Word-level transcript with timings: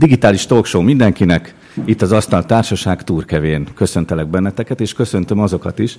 Digitális 0.00 0.46
talkshow 0.46 0.82
mindenkinek, 0.82 1.54
itt 1.84 2.02
az 2.02 2.12
Asztal 2.12 2.44
Társaság 2.44 3.04
Túrkevén. 3.04 3.66
Köszöntelek 3.74 4.26
benneteket, 4.26 4.80
és 4.80 4.92
köszöntöm 4.92 5.40
azokat 5.40 5.78
is, 5.78 5.98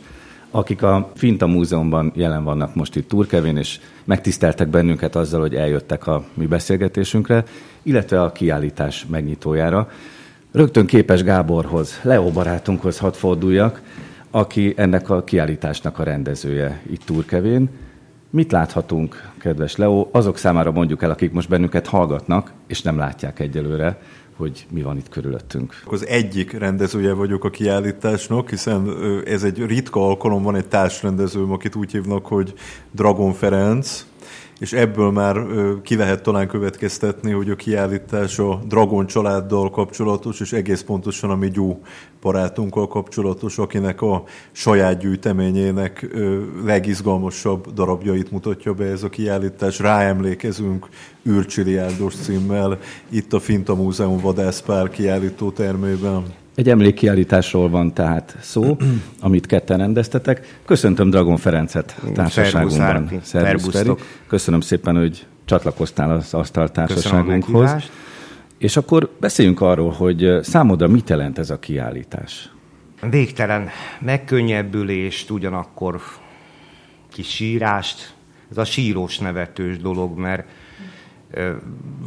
akik 0.51 0.83
a 0.83 1.11
Finta 1.15 1.47
Múzeumban 1.47 2.11
jelen 2.15 2.43
vannak 2.43 2.75
most 2.75 2.95
itt 2.95 3.07
Túrkevén, 3.07 3.57
és 3.57 3.79
megtiszteltek 4.03 4.67
bennünket 4.67 5.15
azzal, 5.15 5.39
hogy 5.39 5.55
eljöttek 5.55 6.07
a 6.07 6.23
mi 6.33 6.45
beszélgetésünkre, 6.45 7.43
illetve 7.83 8.21
a 8.21 8.31
kiállítás 8.31 9.05
megnyitójára. 9.09 9.91
Rögtön 10.51 10.85
képes 10.85 11.23
Gáborhoz, 11.23 11.99
Leo 12.01 12.31
barátunkhoz 12.31 12.97
hadd 12.97 13.13
forduljak, 13.13 13.81
aki 14.31 14.73
ennek 14.77 15.09
a 15.09 15.23
kiállításnak 15.23 15.99
a 15.99 16.03
rendezője 16.03 16.81
itt 16.89 17.03
Túrkevén. 17.05 17.69
Mit 18.33 18.51
láthatunk, 18.51 19.31
kedves 19.37 19.75
Leo, 19.75 20.07
azok 20.11 20.37
számára 20.37 20.71
mondjuk 20.71 21.03
el, 21.03 21.09
akik 21.09 21.31
most 21.31 21.49
bennünket 21.49 21.87
hallgatnak, 21.87 22.51
és 22.67 22.81
nem 22.81 22.97
látják 22.97 23.39
egyelőre, 23.39 24.01
hogy 24.35 24.65
mi 24.69 24.81
van 24.81 24.97
itt 24.97 25.09
körülöttünk. 25.09 25.83
Az 25.85 26.07
egyik 26.07 26.51
rendezője 26.51 27.13
vagyok 27.13 27.43
a 27.43 27.49
kiállításnak, 27.49 28.49
hiszen 28.49 28.89
ez 29.25 29.43
egy 29.43 29.65
ritka 29.65 30.07
alkalom, 30.07 30.43
van 30.43 30.55
egy 30.55 30.67
társrendezőm, 30.67 31.51
akit 31.51 31.75
úgy 31.75 31.91
hívnak, 31.91 32.25
hogy 32.25 32.53
Dragon 32.91 33.33
Ferenc, 33.33 34.05
és 34.61 34.73
ebből 34.73 35.11
már 35.11 35.45
ki 35.83 35.95
lehet 35.95 36.23
talán 36.23 36.47
következtetni, 36.47 37.31
hogy 37.31 37.49
a 37.49 37.55
kiállítás 37.55 38.39
a 38.39 38.61
Dragon 38.67 39.07
családdal 39.07 39.69
kapcsolatos, 39.69 40.39
és 40.39 40.53
egész 40.53 40.81
pontosan 40.81 41.29
a 41.29 41.35
mi 41.35 41.49
Gyú 41.49 41.81
barátunkkal 42.21 42.87
kapcsolatos, 42.87 43.57
akinek 43.57 44.01
a 44.01 44.23
saját 44.51 44.99
gyűjteményének 44.99 46.15
legizgalmasabb 46.65 47.73
darabjait 47.73 48.31
mutatja 48.31 48.73
be 48.73 48.85
ez 48.85 49.03
a 49.03 49.09
kiállítás. 49.09 49.79
Ráemlékezünk 49.79 50.87
űrcsiliárdos 51.29 52.15
címmel 52.15 52.79
itt 53.09 53.33
a 53.33 53.39
Finta 53.39 53.75
Múzeum 53.75 54.19
Vadászpál 54.19 54.89
kiállító 54.89 55.51
termében. 55.51 56.40
Egy 56.61 56.69
emlékkiállításról 56.69 57.69
van 57.69 57.93
tehát 57.93 58.37
szó, 58.39 58.77
amit 59.19 59.45
ketten 59.45 59.77
rendeztetek. 59.77 60.59
Köszöntöm 60.65 61.09
Dragon 61.09 61.37
Ferencet 61.37 61.95
társaságunkban. 62.13 63.09
Szervusz. 63.21 63.83
Köszönöm 64.27 64.61
szépen, 64.61 64.95
hogy 64.95 65.25
csatlakoztál 65.45 66.11
az 66.11 66.33
asztal 66.33 66.71
társaságunkhoz. 66.71 67.89
És 68.57 68.77
akkor 68.77 69.09
beszéljünk 69.19 69.61
arról, 69.61 69.91
hogy 69.91 70.39
számodra 70.41 70.87
mit 70.87 71.09
jelent 71.09 71.37
ez 71.37 71.49
a 71.49 71.59
kiállítás? 71.59 72.51
Végtelen 73.09 73.69
megkönnyebbülést, 73.99 75.29
ugyanakkor 75.29 76.01
kis 77.11 77.27
sírást. 77.27 78.13
Ez 78.51 78.57
a 78.57 78.65
sírós 78.65 79.17
nevetős 79.17 79.77
dolog, 79.77 80.17
mert 80.17 80.47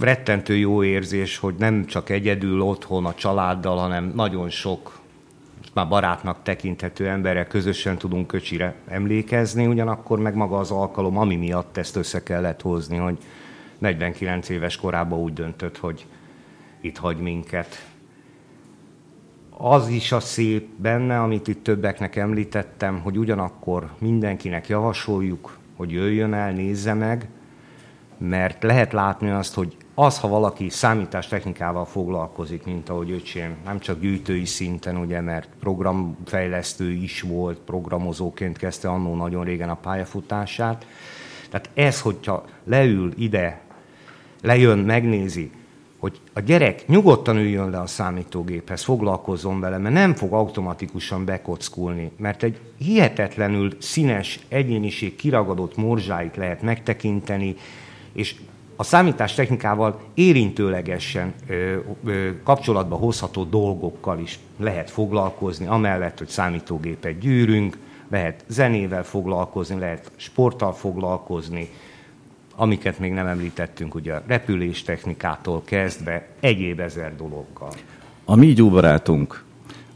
rettentő 0.01 0.57
jó 0.57 0.85
érzés, 0.85 1.39
hogy 1.39 1.55
nem 1.59 1.85
csak 1.85 2.11
egyedül 2.11 2.61
otthon 2.61 3.05
a 3.05 3.15
családdal, 3.15 3.77
hanem 3.77 4.13
nagyon 4.15 4.51
sok 4.51 5.03
már 5.75 5.89
barátnak 5.89 6.43
tekinthető 6.43 7.09
emberrel 7.09 7.47
közösen 7.47 7.99
tudunk 7.99 8.27
köcsire 8.27 8.75
emlékezni, 8.87 9.67
ugyanakkor 9.67 10.19
meg 10.19 10.35
maga 10.35 10.59
az 10.59 10.71
alkalom, 10.71 11.19
ami 11.19 11.37
miatt 11.37 11.77
ezt 11.77 11.97
össze 11.97 12.23
kellett 12.23 12.61
hozni, 12.61 12.97
hogy 12.97 13.19
49 13.79 14.49
éves 14.49 14.77
korában 14.77 15.19
úgy 15.19 15.33
döntött, 15.33 15.79
hogy 15.79 16.07
itt 16.81 16.97
hagy 16.97 17.17
minket. 17.17 17.87
Az 19.51 19.89
is 19.89 20.13
a 20.13 20.21
szép 20.21 20.69
benne, 20.77 21.21
amit 21.21 21.49
itt 21.49 21.63
többeknek 21.63 22.17
említettem, 22.17 23.01
hogy 23.01 23.19
ugyanakkor 23.19 23.91
mindenkinek 23.99 24.69
javasoljuk, 24.69 25.59
hogy 25.77 25.91
jöjjön 25.91 26.35
el, 26.35 26.53
nézze 26.53 26.95
meg, 26.95 27.29
mert 28.29 28.63
lehet 28.63 28.93
látni 28.93 29.31
azt, 29.31 29.55
hogy 29.55 29.77
az, 29.95 30.19
ha 30.19 30.29
valaki 30.29 30.69
számítástechnikával 30.69 31.85
foglalkozik, 31.85 32.65
mint 32.65 32.89
ahogy 32.89 33.11
öcsém, 33.11 33.57
nem 33.65 33.79
csak 33.79 34.01
gyűjtői 34.01 34.45
szinten, 34.45 34.97
ugye, 34.97 35.21
mert 35.21 35.49
programfejlesztő 35.61 36.93
is 36.93 37.21
volt, 37.21 37.59
programozóként 37.59 38.59
kezdte 38.59 38.89
annó 38.89 39.15
nagyon 39.15 39.45
régen 39.45 39.69
a 39.69 39.75
pályafutását. 39.75 40.87
Tehát 41.51 41.71
ez, 41.75 42.01
hogyha 42.01 42.45
leül 42.65 43.13
ide, 43.17 43.61
lejön, 44.43 44.79
megnézi, 44.79 45.51
hogy 45.99 46.21
a 46.33 46.41
gyerek 46.41 46.87
nyugodtan 46.87 47.37
üljön 47.37 47.71
le 47.71 47.81
a 47.81 47.87
számítógéphez, 47.87 48.83
foglalkozzon 48.83 49.61
vele, 49.61 49.79
mert 49.79 49.95
nem 49.95 50.15
fog 50.15 50.33
automatikusan 50.33 51.25
bekockulni, 51.25 52.11
mert 52.17 52.43
egy 52.43 52.59
hihetetlenül 52.79 53.77
színes 53.79 54.41
egyéniség 54.49 55.17
kiragadott 55.17 55.77
morzsáit 55.77 56.37
lehet 56.37 56.63
megtekinteni, 56.63 57.57
és 58.15 58.35
a 58.77 58.83
számítástechnikával 58.83 60.01
érintőlegesen 60.15 61.33
ö, 61.49 61.77
ö, 62.05 62.29
kapcsolatba 62.43 62.97
hozható 62.97 63.45
dolgokkal 63.45 64.19
is 64.19 64.39
lehet 64.59 64.91
foglalkozni, 64.91 65.67
amellett, 65.67 66.19
hogy 66.19 66.29
számítógépet 66.29 67.19
gyűrünk, 67.19 67.79
lehet 68.09 68.45
zenével 68.47 69.05
foglalkozni, 69.05 69.79
lehet 69.79 70.11
sporttal 70.17 70.73
foglalkozni, 70.73 71.69
amiket 72.57 72.99
még 72.99 73.13
nem 73.13 73.27
említettünk, 73.27 73.95
ugye 73.95 74.13
a 74.13 74.23
repüléstechnikától 74.27 75.63
kezdve 75.65 76.27
egyéb 76.41 76.81
ezer 76.81 77.17
dologgal. 77.17 77.73
A 78.25 78.35
mi 78.35 78.53
barátunk, 78.53 79.45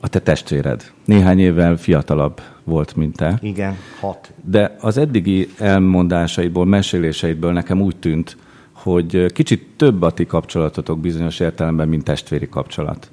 a 0.01 0.09
te 0.09 0.21
testvéred, 0.21 0.93
néhány 1.05 1.39
évvel 1.39 1.77
fiatalabb 1.77 2.41
volt, 2.69 2.97
mint 2.97 3.17
te. 3.17 3.39
Igen, 3.43 3.77
hat. 4.01 4.33
De 4.45 4.77
az 4.81 4.97
eddigi 4.97 5.49
elmondásaidból, 5.59 6.67
meséléseidből 6.67 7.53
nekem 7.53 7.81
úgy 7.81 7.97
tűnt, 7.97 8.37
hogy 8.73 9.33
kicsit 9.33 9.67
több 9.77 10.03
a 10.03 10.11
ti 10.11 10.27
kapcsolatotok 10.27 10.99
bizonyos 10.99 11.41
értelemben, 11.41 11.89
mint 11.89 12.05
testvéri 12.05 12.49
kapcsolat. 12.49 13.11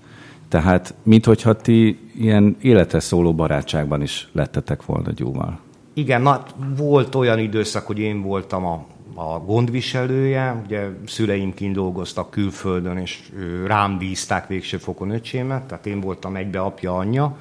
Tehát, 0.48 0.94
minthogyha 1.04 1.54
ti 1.54 2.00
ilyen 2.16 2.56
életre 2.62 3.00
szóló 3.00 3.34
barátságban 3.34 4.02
is 4.02 4.30
lettetek 4.32 4.86
volna 4.86 5.12
Gyúval. 5.12 5.60
Igen, 5.94 6.22
na, 6.22 6.44
volt 6.78 7.16
olyan 7.16 7.40
időszak, 7.40 7.86
hogy 7.86 8.00
én 8.00 8.22
voltam 8.22 8.66
a, 8.66 8.86
a 9.14 9.40
gondviselője, 9.40 10.62
ugye 10.66 10.88
szüleim 11.06 11.54
kint 11.54 11.76
dolgoztak 11.76 12.30
külföldön, 12.30 12.98
és 12.98 13.32
rám 13.66 13.98
bízták 13.98 14.48
végső 14.48 14.78
fokon 14.78 15.10
öcsémet, 15.10 15.64
tehát 15.64 15.86
én 15.86 16.00
voltam 16.00 16.36
egybe 16.36 16.60
apja, 16.60 16.96
anyja, 16.96 17.38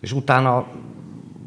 és 0.00 0.12
utána, 0.12 0.66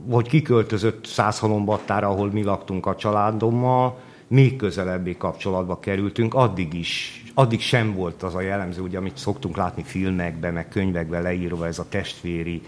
hogy 0.10 0.28
kiköltözött 0.28 1.06
Százhalombattára, 1.06 2.08
ahol 2.08 2.32
mi 2.32 2.44
laktunk 2.44 2.86
a 2.86 2.96
családommal, 2.96 4.00
még 4.28 4.56
közelebbi 4.56 5.18
kapcsolatba 5.18 5.80
kerültünk, 5.80 6.34
addig 6.34 6.74
is, 6.74 7.24
addig 7.34 7.60
sem 7.60 7.94
volt 7.94 8.24
az 8.24 8.36
a 8.36 8.42
jellemző, 8.42 8.82
ugye, 8.82 8.98
amit 8.98 9.18
szoktunk 9.18 9.58
látni 9.58 9.84
filmekben, 9.84 10.54
meg 10.54 10.68
könyvekben 10.68 11.22
leírva, 11.22 11.68
ez 11.68 11.80
a 11.80 11.86
testvéri 11.90 12.62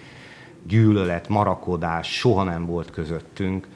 gyűlölet, 0.68 1.30
marakodás, 1.30 2.18
soha 2.18 2.44
nem 2.44 2.66
volt 2.66 2.92
közöttünk 2.92 3.68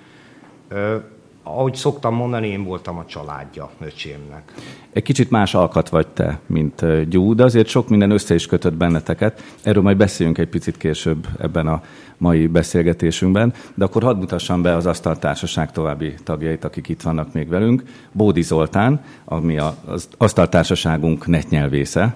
ahogy 1.44 1.76
szoktam 1.76 2.16
mondani, 2.16 2.48
én 2.48 2.64
voltam 2.64 2.98
a 2.98 3.06
családja 3.06 3.70
öcsémnek. 3.80 4.54
Egy 4.94 5.04
kicsit 5.04 5.30
más 5.30 5.54
alkat 5.54 5.90
vagy 5.90 6.08
te, 6.08 6.40
mint 6.46 7.10
Gyú, 7.10 7.36
de 7.36 7.44
azért 7.44 7.68
sok 7.68 7.90
minden 7.90 8.12
össze 8.12 8.34
is 8.34 8.46
kötött 8.46 8.74
benneteket. 8.74 9.44
Erről 9.64 9.84
majd 9.84 9.98
beszéljünk 9.98 10.38
egy 10.38 10.50
picit 10.50 10.78
később 10.78 11.28
ebben 11.40 11.68
a 11.68 11.82
mai 12.18 12.48
beszélgetésünkben. 12.48 13.54
De 13.74 13.86
akkor 13.86 14.04
hadd 14.04 14.18
mutassam 14.18 14.62
be 14.62 14.76
az 14.76 14.86
Asztaltársaság 14.86 15.72
további 15.72 16.14
tagjait, 16.24 16.64
akik 16.64 16.88
itt 16.88 17.02
vannak 17.02 17.34
még 17.34 17.50
velünk. 17.50 17.84
Bódi 18.12 18.42
Zoltán, 18.42 19.04
ami 19.26 19.58
az 19.58 20.08
Asztaltársaságunk 20.18 21.28
netnyelvésze. 21.28 22.16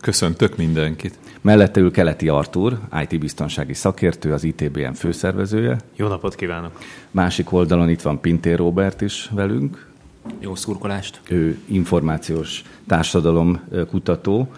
Köszöntök 0.00 0.56
mindenkit. 0.56 1.18
Mellette 1.40 1.80
ül 1.80 1.90
Keleti 1.90 2.28
Artur, 2.28 2.78
IT-biztonsági 3.02 3.74
szakértő, 3.74 4.32
az 4.32 4.44
ITBM 4.44 4.92
főszervezője. 4.92 5.80
Jó 5.96 6.08
napot 6.08 6.34
kívánok! 6.34 6.78
Másik 7.10 7.52
oldalon 7.52 7.88
itt 7.88 8.02
van 8.02 8.20
Pintér 8.20 8.56
Robert 8.56 9.00
is 9.00 9.28
velünk. 9.32 9.88
Jó 10.38 10.54
szurkolást! 10.54 11.20
Ő 11.28 11.58
információs 11.66 12.62
társadalom 12.86 13.60
kutató, 13.90 14.48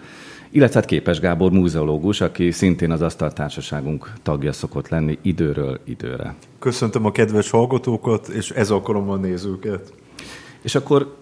illetve 0.49 0.79
hát 0.79 0.89
Képes 0.89 1.19
Gábor 1.19 1.51
múzeológus, 1.51 2.21
aki 2.21 2.51
szintén 2.51 2.91
az 2.91 3.01
asztaltársaságunk 3.01 4.13
tagja 4.23 4.51
szokott 4.51 4.89
lenni 4.89 5.17
időről 5.21 5.79
időre. 5.83 6.35
Köszöntöm 6.59 7.05
a 7.05 7.11
kedves 7.11 7.49
hallgatókat, 7.49 8.27
és 8.27 8.49
ez 8.49 8.69
alkalommal 8.69 9.17
nézőket. 9.17 9.93
És 10.61 10.75
akkor 10.75 11.15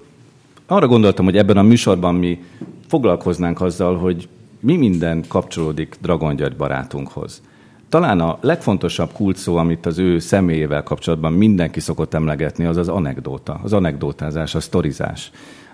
arra 0.66 0.88
gondoltam, 0.88 1.26
hogy 1.26 1.38
ebben 1.38 1.58
a 1.58 1.62
műsorban 1.62 2.16
mi 2.16 2.44
foglalkoznánk 2.92 3.62
azzal, 3.62 3.98
hogy 3.98 4.30
mi 4.60 4.78
minden 4.78 5.24
kapcsolódik 5.28 5.98
Dragon 6.02 6.36
György 6.36 6.56
barátunkhoz. 6.56 7.42
Talán 7.90 8.20
a 8.20 8.38
legfontosabb 8.42 9.12
kulcsszó, 9.12 9.56
amit 9.56 9.86
az 9.86 9.98
ő 9.98 10.20
személyével 10.20 10.84
kapcsolatban 10.84 11.34
mindenki 11.34 11.80
szokott 11.80 12.14
emlegetni, 12.14 12.66
az 12.66 12.78
az 12.78 12.88
anekdóta, 12.88 13.60
az 13.64 13.74
anekdótázás, 13.74 14.56
a 14.56 14.60
sztorizás. 14.60 15.32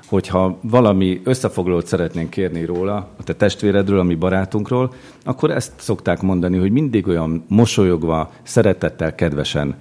Hogyha 0.08 0.58
valami 0.62 1.22
összefoglalót 1.24 1.88
szeretnénk 1.88 2.30
kérni 2.30 2.66
róla, 2.66 2.96
a 3.18 3.24
te 3.24 3.34
testvéredről, 3.34 4.00
a 4.00 4.04
mi 4.04 4.16
barátunkról, 4.16 4.94
akkor 5.24 5.52
ezt 5.52 5.72
szokták 5.78 6.22
mondani, 6.22 6.58
hogy 6.58 6.72
mindig 6.72 7.08
olyan 7.08 7.46
mosolyogva, 7.48 8.31
szeretettel, 8.44 9.16
kedvesen 9.16 9.75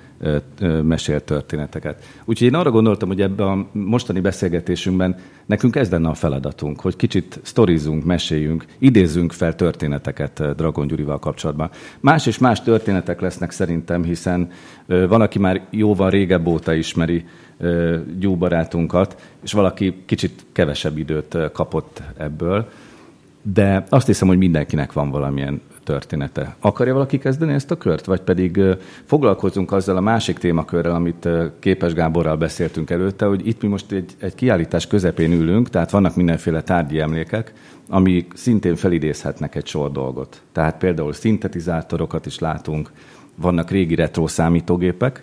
mesélt 0.83 1.25
történeteket. 1.25 2.05
Úgyhogy 2.25 2.47
én 2.47 2.55
arra 2.55 2.71
gondoltam, 2.71 3.09
hogy 3.09 3.21
ebben 3.21 3.47
a 3.47 3.67
mostani 3.73 4.21
beszélgetésünkben 4.21 5.17
nekünk 5.47 5.77
ez 5.77 5.91
lenne 5.91 6.09
a 6.09 6.15
feladatunk, 6.15 6.81
hogy 6.81 6.97
kicsit 6.97 7.41
sztorizunk, 7.43 8.05
meséljünk, 8.05 8.65
idézzünk 8.79 9.33
fel 9.33 9.55
történeteket 9.55 10.55
Dragon 10.57 10.87
Gyurival 10.87 11.19
kapcsolatban. 11.19 11.71
Más 12.01 12.27
és 12.27 12.39
más 12.39 12.63
történetek 12.63 13.21
lesznek 13.21 13.51
szerintem, 13.51 14.05
hiszen 14.05 14.51
van, 14.87 15.21
aki 15.21 15.39
már 15.39 15.67
jóval 15.71 16.11
régebb 16.11 16.47
óta 16.47 16.75
ismeri 16.75 17.25
gyúbarátunkat, 18.19 19.31
és 19.43 19.53
valaki 19.53 19.95
kicsit 20.07 20.45
kevesebb 20.53 20.99
időt 20.99 21.39
kapott 21.53 22.03
ebből. 22.17 22.69
De 23.43 23.85
azt 23.89 24.07
hiszem, 24.07 24.29
hogy 24.29 24.39
mindenkinek 24.39 24.93
van 24.93 25.11
valamilyen 25.11 25.61
története. 25.87 26.57
Akarja 26.61 26.93
valaki 26.93 27.19
kezdeni 27.19 27.53
ezt 27.53 27.71
a 27.71 27.77
kört? 27.77 28.05
Vagy 28.05 28.21
pedig 28.21 28.61
foglalkozunk 29.05 29.73
azzal 29.73 29.97
a 29.97 30.01
másik 30.01 30.39
témakörrel, 30.39 30.95
amit 30.95 31.29
Képes 31.59 31.93
Gáborral 31.93 32.37
beszéltünk 32.37 32.91
előtte, 32.91 33.27
hogy 33.27 33.47
itt 33.47 33.63
mi 33.63 33.69
most 33.69 33.93
egy, 33.93 34.15
egy 34.19 34.35
kiállítás 34.35 34.87
közepén 34.87 35.33
ülünk, 35.33 35.71
tehát 35.71 35.91
vannak 35.91 36.17
mindenféle 36.17 36.63
tárgyi 36.63 37.01
emlékek, 37.01 37.53
amik 37.89 38.33
szintén 38.35 38.77
felidézhetnek 38.77 39.55
egy 39.55 39.67
sor 39.67 39.93
dolgot. 39.93 40.43
Tehát 40.53 40.79
például 40.79 41.13
szintetizátorokat 41.13 42.27
is 42.27 42.39
látunk, 42.39 42.91
vannak 43.35 43.71
régi 43.71 43.95
retro 43.95 44.27
számítógépek, 44.27 45.23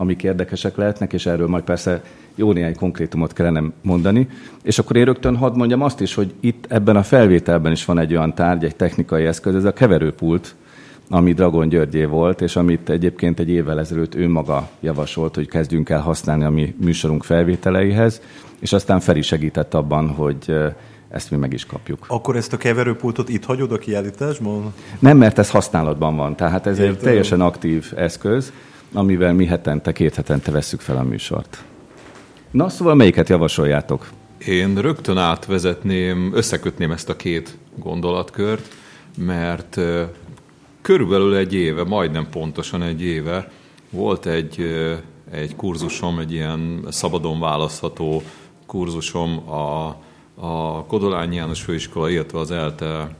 amik 0.00 0.22
érdekesek 0.22 0.76
lehetnek, 0.76 1.12
és 1.12 1.26
erről 1.26 1.48
majd 1.48 1.64
persze 1.64 2.02
jó 2.34 2.52
néhány 2.52 2.76
konkrétumot 2.76 3.32
kellene 3.32 3.62
mondani. 3.82 4.28
És 4.62 4.78
akkor 4.78 4.96
én 4.96 5.04
rögtön 5.04 5.36
hadd 5.36 5.56
mondjam 5.56 5.82
azt 5.82 6.00
is, 6.00 6.14
hogy 6.14 6.34
itt 6.40 6.64
ebben 6.68 6.96
a 6.96 7.02
felvételben 7.02 7.72
is 7.72 7.84
van 7.84 7.98
egy 7.98 8.14
olyan 8.14 8.34
tárgy, 8.34 8.64
egy 8.64 8.76
technikai 8.76 9.24
eszköz, 9.24 9.54
ez 9.54 9.64
a 9.64 9.72
keverőpult, 9.72 10.54
ami 11.08 11.32
Dragon 11.32 11.68
Györgyé 11.68 12.04
volt, 12.04 12.40
és 12.40 12.56
amit 12.56 12.88
egyébként 12.90 13.38
egy 13.38 13.48
évvel 13.48 13.78
ezelőtt 13.78 14.14
ő 14.14 14.28
maga 14.28 14.68
javasolt, 14.80 15.34
hogy 15.34 15.48
kezdjünk 15.48 15.88
el 15.88 16.00
használni 16.00 16.44
a 16.44 16.50
mi 16.50 16.74
műsorunk 16.80 17.24
felvételeihez, 17.24 18.20
és 18.58 18.72
aztán 18.72 19.00
Feri 19.00 19.22
segített 19.22 19.74
abban, 19.74 20.08
hogy 20.08 20.54
ezt 21.08 21.30
mi 21.30 21.36
meg 21.36 21.52
is 21.52 21.66
kapjuk. 21.66 22.04
Akkor 22.08 22.36
ezt 22.36 22.52
a 22.52 22.56
keverőpultot 22.56 23.28
itt 23.28 23.44
hagyod 23.44 23.72
a 23.72 23.78
kiállításban? 23.78 24.74
Nem, 24.98 25.16
mert 25.16 25.38
ez 25.38 25.50
használatban 25.50 26.16
van, 26.16 26.36
tehát 26.36 26.66
ez 26.66 26.78
Értem. 26.78 26.94
egy 26.94 27.00
teljesen 27.00 27.40
aktív 27.40 27.92
eszköz, 27.96 28.52
amivel 28.92 29.32
mi 29.32 29.46
hetente, 29.46 29.92
két 29.92 30.14
hetente 30.14 30.50
vesszük 30.50 30.80
fel 30.80 30.96
a 30.96 31.02
műsort. 31.02 31.64
Na, 32.50 32.68
szóval 32.68 32.94
melyiket 32.94 33.28
javasoljátok? 33.28 34.08
Én 34.46 34.80
rögtön 34.80 35.16
átvezetném, 35.16 36.30
összekötném 36.34 36.90
ezt 36.90 37.08
a 37.08 37.16
két 37.16 37.56
gondolatkört, 37.74 38.74
mert 39.16 39.80
körülbelül 40.82 41.36
egy 41.36 41.54
éve, 41.54 41.84
majdnem 41.84 42.28
pontosan 42.30 42.82
egy 42.82 43.02
éve 43.02 43.50
volt 43.90 44.26
egy, 44.26 44.60
egy 45.30 45.56
kurzusom, 45.56 46.18
egy 46.18 46.32
ilyen 46.32 46.86
szabadon 46.88 47.40
választható 47.40 48.22
kurzusom 48.66 49.50
a, 49.50 49.96
a 50.34 50.84
Kodolányi 50.84 51.36
János 51.36 51.60
Főiskola, 51.62 52.10
illetve 52.10 52.38
az 52.38 52.50
ELTE 52.50 53.16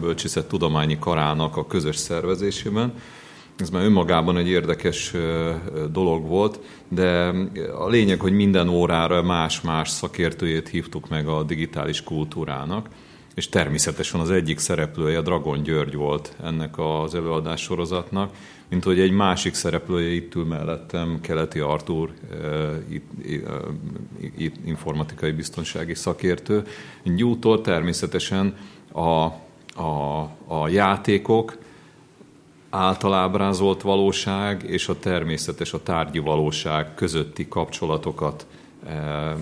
Bölcsészet 0.00 0.48
Tudományi 0.48 0.98
Karának 0.98 1.56
a 1.56 1.66
közös 1.66 1.96
szervezésében, 1.96 2.92
ez 3.58 3.70
már 3.70 3.84
önmagában 3.84 4.36
egy 4.36 4.48
érdekes 4.48 5.12
dolog 5.90 6.26
volt, 6.26 6.60
de 6.88 7.32
a 7.78 7.88
lényeg, 7.88 8.20
hogy 8.20 8.32
minden 8.32 8.68
órára 8.68 9.22
más-más 9.22 9.88
szakértőjét 9.88 10.68
hívtuk 10.68 11.08
meg 11.08 11.28
a 11.28 11.42
digitális 11.42 12.02
kultúrának, 12.02 12.88
és 13.34 13.48
természetesen 13.48 14.20
az 14.20 14.30
egyik 14.30 14.58
szereplője 14.58 15.20
Dragon 15.20 15.62
György 15.62 15.94
volt 15.94 16.36
ennek 16.42 16.78
az 16.78 17.14
előadás 17.14 17.60
sorozatnak, 17.60 18.32
mint 18.68 18.84
hogy 18.84 19.00
egy 19.00 19.10
másik 19.10 19.54
szereplője 19.54 20.10
itt 20.10 20.34
ül 20.34 20.44
mellettem, 20.44 21.18
Keleti 21.20 21.58
Artúr, 21.58 22.10
informatikai 24.64 25.32
biztonsági 25.32 25.94
szakértő. 25.94 26.62
Gyújtól 27.04 27.60
természetesen 27.60 28.54
a, 28.92 29.24
a, 29.82 30.20
a 30.46 30.68
játékok, 30.68 31.58
által 32.70 33.14
ábrázolt 33.14 33.82
valóság 33.82 34.62
és 34.62 34.88
a 34.88 34.98
természetes, 34.98 35.72
a 35.72 35.82
tárgyi 35.82 36.18
valóság 36.18 36.94
közötti 36.94 37.48
kapcsolatokat 37.48 38.46
eh, 38.86 39.32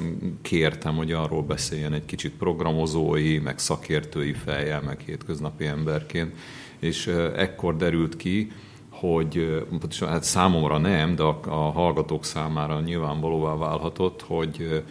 kértem, 0.42 0.96
hogy 0.96 1.12
arról 1.12 1.42
beszéljen 1.42 1.92
egy 1.92 2.04
kicsit 2.04 2.32
programozói, 2.32 3.38
meg 3.38 3.58
szakértői 3.58 4.32
fejjel, 4.32 4.80
meg 4.80 5.00
hétköznapi 5.00 5.66
emberként, 5.66 6.34
és 6.78 7.06
eh, 7.06 7.32
ekkor 7.36 7.76
derült 7.76 8.16
ki, 8.16 8.52
hogy 8.90 9.64
eh, 10.00 10.08
hát 10.08 10.24
számomra 10.24 10.78
nem, 10.78 11.14
de 11.14 11.22
a 11.22 11.70
hallgatók 11.70 12.24
számára 12.24 12.80
nyilvánvalóvá 12.80 13.54
válhatott, 13.54 14.22
hogy, 14.22 14.84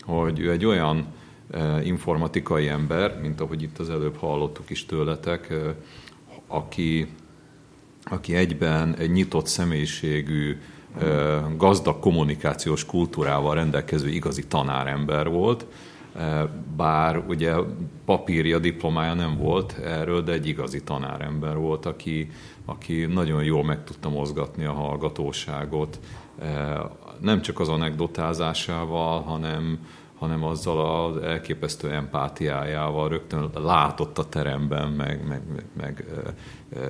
hogy 0.00 0.38
ő 0.38 0.50
egy 0.50 0.64
olyan 0.64 1.06
informatikai 1.84 2.68
ember, 2.68 3.20
mint 3.20 3.40
ahogy 3.40 3.62
itt 3.62 3.78
az 3.78 3.90
előbb 3.90 4.16
hallottuk 4.16 4.70
is 4.70 4.86
tőletek, 4.86 5.54
aki 6.46 7.08
aki 8.12 8.34
egyben 8.34 8.96
egy 8.96 9.10
nyitott 9.10 9.46
személyiségű, 9.46 10.56
gazdag 11.56 12.00
kommunikációs 12.00 12.84
kultúrával 12.86 13.54
rendelkező 13.54 14.08
igazi 14.08 14.46
tanárember 14.46 15.28
volt, 15.28 15.66
bár 16.76 17.24
ugye 17.28 17.54
papírja, 18.04 18.58
diplomája 18.58 19.14
nem 19.14 19.36
volt 19.36 19.78
erről, 19.84 20.22
de 20.22 20.32
egy 20.32 20.46
igazi 20.46 20.82
tanárember 20.82 21.56
volt, 21.56 21.86
aki, 21.86 22.30
aki 22.64 23.04
nagyon 23.04 23.44
jól 23.44 23.64
meg 23.64 23.84
tudta 23.84 24.08
mozgatni 24.08 24.64
a 24.64 24.72
hallgatóságot, 24.72 26.00
nem 27.20 27.42
csak 27.42 27.60
az 27.60 27.68
anekdotázásával, 27.68 29.20
hanem, 29.20 29.78
hanem 30.22 30.44
azzal 30.44 31.06
az 31.06 31.22
elképesztő 31.22 31.90
empátiájával 31.90 33.08
rögtön 33.08 33.50
látott 33.64 34.18
a 34.18 34.24
teremben, 34.28 34.88
meg, 34.88 35.20
meg, 35.28 35.40
meg, 35.54 35.64
meg 35.76 36.04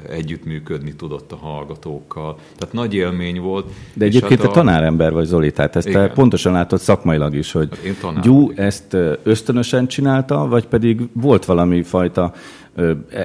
együttműködni 0.09 0.95
tudott 0.95 1.33
a 1.33 1.37
hallgatókkal. 1.37 2.39
Tehát 2.59 2.75
nagy 2.75 2.95
élmény 2.95 3.41
volt. 3.41 3.71
De 3.95 4.05
egyébként 4.05 4.41
hát 4.41 4.51
a... 4.51 4.53
te 4.53 4.55
tanárember 4.55 5.13
vagy, 5.13 5.25
Zoli, 5.25 5.53
tehát 5.53 5.77
ezt 5.77 5.89
Igen. 5.89 6.09
te 6.09 6.15
pontosan 6.15 6.53
látod 6.53 6.79
szakmailag 6.79 7.35
is, 7.35 7.53
hogy 7.53 7.69
hát 8.03 8.21
Gyú 8.21 8.51
ezt 8.55 8.97
ösztönösen 9.23 9.87
csinálta, 9.87 10.49
vagy 10.49 10.67
pedig 10.67 11.01
volt 11.13 11.45
valami 11.45 11.83
fajta 11.83 12.33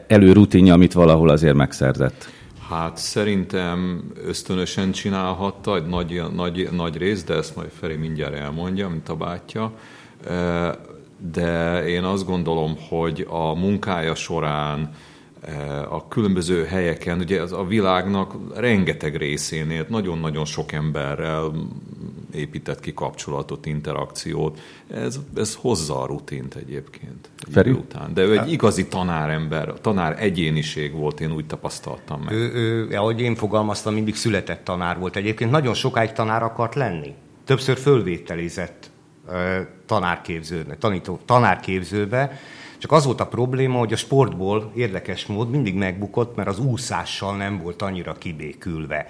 előrutinja, 0.07 0.73
amit 0.73 0.93
valahol 0.93 1.29
azért 1.29 1.55
megszerzett? 1.55 2.35
Hát 2.69 2.97
szerintem 2.97 4.03
ösztönösen 4.25 4.91
csinálhatta, 4.91 5.75
egy 5.75 5.87
nagy, 5.87 6.21
nagy, 6.35 6.69
nagy 6.71 6.97
rész, 6.97 7.23
de 7.23 7.33
ezt 7.33 7.55
majd 7.55 7.69
Feri 7.79 7.95
mindjárt 7.95 8.33
elmondja, 8.33 8.89
mint 8.89 9.09
a 9.09 9.15
bátyja. 9.15 9.71
De 11.31 11.83
én 11.87 12.03
azt 12.03 12.25
gondolom, 12.25 12.77
hogy 12.89 13.27
a 13.29 13.53
munkája 13.53 14.15
során 14.15 14.93
a 15.89 16.07
különböző 16.07 16.63
helyeken, 16.63 17.19
ugye 17.19 17.41
az 17.41 17.51
a 17.51 17.65
világnak 17.65 18.35
rengeteg 18.55 19.15
részénél 19.15 19.85
nagyon-nagyon 19.89 20.45
sok 20.45 20.71
emberrel 20.71 21.51
épített 22.33 22.79
ki 22.79 22.93
kapcsolatot, 22.93 23.65
interakciót. 23.65 24.59
Ez, 24.91 25.19
ez 25.35 25.55
hozza 25.55 26.01
a 26.01 26.05
rutint 26.05 26.55
egyébként. 26.55 27.29
Feri? 27.51 27.71
Után. 27.71 28.13
De 28.13 28.21
ő 28.21 28.31
egy 28.31 28.37
hát- 28.37 28.51
igazi 28.51 28.87
tanárember, 28.87 29.73
tanár 29.81 30.23
egyéniség 30.23 30.93
volt, 30.93 31.19
én 31.19 31.31
úgy 31.31 31.45
tapasztaltam 31.45 32.21
meg. 32.21 32.33
Ő, 32.33 32.53
ő, 32.53 32.95
ahogy 32.95 33.21
én 33.21 33.35
fogalmaztam, 33.35 33.93
mindig 33.93 34.15
született 34.15 34.63
tanár 34.63 34.99
volt. 34.99 35.15
Egyébként 35.15 35.51
nagyon 35.51 35.73
sokáig 35.73 36.11
tanár 36.11 36.43
akart 36.43 36.75
lenni. 36.75 37.13
Többször 37.45 37.77
fölvételizett 37.77 38.89
tanárképzőbe, 39.85 40.75
tanító, 40.75 41.19
tanárképzőbe, 41.25 42.39
csak 42.79 42.91
az 42.91 43.05
volt 43.05 43.19
a 43.19 43.27
probléma, 43.27 43.77
hogy 43.77 43.93
a 43.93 43.95
sportból 43.95 44.71
érdekes 44.75 45.25
mód 45.25 45.49
mindig 45.49 45.75
megbukott, 45.75 46.35
mert 46.35 46.49
az 46.49 46.59
úszással 46.59 47.35
nem 47.37 47.61
volt 47.61 47.81
annyira 47.81 48.13
kibékülve. 48.13 49.05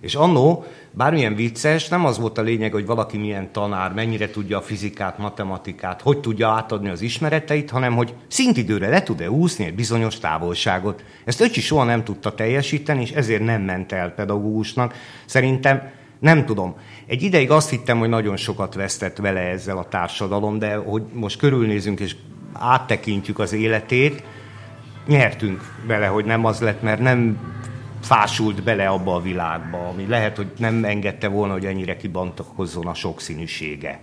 És 0.00 0.14
annó, 0.14 0.64
bármilyen 0.90 1.34
vicces, 1.34 1.88
nem 1.88 2.04
az 2.04 2.18
volt 2.18 2.38
a 2.38 2.42
lényeg, 2.42 2.72
hogy 2.72 2.86
valaki 2.86 3.18
milyen 3.18 3.52
tanár, 3.52 3.92
mennyire 3.92 4.30
tudja 4.30 4.58
a 4.58 4.62
fizikát, 4.62 5.18
matematikát, 5.18 6.02
hogy 6.02 6.20
tudja 6.20 6.48
átadni 6.48 6.88
az 6.88 7.00
ismereteit, 7.00 7.70
hanem 7.70 7.96
hogy 7.96 8.14
szintidőre 8.28 8.88
le 8.88 9.02
tud-e 9.02 9.30
úszni 9.30 9.64
egy 9.64 9.74
bizonyos 9.74 10.18
távolságot. 10.18 11.04
Ezt 11.24 11.40
öcsi 11.40 11.60
soha 11.60 11.84
nem 11.84 12.04
tudta 12.04 12.34
teljesíteni, 12.34 13.00
és 13.00 13.10
ezért 13.10 13.44
nem 13.44 13.62
ment 13.62 13.92
el 13.92 14.10
pedagógusnak. 14.10 14.94
Szerintem 15.24 15.90
nem 16.18 16.44
tudom. 16.44 16.76
Egy 17.06 17.22
ideig 17.22 17.50
azt 17.50 17.70
hittem, 17.70 17.98
hogy 17.98 18.08
nagyon 18.08 18.36
sokat 18.36 18.74
vesztett 18.74 19.16
vele 19.16 19.40
ezzel 19.40 19.78
a 19.78 19.88
társadalom, 19.88 20.58
de 20.58 20.76
hogy 20.76 21.02
most 21.12 21.38
körülnézünk 21.38 22.00
és 22.00 22.16
áttekintjük 22.52 23.38
az 23.38 23.52
életét, 23.52 24.22
nyertünk 25.06 25.74
vele, 25.86 26.06
hogy 26.06 26.24
nem 26.24 26.44
az 26.44 26.60
lett, 26.60 26.82
mert 26.82 27.00
nem 27.00 27.38
fásult 28.00 28.62
bele 28.62 28.86
abba 28.86 29.14
a 29.14 29.20
világba, 29.20 29.88
ami 29.88 30.06
lehet, 30.06 30.36
hogy 30.36 30.52
nem 30.58 30.84
engedte 30.84 31.28
volna, 31.28 31.52
hogy 31.52 31.66
ennyire 31.66 31.96
kibantakozzon 31.96 32.86
a 32.86 32.94
sokszínűsége. 32.94 34.00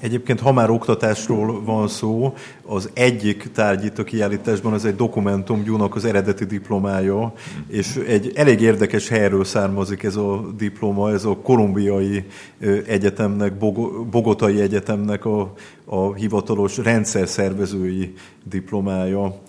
Egyébként, 0.00 0.40
ha 0.40 0.52
már 0.52 0.70
oktatásról 0.70 1.64
van 1.64 1.88
szó, 1.88 2.34
az 2.66 2.90
egyik 2.92 3.50
tárgy 3.52 3.84
itt 3.84 3.98
a 3.98 4.04
kiállításban 4.04 4.72
az 4.72 4.84
egy 4.84 4.96
dokumentum 4.96 5.62
Gyúnak 5.62 5.94
az 5.94 6.04
eredeti 6.04 6.44
diplomája, 6.44 7.32
és 7.68 7.96
egy 8.06 8.32
elég 8.34 8.60
érdekes 8.60 9.08
helyről 9.08 9.44
származik 9.44 10.02
ez 10.02 10.16
a 10.16 10.44
diploma, 10.56 11.10
ez 11.10 11.24
a 11.24 11.36
kolumbiai 11.36 12.24
egyetemnek, 12.86 13.58
Bogotai 14.10 14.60
Egyetemnek 14.60 15.24
a, 15.24 15.52
a 15.84 16.14
hivatalos 16.14 16.76
rendszerszervezői 16.76 18.12
diplomája. 18.44 19.40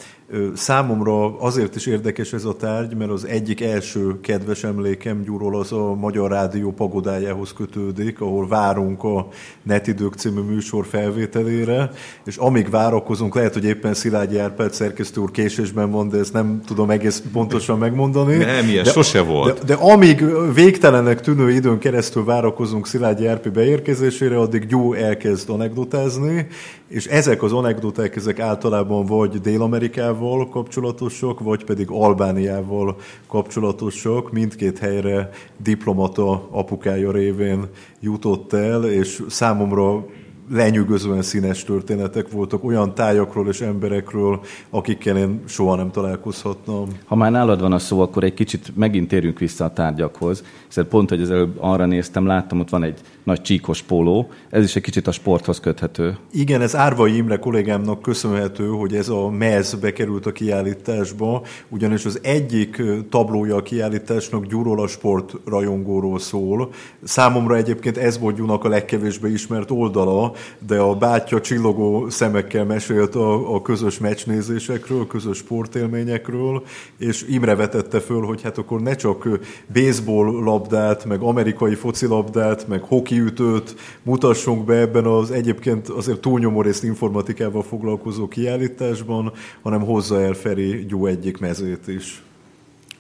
Számomra 0.56 1.40
azért 1.40 1.76
is 1.76 1.86
érdekes 1.86 2.34
ez 2.34 2.46
a 2.46 2.56
tárgy, 2.56 2.96
mert 2.96 3.12
az 3.12 3.28
egyik 3.28 3.62
első 3.62 4.20
kedves 4.22 4.64
emlékem 4.64 5.24
Gyúról 5.24 5.60
az 5.60 5.72
a 5.72 5.94
Magyar 5.94 6.32
Rádió 6.32 6.72
pagodájához 6.72 7.54
kötődik, 7.54 8.22
ahol 8.22 8.48
várunk 8.48 9.04
a 9.04 9.28
Netidők 9.64 10.14
című 10.14 10.42
műsor 10.42 10.86
felvételére, 10.86 11.92
és 12.26 12.38
amíg 12.38 12.70
várakozunk, 12.70 13.36
lehet, 13.36 13.54
hogy 13.54 13.66
éppen 13.66 13.94
Szilágyi 13.94 14.38
Árpád 14.38 14.74
szerkesztő 14.74 15.22
úr 15.22 15.32
késésben 15.32 15.92
van, 15.92 16.10
de 16.10 16.18
ezt 16.18 16.34
nem 16.34 16.62
tudom 16.66 16.90
egész 16.90 17.24
pontosan 17.32 17.78
megmondani. 17.78 18.36
Nem, 18.36 18.68
ilyen 18.68 18.84
de, 18.84 18.92
sose 18.92 19.22
volt. 19.22 19.60
De, 19.60 19.66
de 19.66 19.74
amíg 19.74 20.24
végtelenek 20.54 21.22
tűnő 21.22 21.52
időn 21.52 21.80
keresztül 21.80 22.24
várakozunk 22.24 22.88
Szilágyi 22.88 23.28
Árpi 23.28 23.50
beérkezésére, 23.50 24.38
addig 24.38 24.66
Gyú 24.66 24.94
elkezd 24.94 25.50
anekdotázni, 25.50 26.48
és 26.88 27.06
ezek 27.06 27.44
az 27.44 27.54
anekdoták, 27.54 28.16
ezek 28.16 28.40
általában 28.40 29.06
vagy 29.06 29.42
Dél-Amerikával 29.42 30.25
kapcsolatosak, 30.50 31.40
vagy 31.40 31.64
pedig 31.64 31.88
Albániával 31.90 32.96
kapcsolatosak. 33.28 34.32
Mindkét 34.32 34.78
helyre 34.78 35.30
diplomata 35.58 36.48
apukája 36.52 37.12
révén 37.12 37.70
jutott 38.00 38.54
el, 38.54 38.86
és 38.86 39.24
számomra 39.28 40.06
lenyűgözően 40.50 41.22
színes 41.22 41.64
történetek 41.64 42.32
voltak 42.32 42.64
olyan 42.64 42.94
tájakról 42.94 43.48
és 43.48 43.62
emberekről, 43.62 44.40
akikkel 44.70 45.18
én 45.18 45.42
soha 45.46 45.76
nem 45.76 45.92
találkozhatnám. 45.92 46.86
Ha 47.06 47.16
már 47.16 47.32
nálad 47.32 47.62
van 47.62 47.72
a 47.72 47.80
szó, 47.80 48.02
akkor 48.02 48.24
egy 48.24 48.34
kicsit 48.34 48.76
megint 48.76 49.08
térjünk 49.08 49.40
vissza 49.40 49.66
a 49.66 49.74
tárgyakhoz, 49.74 50.44
hiszen 50.68 50.88
pont, 50.88 51.10
hogy 51.10 51.22
az 51.22 51.32
előbb 51.32 51.58
arra 51.60 51.86
néztem, 51.86 52.26
láttam, 52.26 52.60
ott 52.60 52.70
van 52.70 52.84
egy 52.84 53.00
nagy 53.24 53.42
csíkos 53.42 53.82
póló, 53.82 54.30
ez 54.50 54.64
is 54.64 54.76
egy 54.76 54.84
kicsit 54.84 55.08
a 55.08 55.12
sporthoz 55.12 55.60
köthető. 55.60 56.18
Igen, 56.32 56.62
ez 56.62 56.76
Árvai 56.76 57.16
Imre 57.16 57.38
kollégámnak 57.38 58.02
köszönhető, 58.02 58.68
hogy 58.68 58.96
ez 58.96 59.10
a 59.10 59.30
mez 59.30 59.74
bekerült 59.74 60.26
a 60.26 60.32
kiállításba, 60.32 61.42
ugyanis 61.70 62.06
az 62.06 62.20
egyik 62.24 62.82
tablója 63.10 63.56
a 63.56 63.62
kiállításnak 63.62 64.46
Gyuról 64.46 64.82
a 64.82 64.88
sport 64.88 65.34
rajongóról 65.46 66.20
szól. 66.20 66.70
Számomra 67.04 67.56
egyébként 67.56 67.98
ez 67.98 68.20
volt 68.20 68.36
Gyunak 68.36 68.64
a 68.64 68.70
legkevésbé 68.70 69.32
ismert 69.32 69.72
oldala, 69.72 70.34
de 70.68 70.80
a 70.80 70.96
bátyja 70.96 71.42
csillogó 71.42 72.10
szemekkel 72.10 72.66
mesélt 72.66 73.16
a, 73.16 73.56
a 73.56 73.62
közös 73.62 74.00
meccsnézésekről, 74.00 75.08
közös 75.08 75.38
sportélményekről, 75.38 76.64
és 76.98 77.26
Imre 77.30 77.56
vetette 77.56 78.00
föl, 78.00 78.22
hogy 78.22 78.42
hát 78.42 78.58
akkor 78.58 78.82
ne 78.82 78.96
csak 78.96 79.28
baseball 79.74 80.44
labdát, 80.44 81.06
meg 81.06 81.22
amerikai 81.22 81.76
focilabdát, 81.76 82.68
meg 82.68 82.82
hokiütőt 82.82 83.76
mutassunk 84.04 84.66
be 84.66 84.76
ebben 84.76 85.06
az 85.06 85.32
egyébként 85.32 85.88
azért 85.88 86.20
túlnyomó 86.20 86.62
részt 86.62 86.84
informatikával 86.84 87.64
foglalkozó 87.64 88.28
kiállításban, 88.28 89.32
hanem 89.62 89.82
hozza 89.82 90.22
el 90.22 90.34
Feri 90.34 90.86
Gyú 90.86 91.06
egyik 91.06 91.38
mezét 91.38 91.88
is. 91.88 92.25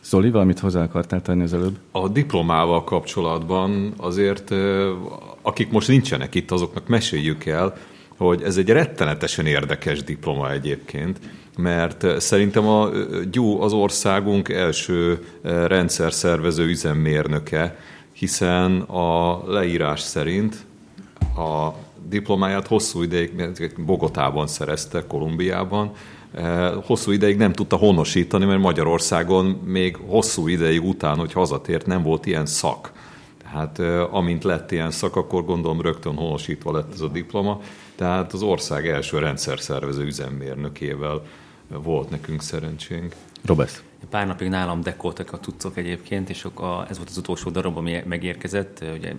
Zoli, 0.06 0.30
valamit 0.30 0.60
hozzá 0.60 0.84
akartál 0.84 1.22
tenni 1.22 1.44
az 1.44 1.54
előbb? 1.54 1.78
A 1.92 2.08
diplomával 2.08 2.84
kapcsolatban 2.84 3.94
azért, 3.98 4.54
akik 5.42 5.72
most 5.72 5.88
nincsenek 5.88 6.36
itt, 6.36 6.52
azoknak 6.52 6.88
meséljük 6.88 7.46
el, 7.46 7.78
hogy 8.18 8.42
ez 8.42 8.58
egy 8.58 8.70
rettenetesen 8.70 9.46
érdekes 9.46 10.04
diploma 10.04 10.52
egyébként, 10.52 11.20
mert 11.58 12.22
szerintem 12.22 12.68
a 12.68 12.90
Gyú 13.32 13.62
az 13.62 13.74
országunk 13.74 14.50
első 14.50 15.26
szervező 16.10 16.66
üzemmérnöke, 16.66 17.80
hiszen 18.12 18.82
a 18.82 19.42
leírás 19.48 20.00
szerint 20.00 20.66
a 21.38 21.70
diplomáját 22.10 22.68
hosszú 22.68 23.02
ideig 23.02 23.32
Bogotában 23.86 24.48
szerezte, 24.48 25.04
Kolumbiában, 25.08 25.92
hosszú 26.86 27.12
ideig 27.12 27.38
nem 27.38 27.54
tudta 27.54 27.76
honosítani, 27.76 28.46
mert 28.46 28.62
Magyarországon 28.62 29.46
még 29.46 29.98
hosszú 30.08 30.48
ideig 30.48 30.84
után, 30.84 31.18
hogy 31.18 31.34
hazatért, 31.34 31.86
nem 31.86 32.04
volt 32.04 32.26
ilyen 32.26 32.46
szak. 32.46 32.92
Tehát 33.44 33.80
eh, 33.80 34.14
amint 34.14 34.44
lett 34.44 34.72
ilyen 34.72 34.92
szak, 34.92 35.16
akkor 35.16 35.46
gondolom 35.46 35.82
rögtön 35.82 36.16
honosítva 36.16 36.72
lett 36.72 36.94
ez 36.94 37.02
a 37.02 37.08
diploma. 37.08 37.62
Tehát 37.96 38.34
az 38.34 38.42
ország 38.42 38.88
első 38.88 39.20
rendszerszervező 39.20 40.06
üzemmérnökével 40.06 41.22
volt 41.68 42.10
nekünk 42.10 42.42
szerencsénk. 42.42 43.16
Robesz. 43.46 43.84
Pár 44.10 44.28
napig 44.28 44.50
nálam 44.50 44.82
dekoltak 44.82 45.34
a 45.34 45.40
tudcok 45.40 45.78
egyébként, 45.78 46.30
és 46.30 46.46
a, 46.46 46.86
ez 46.90 46.98
volt 46.98 47.10
az 47.10 47.18
utolsó 47.18 47.50
darab, 47.50 47.78
ami 47.78 48.04
megérkezett. 48.06 48.84
Ugye 48.98 49.14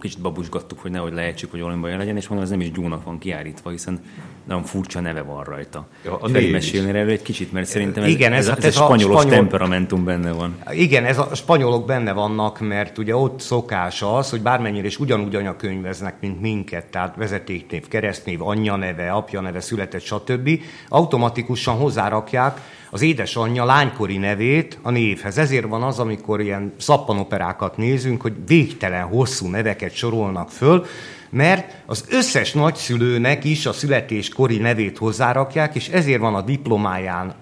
kicsit 0.00 0.20
babusgattuk, 0.20 0.78
hogy 0.78 0.90
nehogy 0.90 1.12
lejtsük, 1.12 1.50
hogy 1.50 1.80
baj 1.80 1.96
legyen, 1.96 2.16
és 2.16 2.28
mondom, 2.28 2.46
ez 2.46 2.52
nem 2.52 2.60
is 2.60 2.70
Gyúnak 2.70 3.04
van 3.04 3.18
kiállítva, 3.18 3.70
hiszen 3.70 4.00
nagyon 4.44 4.62
furcsa 4.62 5.00
neve 5.00 5.22
van 5.22 5.44
rajta. 5.44 5.86
Ja, 6.04 6.18
a 6.20 6.28
Feri 6.28 6.50
mesélni 6.50 6.98
erről 6.98 7.10
egy 7.10 7.22
kicsit, 7.22 7.52
mert 7.52 7.66
szerintem 7.66 8.02
ez, 8.02 8.08
igen, 8.08 8.32
ez, 8.32 8.48
ez, 8.48 8.56
ez, 8.56 8.64
ez 8.64 8.76
a 8.76 8.84
spanyolos 8.84 9.20
spanyol... 9.20 9.38
temperamentum 9.38 10.04
benne 10.04 10.32
van. 10.32 10.56
Igen, 10.70 11.04
ez 11.04 11.18
a 11.18 11.34
spanyolok 11.34 11.86
benne 11.86 12.12
vannak, 12.12 12.60
mert 12.60 12.98
ugye 12.98 13.16
ott 13.16 13.40
szokás 13.40 14.02
az, 14.02 14.30
hogy 14.30 14.42
bármennyire 14.42 14.86
is 14.86 14.98
ugyanúgy 14.98 15.34
anyakönyveznek, 15.34 16.20
mint 16.20 16.40
minket, 16.40 16.86
tehát 16.86 17.16
vezetéknév, 17.16 17.88
keresztnév, 17.88 18.42
anyja 18.42 18.76
neve, 18.76 19.10
apja 19.10 19.40
neve, 19.40 19.60
született, 19.60 20.02
stb. 20.02 20.50
automatikusan 20.88 21.76
hozzárakják 21.76 22.60
az 22.90 23.02
édesanyja 23.02 23.64
lánykori 23.64 24.16
nevét 24.16 24.78
a 24.82 24.90
névhez. 24.90 25.38
Ezért 25.38 25.66
van 25.66 25.82
az, 25.82 25.98
amikor 25.98 26.40
ilyen 26.40 26.72
szappanoperákat 26.78 27.76
nézünk, 27.76 28.20
hogy 28.20 28.32
végtelen 28.46 29.04
hosszú 29.04 29.46
neveket 29.46 29.94
sorolnak 29.94 30.50
föl, 30.50 30.86
mert 31.30 31.74
az 31.86 32.04
összes 32.10 32.52
nagyszülőnek 32.52 33.44
is 33.44 33.66
a 33.66 33.72
születéskori 33.72 34.56
nevét 34.56 34.98
hozzárakják, 34.98 35.74
és 35.74 35.88
ezért 35.88 36.20
van 36.20 36.34
a 36.34 36.42
diplomáján 36.42 37.34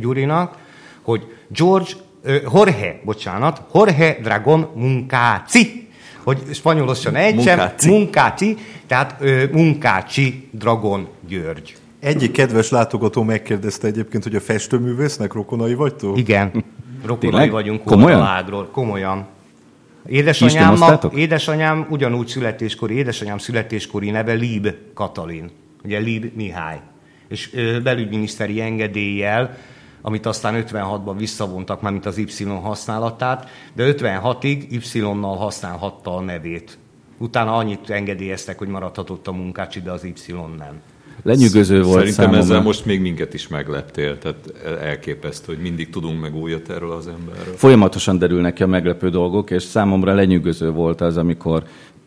Gyurinak, 0.00 0.56
hogy 1.02 1.22
George, 1.48 1.90
Jorge, 2.52 3.00
bocsánat, 3.04 3.62
Jorge 3.74 4.18
Dragon 4.22 4.70
Munkáci, 4.74 5.88
hogy 6.22 6.38
spanyolosan 6.52 7.14
ejtsem, 7.14 7.58
Munkáci, 7.58 7.88
Munkáci 7.88 8.56
tehát 8.86 9.16
ö, 9.20 9.44
Munkácsi 9.52 10.48
Dragon 10.50 11.08
György. 11.28 11.74
Egyik 12.04 12.30
kedves 12.32 12.70
látogató 12.70 13.22
megkérdezte 13.22 13.86
egyébként, 13.86 14.22
hogy 14.22 14.34
a 14.34 14.40
festőművésznek 14.40 15.32
rokonai 15.32 15.74
vagytok? 15.74 16.18
Igen, 16.18 16.64
rokonai 17.04 17.30
Tényleg? 17.30 17.50
vagyunk 17.50 17.84
Komolyan? 17.84 18.70
Komolyan. 18.72 19.26
Édesanyámnak, 20.06 21.12
édesanyám 21.14 21.86
ugyanúgy 21.90 22.26
születéskori, 22.26 22.94
édesanyám 22.94 23.38
születéskori 23.38 24.10
neve 24.10 24.32
Lib 24.32 24.68
Katalin, 24.94 25.50
ugye 25.84 25.98
Lib 25.98 26.32
Mihály. 26.34 26.80
És 27.28 27.54
ö, 27.54 27.80
belügyminiszteri 27.80 28.60
engedéllyel, 28.60 29.56
amit 30.02 30.26
aztán 30.26 30.64
56-ban 30.68 31.14
visszavontak 31.16 31.82
már, 31.82 31.92
mint 31.92 32.06
az 32.06 32.18
Y 32.18 32.44
használatát, 32.44 33.48
de 33.72 33.94
56-ig 33.96 34.80
Y-nal 34.94 35.36
használhatta 35.36 36.16
a 36.16 36.20
nevét. 36.20 36.78
Utána 37.18 37.54
annyit 37.54 37.90
engedélyeztek, 37.90 38.58
hogy 38.58 38.68
maradhatott 38.68 39.26
a 39.26 39.32
munkácsi, 39.32 39.80
de 39.80 39.90
az 39.90 40.04
Y 40.04 40.32
nem. 40.58 40.80
Lenyűgöző 41.24 41.82
volt 41.82 41.98
Szerintem 41.98 42.14
számomra. 42.14 42.38
ezzel 42.38 42.62
most 42.62 42.84
még 42.84 43.00
minket 43.00 43.34
is 43.34 43.48
megleptél, 43.48 44.18
tehát 44.18 44.52
elképesztő, 44.82 45.54
hogy 45.54 45.62
mindig 45.62 45.90
tudunk 45.90 46.20
meg 46.20 46.34
újat 46.36 46.70
erről 46.70 46.90
az 46.90 47.08
emberről. 47.08 47.54
Folyamatosan 47.54 48.18
derülnek 48.18 48.52
ki 48.52 48.62
a 48.62 48.66
meglepő 48.66 49.08
dolgok, 49.08 49.50
és 49.50 49.62
számomra 49.62 50.14
lenyűgöző 50.14 50.70
volt 50.70 51.00
az, 51.00 51.16
amikor 51.16 51.62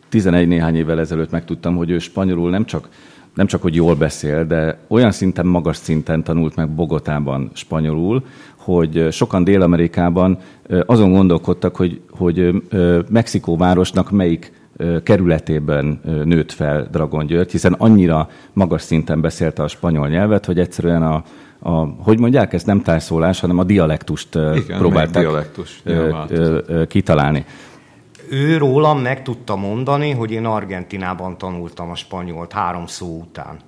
11 0.08 0.48
néhány 0.48 0.76
évvel 0.76 1.00
ezelőtt 1.00 1.30
megtudtam, 1.30 1.76
hogy 1.76 1.90
ő 1.90 1.98
spanyolul 1.98 2.50
nem 2.50 2.64
csak 2.64 2.88
nem 3.34 3.46
csak, 3.46 3.62
hogy 3.62 3.74
jól 3.74 3.94
beszél, 3.94 4.44
de 4.44 4.78
olyan 4.88 5.10
szinten, 5.10 5.46
magas 5.46 5.76
szinten 5.76 6.24
tanult 6.24 6.56
meg 6.56 6.68
Bogotában 6.68 7.50
spanyolul, 7.54 8.24
hogy 8.56 9.08
sokan 9.10 9.44
Dél-Amerikában 9.44 10.38
azon 10.86 11.12
gondolkodtak, 11.12 11.76
hogy, 11.76 12.00
hogy 12.10 12.62
Mexikó 13.08 13.56
városnak 13.56 14.10
melyik 14.10 14.52
kerületében 15.02 16.00
nőtt 16.24 16.52
fel 16.52 16.88
Dragon 16.90 17.26
György, 17.26 17.50
hiszen 17.50 17.72
annyira 17.72 18.28
magas 18.52 18.82
szinten 18.82 19.20
beszélte 19.20 19.62
a 19.62 19.68
spanyol 19.68 20.08
nyelvet, 20.08 20.46
hogy 20.46 20.58
egyszerűen 20.58 21.02
a, 21.02 21.22
a 21.58 21.70
hogy 21.84 22.18
mondják, 22.18 22.52
ez 22.52 22.62
nem 22.62 22.82
tájszólás, 22.82 23.40
hanem 23.40 23.58
a 23.58 23.64
dialektust 23.64 24.34
Igen, 24.34 24.78
próbálták 24.78 25.22
dialektus, 25.22 25.82
kitalálni. 26.88 27.44
Ő 28.30 28.56
rólam 28.56 28.98
meg 28.98 29.22
tudta 29.22 29.56
mondani, 29.56 30.10
hogy 30.10 30.30
én 30.30 30.44
Argentinában 30.44 31.38
tanultam 31.38 31.90
a 31.90 31.94
spanyolt 31.94 32.52
három 32.52 32.86
szó 32.86 33.20
után. 33.20 33.58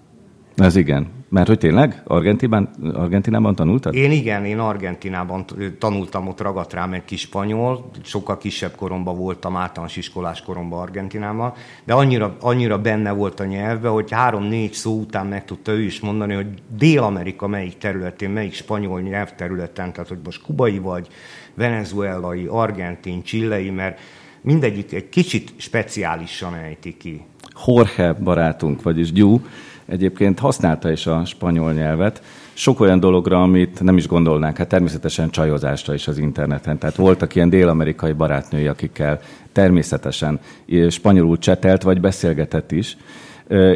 Ez 0.60 0.76
igen. 0.76 1.06
Mert 1.28 1.46
hogy 1.46 1.58
tényleg? 1.58 2.02
Argentinában, 2.04 2.92
Argentinában 2.94 3.54
tanultad? 3.54 3.94
Én 3.94 4.10
igen, 4.10 4.44
én 4.44 4.58
Argentinában 4.58 5.44
tanultam, 5.78 6.28
ott 6.28 6.40
ragadt 6.40 6.72
rám 6.72 6.92
egy 6.92 7.04
kis 7.04 7.20
spanyol, 7.20 7.90
sokkal 8.02 8.38
kisebb 8.38 8.74
koromban 8.74 9.16
voltam, 9.16 9.56
általános 9.56 9.96
iskolás 9.96 10.42
koromban 10.42 10.80
Argentinában, 10.80 11.52
de 11.84 11.92
annyira, 11.92 12.36
annyira 12.40 12.78
benne 12.78 13.10
volt 13.12 13.40
a 13.40 13.44
nyelvbe, 13.44 13.88
hogy 13.88 14.10
három-négy 14.10 14.72
szó 14.72 14.98
után 14.98 15.26
meg 15.26 15.44
tudta 15.44 15.72
ő 15.72 15.82
is 15.82 16.00
mondani, 16.00 16.34
hogy 16.34 16.46
Dél-Amerika 16.78 17.46
melyik 17.46 17.78
területén, 17.78 18.30
melyik 18.30 18.52
spanyol 18.52 19.00
nyelvterületen, 19.00 19.92
tehát 19.92 20.08
hogy 20.08 20.20
most 20.24 20.42
kubai 20.42 20.78
vagy, 20.78 21.06
venezuelai, 21.54 22.46
argentin, 22.46 23.22
csillei, 23.22 23.70
mert 23.70 24.00
mindegyik 24.40 24.92
egy 24.92 25.08
kicsit 25.08 25.52
speciálisan 25.56 26.54
ejti 26.54 26.96
ki. 26.96 27.24
Jorge 27.66 28.12
barátunk, 28.12 28.82
vagyis 28.82 29.12
Gyú, 29.12 29.40
egyébként 29.90 30.38
használta 30.38 30.90
is 30.90 31.06
a 31.06 31.24
spanyol 31.24 31.72
nyelvet, 31.72 32.22
sok 32.52 32.80
olyan 32.80 33.00
dologra, 33.00 33.42
amit 33.42 33.80
nem 33.82 33.96
is 33.96 34.06
gondolnánk, 34.06 34.56
hát 34.56 34.68
természetesen 34.68 35.30
csajozásra 35.30 35.94
is 35.94 36.08
az 36.08 36.18
interneten. 36.18 36.78
Tehát 36.78 36.96
voltak 36.96 37.34
ilyen 37.34 37.48
dél-amerikai 37.48 38.12
barátnői, 38.12 38.66
akikkel 38.66 39.20
természetesen 39.52 40.40
spanyolul 40.88 41.38
csetelt, 41.38 41.82
vagy 41.82 42.00
beszélgetett 42.00 42.72
is. 42.72 42.96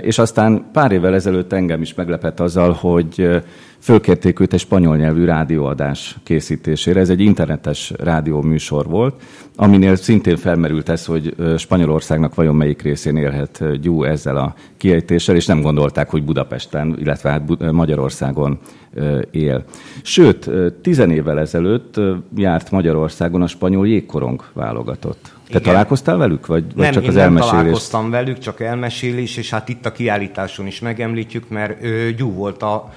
És 0.03 0.19
aztán 0.19 0.65
pár 0.73 0.93
évvel 0.93 1.15
ezelőtt 1.15 1.53
engem 1.53 1.81
is 1.81 1.95
meglepett 1.95 2.41
azzal, 2.41 2.73
hogy 2.73 3.43
fölkérték 3.79 4.41
őt 4.41 4.53
egy 4.53 4.61
spanyol 4.61 4.97
nyelvű 4.97 5.25
rádióadás 5.25 6.17
készítésére. 6.23 7.01
Ez 7.01 7.09
egy 7.09 7.21
internetes 7.21 7.93
rádió 7.99 8.43
műsor 8.43 8.87
volt, 8.87 9.23
aminél 9.57 9.97
szintén 9.97 10.37
felmerült 10.37 10.89
ez, 10.89 11.05
hogy 11.05 11.35
Spanyolországnak 11.59 12.35
vajon 12.35 12.55
melyik 12.55 12.83
részén 12.83 13.17
élhet 13.17 13.81
Gyú 13.81 14.03
ezzel 14.03 14.37
a 14.37 14.55
kiejtéssel, 14.77 15.37
és 15.37 15.47
nem 15.47 15.61
gondolták, 15.61 16.11
hogy 16.11 16.25
Budapesten, 16.25 16.97
illetve 16.99 17.31
hát 17.31 17.73
Magyarországon 17.73 18.59
él. 19.31 19.65
Sőt, 20.03 20.51
tizen 20.83 21.11
évvel 21.11 21.39
ezelőtt 21.39 22.01
járt 22.37 22.71
Magyarországon 22.71 23.43
a 23.43 23.47
spanyol 23.47 23.89
jégkorong 23.89 24.45
válogatott. 24.53 25.34
Te 25.45 25.51
Igen. 25.51 25.63
találkoztál 25.63 26.17
velük, 26.17 26.47
vagy, 26.47 26.65
vagy 26.65 26.85
nem, 26.85 26.93
csak 26.93 27.05
az 27.07 27.15
nem 27.15 27.23
elmesélés? 27.23 27.51
találkoztam 27.51 28.11
velük, 28.11 28.39
csak 28.39 28.61
elmesélés, 28.61 29.37
és 29.37 29.51
hát 29.51 29.69
itt 29.69 29.87
a 29.87 29.93
kiállításon 29.93 30.67
is 30.67 30.81
megemlítjük, 30.81 31.49
mert 31.49 31.83
ő, 31.83 32.13
Gyú 32.13 32.33
volt 32.33 32.63
a 32.63 32.93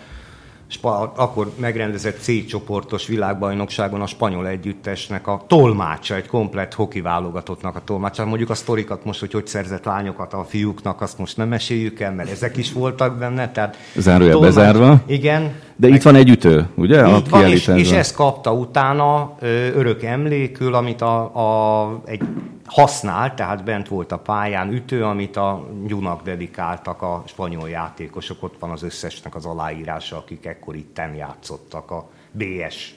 akkor 1.15 1.51
megrendezett 1.59 2.19
C 2.19 2.45
csoportos 2.45 3.07
világbajnokságon 3.07 4.01
a 4.01 4.07
spanyol 4.07 4.47
együttesnek 4.47 5.27
a 5.27 5.43
tolmácsa, 5.47 6.15
egy 6.15 6.27
komplett 6.27 6.73
hoki 6.73 7.01
válogatottnak 7.01 7.75
a 7.75 7.81
tolmácsa. 7.85 8.25
Mondjuk 8.25 8.49
a 8.49 8.55
sztorikat 8.55 9.05
most, 9.05 9.19
hogy 9.19 9.31
hogy 9.31 9.47
szerzett 9.47 9.85
lányokat 9.85 10.33
a 10.33 10.43
fiúknak, 10.43 11.01
azt 11.01 11.17
most 11.17 11.37
nem 11.37 11.47
meséljük 11.47 11.99
el, 11.99 12.13
mert 12.13 12.31
ezek 12.31 12.57
is 12.57 12.73
voltak 12.73 13.17
benne. 13.17 13.51
Tehát 13.51 13.77
Zárója 13.95 14.31
tolmács, 14.31 14.55
bezárva. 14.55 15.01
Igen. 15.05 15.55
De 15.75 15.87
itt 15.87 16.01
van 16.01 16.15
egy 16.15 16.29
ütő, 16.29 16.67
ugye? 16.75 17.07
Így 17.07 17.29
van, 17.29 17.45
és, 17.45 17.67
és 17.67 17.91
ezt 17.91 18.15
kapta 18.15 18.53
utána 18.53 19.35
ö, 19.39 19.47
örök 19.75 20.03
emlékül, 20.03 20.73
amit 20.73 21.01
a, 21.01 21.19
a, 21.35 22.01
egy 22.05 22.21
használt, 22.67 23.35
tehát 23.35 23.63
bent 23.63 23.87
volt 23.87 24.11
a 24.11 24.17
pályán 24.17 24.71
ütő, 24.71 25.03
amit 25.03 25.35
a 25.35 25.69
Gyunak 25.85 26.21
dedikáltak 26.23 27.01
a 27.01 27.23
spanyol 27.27 27.69
játékosok, 27.69 28.43
ott 28.43 28.55
van 28.59 28.69
az 28.69 28.83
összesnek 28.83 29.35
az 29.35 29.45
aláírása, 29.45 30.17
akik 30.17 30.45
ekkor 30.45 30.75
itten 30.75 31.15
játszottak 31.15 31.91
a 31.91 32.09
BS 32.31 32.95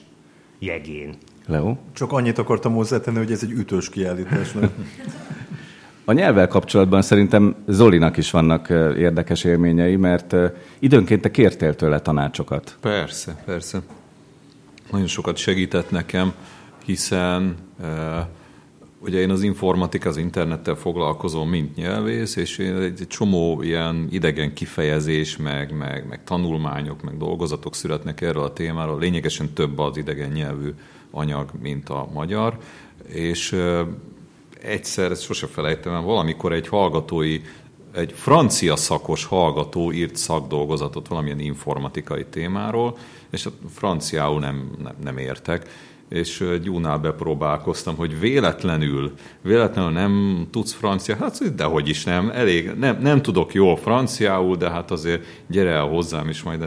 jegén. 0.59 1.17
Leo? 1.47 1.75
Csak 1.93 2.11
annyit 2.11 2.37
akartam 2.37 2.73
hozzátenni, 2.73 3.17
hogy 3.17 3.31
ez 3.31 3.43
egy 3.43 3.51
ütős 3.51 3.89
kiállítás. 3.89 4.51
A 6.05 6.11
nyelvvel 6.11 6.47
kapcsolatban 6.47 7.01
szerintem 7.01 7.55
Zolinak 7.67 8.17
is 8.17 8.31
vannak 8.31 8.69
érdekes 8.97 9.43
élményei, 9.43 9.95
mert 9.95 10.35
időnként 10.79 11.21
te 11.21 11.31
kértél 11.31 11.75
tőle 11.75 11.99
tanácsokat. 11.99 12.77
Persze, 12.81 13.43
persze. 13.45 13.81
Nagyon 14.91 15.07
sokat 15.07 15.37
segített 15.37 15.91
nekem, 15.91 16.33
hiszen 16.85 17.55
ugye 19.03 19.19
én 19.19 19.29
az 19.29 19.43
informatika, 19.43 20.09
az 20.09 20.17
internettel 20.17 20.75
foglalkozom, 20.75 21.49
mint 21.49 21.75
nyelvész, 21.75 22.35
és 22.35 22.59
egy 22.59 23.05
csomó 23.07 23.61
ilyen 23.61 24.07
idegen 24.11 24.53
kifejezés, 24.53 25.37
meg, 25.37 25.77
meg, 25.77 26.07
meg 26.07 26.23
tanulmányok, 26.23 27.01
meg 27.01 27.17
dolgozatok 27.17 27.75
születnek 27.75 28.21
erről 28.21 28.43
a 28.43 28.53
témáról. 28.53 28.99
Lényegesen 28.99 29.53
több 29.53 29.79
az 29.79 29.97
idegen 29.97 30.31
nyelvű 30.31 30.73
anyag, 31.11 31.49
mint 31.61 31.89
a 31.89 32.07
magyar, 32.13 32.57
és 33.07 33.55
egyszer, 34.61 35.11
ezt 35.11 35.23
sose 35.23 35.47
felejtem 35.47 35.93
el, 35.93 36.01
valamikor 36.01 36.53
egy 36.53 36.67
hallgatói, 36.67 37.41
egy 37.93 38.11
francia 38.15 38.75
szakos 38.75 39.25
hallgató 39.25 39.91
írt 39.91 40.15
szakdolgozatot 40.15 41.07
valamilyen 41.07 41.39
informatikai 41.39 42.25
témáról, 42.25 42.97
és 43.29 43.47
franciául 43.73 44.39
nem, 44.39 44.71
nem, 44.83 44.93
nem 45.03 45.17
értek, 45.17 45.69
és 46.11 46.45
Gyúnál 46.63 46.97
bepróbálkoztam, 46.97 47.95
hogy 47.95 48.19
véletlenül, 48.19 49.13
véletlenül 49.41 49.91
nem 49.91 50.45
tudsz 50.51 50.73
francia, 50.73 51.15
hát 51.15 51.55
dehogy 51.55 51.89
is 51.89 52.03
nem, 52.03 52.29
elég, 52.29 52.71
nem, 52.79 52.97
nem 53.01 53.21
tudok 53.21 53.53
jól 53.53 53.75
franciául, 53.75 54.55
de 54.55 54.69
hát 54.69 54.91
azért 54.91 55.25
gyere 55.47 55.69
el 55.69 55.87
hozzám, 55.87 56.27
és 56.27 56.43
majd 56.43 56.65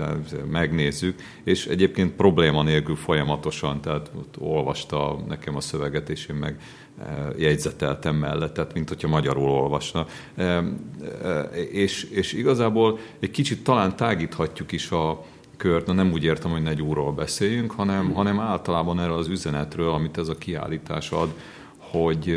megnézzük, 0.51 1.21
és 1.45 1.67
egyébként 1.67 2.13
probléma 2.13 2.63
nélkül 2.63 2.97
folyamatosan, 2.97 3.81
tehát 3.81 4.11
olvasta 4.39 5.19
nekem 5.29 5.57
a 5.57 5.61
szöveget, 5.61 6.09
és 6.09 6.27
én 6.27 6.37
meg 6.37 6.59
jegyzeteltem 7.37 8.17
mellett, 8.17 8.55
tehát 8.55 8.75
mint 8.75 8.89
hogyha 8.89 9.09
magyarul 9.09 9.49
olvasna. 9.49 10.07
És, 11.71 12.05
és 12.05 12.33
igazából 12.33 12.99
egy 13.21 13.31
kicsit 13.31 13.65
talán 13.65 13.97
tágíthatjuk 13.97 14.73
is 14.73 14.91
a, 14.91 15.25
kört, 15.57 15.87
na 15.87 15.93
nem 15.93 16.13
úgy 16.13 16.25
értem, 16.25 16.51
hogy 16.51 16.67
egy 16.67 16.83
úrról 16.83 17.13
beszéljünk, 17.13 17.71
hanem, 17.71 18.13
hanem 18.13 18.41
általában 18.41 19.01
erről 19.01 19.17
az 19.17 19.29
üzenetről, 19.29 19.91
amit 19.91 20.19
ez 20.19 20.29
a 20.29 20.39
kiállítás 20.39 21.11
ad, 21.11 21.35
hogy, 21.79 22.37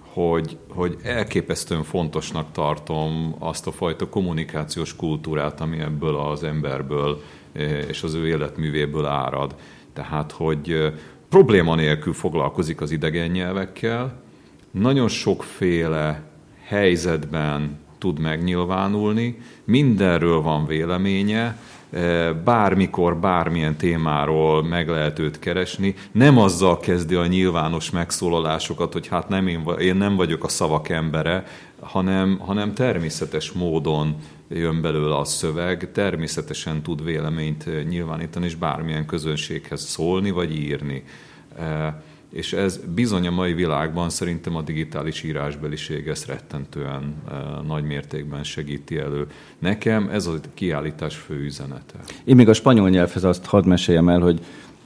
hogy, 0.00 0.58
hogy 0.68 0.96
elképesztően 1.02 1.82
fontosnak 1.82 2.52
tartom 2.52 3.34
azt 3.38 3.66
a 3.66 3.72
fajta 3.72 4.08
kommunikációs 4.08 4.96
kultúrát, 4.96 5.60
ami 5.60 5.78
ebből 5.78 6.16
az 6.16 6.42
emberből 6.42 7.22
és 7.88 8.02
az 8.02 8.14
ő 8.14 8.26
életművéből 8.26 9.04
árad. 9.04 9.54
Tehát, 9.92 10.32
hogy 10.32 10.92
probléma 11.28 11.74
nélkül 11.74 12.12
foglalkozik 12.12 12.80
az 12.80 12.90
idegen 12.90 13.30
nyelvekkel, 13.30 14.22
nagyon 14.70 15.08
sokféle 15.08 16.22
helyzetben 16.62 17.78
tud 17.98 18.18
megnyilvánulni, 18.18 19.38
mindenről 19.64 20.40
van 20.40 20.66
véleménye, 20.66 21.58
bármikor, 22.44 23.16
bármilyen 23.16 23.76
témáról 23.76 24.62
meg 24.62 24.88
lehet 24.88 25.18
őt 25.18 25.38
keresni. 25.38 25.94
Nem 26.12 26.38
azzal 26.38 26.78
kezdi 26.78 27.14
a 27.14 27.26
nyilvános 27.26 27.90
megszólalásokat, 27.90 28.92
hogy 28.92 29.06
hát 29.06 29.28
nem 29.28 29.46
én, 29.46 29.64
én 29.78 29.96
nem 29.96 30.16
vagyok 30.16 30.44
a 30.44 30.48
szavak 30.48 30.88
embere, 30.88 31.44
hanem, 31.80 32.38
hanem 32.38 32.74
természetes 32.74 33.52
módon 33.52 34.16
jön 34.48 34.80
belőle 34.80 35.16
a 35.16 35.24
szöveg, 35.24 35.90
természetesen 35.92 36.82
tud 36.82 37.04
véleményt 37.04 37.88
nyilvánítani, 37.88 38.46
és 38.46 38.54
bármilyen 38.54 39.06
közönséghez 39.06 39.80
szólni, 39.80 40.30
vagy 40.30 40.56
írni 40.56 41.04
és 42.30 42.52
ez 42.52 42.80
bizony 42.94 43.26
a 43.26 43.30
mai 43.30 43.52
világban 43.52 44.10
szerintem 44.10 44.56
a 44.56 44.62
digitális 44.62 45.22
írásbeliség 45.22 46.06
ezt 46.06 46.26
rettentően 46.26 47.14
e, 47.30 47.34
nagy 47.66 47.84
mértékben 47.84 48.44
segíti 48.44 48.98
elő. 48.98 49.26
Nekem 49.58 50.08
ez 50.08 50.26
a 50.26 50.34
kiállítás 50.54 51.16
fő 51.16 51.34
üzenete. 51.34 51.98
Én 52.24 52.36
még 52.36 52.48
a 52.48 52.52
spanyol 52.52 52.88
nyelvhez 52.88 53.24
azt 53.24 53.44
hadd 53.44 53.66
meséljem 53.66 54.08
el, 54.08 54.20
hogy 54.20 54.40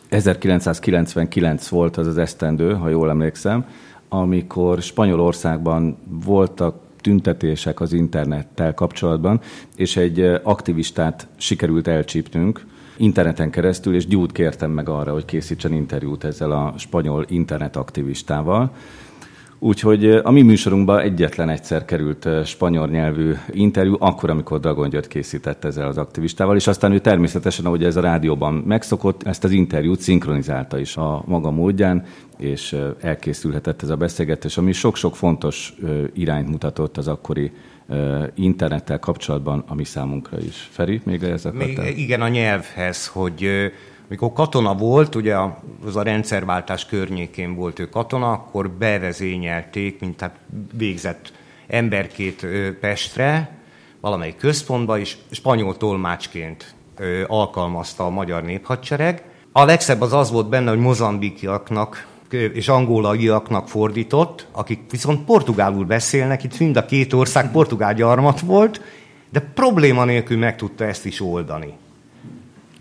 1999 0.08 1.68
volt 1.68 1.96
az 1.96 2.06
az 2.06 2.18
esztendő, 2.18 2.74
ha 2.74 2.88
jól 2.88 3.10
emlékszem, 3.10 3.66
amikor 4.08 4.82
Spanyolországban 4.82 5.98
voltak 6.24 6.80
tüntetések 7.00 7.80
az 7.80 7.92
internettel 7.92 8.74
kapcsolatban, 8.74 9.40
és 9.76 9.96
egy 9.96 10.20
aktivistát 10.42 11.26
sikerült 11.36 11.88
elcsípnünk, 11.88 12.66
interneten 13.00 13.50
keresztül, 13.50 13.94
és 13.94 14.06
Gyút 14.06 14.32
kértem 14.32 14.70
meg 14.70 14.88
arra, 14.88 15.12
hogy 15.12 15.24
készítsen 15.24 15.72
interjút 15.72 16.24
ezzel 16.24 16.50
a 16.50 16.74
spanyol 16.76 17.24
internetaktivistával. 17.28 18.72
Úgyhogy 19.62 20.04
a 20.06 20.30
mi 20.30 20.42
műsorunkban 20.42 20.98
egyetlen 20.98 21.48
egyszer 21.48 21.84
került 21.84 22.28
spanyol 22.44 22.88
nyelvű 22.88 23.32
interjú, 23.50 23.96
akkor, 23.98 24.30
amikor 24.30 24.60
Dragon 24.60 24.88
György 24.88 25.08
készített 25.08 25.64
ezzel 25.64 25.86
az 25.86 25.98
aktivistával, 25.98 26.56
és 26.56 26.66
aztán 26.66 26.92
ő 26.92 26.98
természetesen, 26.98 27.64
ahogy 27.64 27.84
ez 27.84 27.96
a 27.96 28.00
rádióban 28.00 28.54
megszokott, 28.54 29.22
ezt 29.22 29.44
az 29.44 29.50
interjút 29.50 30.00
szinkronizálta 30.00 30.78
is 30.78 30.96
a 30.96 31.22
maga 31.26 31.50
módján, 31.50 32.04
és 32.38 32.76
elkészülhetett 33.00 33.82
ez 33.82 33.90
a 33.90 33.96
beszélgetés, 33.96 34.56
ami 34.56 34.72
sok-sok 34.72 35.16
fontos 35.16 35.74
irányt 36.14 36.48
mutatott 36.48 36.96
az 36.96 37.08
akkori 37.08 37.52
internettel 38.34 38.98
kapcsolatban, 38.98 39.64
ami 39.68 39.84
számunkra 39.84 40.38
is. 40.38 40.68
Feri, 40.70 41.00
még 41.04 41.22
ez 41.22 41.44
még, 41.52 41.78
Igen, 41.96 42.22
a 42.22 42.28
nyelvhez, 42.28 43.06
hogy 43.06 43.70
mikor 44.08 44.32
katona 44.32 44.74
volt, 44.74 45.14
ugye 45.14 45.36
az 45.84 45.96
a 45.96 46.02
rendszerváltás 46.02 46.86
környékén 46.86 47.54
volt 47.54 47.78
ő 47.78 47.88
katona, 47.88 48.32
akkor 48.32 48.70
bevezényelték, 48.70 50.00
mint 50.00 50.20
hát 50.20 50.36
végzett 50.72 51.32
emberkét 51.66 52.46
Pestre, 52.80 53.58
valamelyik 54.00 54.36
központba, 54.36 54.98
és 54.98 55.16
spanyol 55.30 55.76
tolmácsként 55.76 56.74
alkalmazta 57.26 58.04
a 58.04 58.10
magyar 58.10 58.42
néphadsereg. 58.42 59.24
A 59.52 59.64
legszebb 59.64 60.00
az 60.00 60.12
az 60.12 60.30
volt 60.30 60.48
benne, 60.48 60.70
hogy 60.70 60.78
mozambikiaknak 60.78 62.06
és 62.32 62.68
angolaiaknak 62.68 63.68
fordított, 63.68 64.46
akik 64.52 64.80
viszont 64.90 65.24
portugálul 65.24 65.84
beszélnek, 65.84 66.44
itt 66.44 66.58
mind 66.58 66.76
a 66.76 66.84
két 66.84 67.12
ország 67.12 67.50
portugál 67.50 67.94
gyarmat 67.94 68.40
volt, 68.40 68.80
de 69.30 69.40
probléma 69.54 70.04
nélkül 70.04 70.38
meg 70.38 70.56
tudta 70.56 70.84
ezt 70.84 71.06
is 71.06 71.20
oldani. 71.20 71.74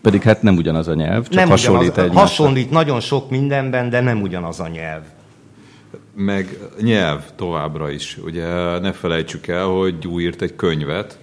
Pedig 0.01 0.21
hát 0.21 0.41
nem 0.41 0.55
ugyanaz 0.55 0.87
a 0.87 0.93
nyelv, 0.93 1.23
csak 1.23 1.33
nem 1.33 1.49
hasonlít 1.49 1.91
ugyanaz, 1.91 2.15
Hasonlít 2.15 2.71
nagyon 2.71 2.99
sok 2.99 3.29
mindenben, 3.29 3.89
de 3.89 4.01
nem 4.01 4.21
ugyanaz 4.21 4.59
a 4.59 4.67
nyelv. 4.67 5.03
Meg 6.15 6.57
nyelv 6.81 7.23
továbbra 7.35 7.89
is. 7.89 8.17
Ugye 8.25 8.79
ne 8.79 8.91
felejtsük 8.91 9.47
el, 9.47 9.65
hogy 9.65 9.99
Gyú 9.99 10.19
írt 10.19 10.41
egy 10.41 10.55
könyvet, 10.55 11.19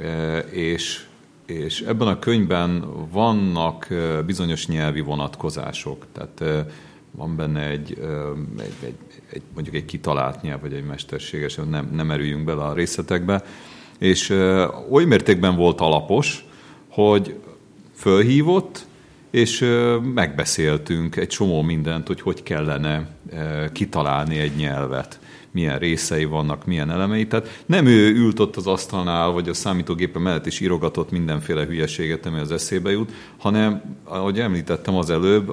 e, 0.00 0.38
és, 0.38 1.04
és 1.46 1.80
ebben 1.80 2.08
a 2.08 2.18
könyvben 2.18 2.84
vannak 3.12 3.90
e, 3.90 4.22
bizonyos 4.22 4.66
nyelvi 4.66 5.00
vonatkozások. 5.00 6.06
Tehát 6.12 6.40
e, 6.40 6.66
van 7.18 7.36
benne 7.36 7.68
egy, 7.68 7.98
egy, 8.58 8.74
egy, 8.84 8.94
egy 9.30 9.42
mondjuk 9.54 9.74
egy 9.74 9.84
kitalált 9.84 10.42
nyelv, 10.42 10.60
vagy 10.60 10.72
egy 10.72 10.84
mesterséges, 10.84 11.58
nem, 11.70 11.90
nem 11.92 12.10
erüljünk 12.10 12.44
bele 12.44 12.62
a 12.62 12.72
részletekbe. 12.72 13.44
És 13.98 14.30
oly 14.90 15.04
mértékben 15.04 15.56
volt 15.56 15.80
alapos, 15.80 16.44
hogy 16.88 17.38
fölhívott, 17.94 18.86
és 19.30 19.64
megbeszéltünk 20.14 21.16
egy 21.16 21.28
csomó 21.28 21.62
mindent, 21.62 22.06
hogy 22.06 22.20
hogy 22.20 22.42
kellene 22.42 23.08
kitalálni 23.72 24.38
egy 24.38 24.56
nyelvet 24.56 25.18
milyen 25.58 25.78
részei 25.78 26.24
vannak, 26.24 26.66
milyen 26.66 26.90
elemei. 26.90 27.26
Tehát 27.26 27.62
nem 27.66 27.86
ő 27.86 28.14
ült 28.14 28.40
ott 28.40 28.56
az 28.56 28.66
asztalnál, 28.66 29.30
vagy 29.30 29.48
a 29.48 29.54
számítógépe 29.54 30.18
mellett 30.18 30.46
is 30.46 30.60
írogatott 30.60 31.10
mindenféle 31.10 31.64
hülyeséget, 31.64 32.26
ami 32.26 32.38
az 32.38 32.52
eszébe 32.52 32.90
jut, 32.90 33.12
hanem, 33.38 33.96
ahogy 34.04 34.40
említettem 34.40 34.96
az 34.96 35.10
előbb, 35.10 35.48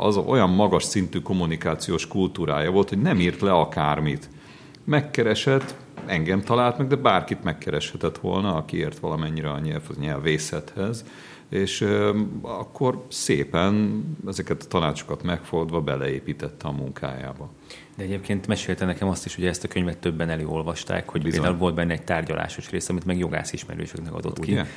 az 0.00 0.16
olyan 0.16 0.50
magas 0.50 0.84
szintű 0.84 1.18
kommunikációs 1.18 2.06
kultúrája 2.06 2.70
volt, 2.70 2.88
hogy 2.88 3.02
nem 3.02 3.20
írt 3.20 3.40
le 3.40 3.52
akármit. 3.52 4.28
Megkeresett, 4.84 5.74
engem 6.06 6.40
talált 6.40 6.78
meg, 6.78 6.86
de 6.86 6.96
bárkit 6.96 7.42
megkereshetett 7.42 8.18
volna, 8.18 8.54
aki 8.54 8.76
ért 8.76 8.98
valamennyire 8.98 9.50
a 9.50 9.58
nyelv, 9.58 9.82
az 9.88 9.96
nyelvészethez, 9.96 11.04
és 11.48 11.86
akkor 12.42 13.04
szépen 13.08 14.04
ezeket 14.26 14.62
a 14.62 14.66
tanácsokat 14.66 15.22
megfordva 15.22 15.80
beleépítette 15.80 16.68
a 16.68 16.72
munkájába. 16.72 17.50
De 17.96 18.02
egyébként 18.02 18.46
mesélte 18.46 18.84
nekem 18.84 19.08
azt 19.08 19.26
is, 19.26 19.34
hogy 19.34 19.46
ezt 19.46 19.64
a 19.64 19.68
könyvet 19.68 19.98
többen 19.98 20.28
elolvasták, 20.28 21.08
hogy 21.08 21.22
Bizony. 21.22 21.40
például 21.40 21.60
volt 21.60 21.74
benne 21.74 21.92
egy 21.92 22.04
tárgyalásos 22.04 22.70
rész, 22.70 22.88
amit 22.88 23.04
meg 23.04 23.18
jogász 23.18 23.52
ismerősöknek 23.52 24.14
adott 24.14 24.38
ugye? 24.38 24.62
ki. 24.62 24.68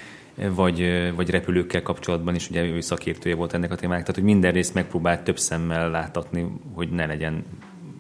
Vagy, 0.48 1.12
vagy 1.16 1.30
repülőkkel 1.30 1.82
kapcsolatban 1.82 2.36
is, 2.36 2.50
ugye 2.50 2.64
ő 2.64 2.82
szakértője 2.82 3.36
volt 3.36 3.54
ennek 3.54 3.72
a 3.72 3.76
témának, 3.76 4.02
tehát 4.02 4.16
hogy 4.16 4.30
minden 4.30 4.52
részt 4.52 4.74
megpróbált 4.74 5.24
több 5.24 5.40
szemmel 5.40 5.90
láthatni, 5.90 6.48
hogy 6.74 6.90
ne 6.90 7.06
legyen 7.06 7.44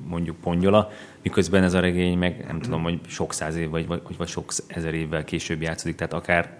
mondjuk 0.07 0.35
pongyola, 0.35 0.91
miközben 1.23 1.63
ez 1.63 1.73
a 1.73 1.79
regény 1.79 2.17
meg 2.17 2.45
nem 2.47 2.59
tudom, 2.59 2.83
hogy 2.83 2.99
sok 3.07 3.33
száz 3.33 3.55
év 3.55 3.69
vagy, 3.69 3.87
vagy, 3.87 4.01
vagy 4.17 4.27
sok 4.27 4.51
ezer 4.67 4.93
évvel 4.93 5.23
később 5.23 5.61
játszódik, 5.61 5.95
tehát 5.95 6.13
akár 6.13 6.57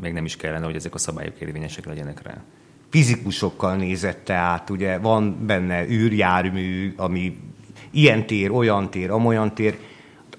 meg 0.00 0.12
nem 0.12 0.24
is 0.24 0.36
kellene, 0.36 0.64
hogy 0.64 0.74
ezek 0.74 0.94
a 0.94 0.98
szabályok 0.98 1.40
érvényesek 1.40 1.86
legyenek 1.86 2.22
rá. 2.22 2.42
Fizikusokkal 2.90 3.76
nézette 3.76 4.34
át, 4.34 4.70
ugye 4.70 4.98
van 4.98 5.46
benne 5.46 5.88
űrjármű, 5.88 6.94
ami 6.96 7.36
ilyen 7.90 8.26
tér, 8.26 8.50
olyan 8.50 8.90
tér, 8.90 9.10
amolyan 9.10 9.54
tér. 9.54 9.78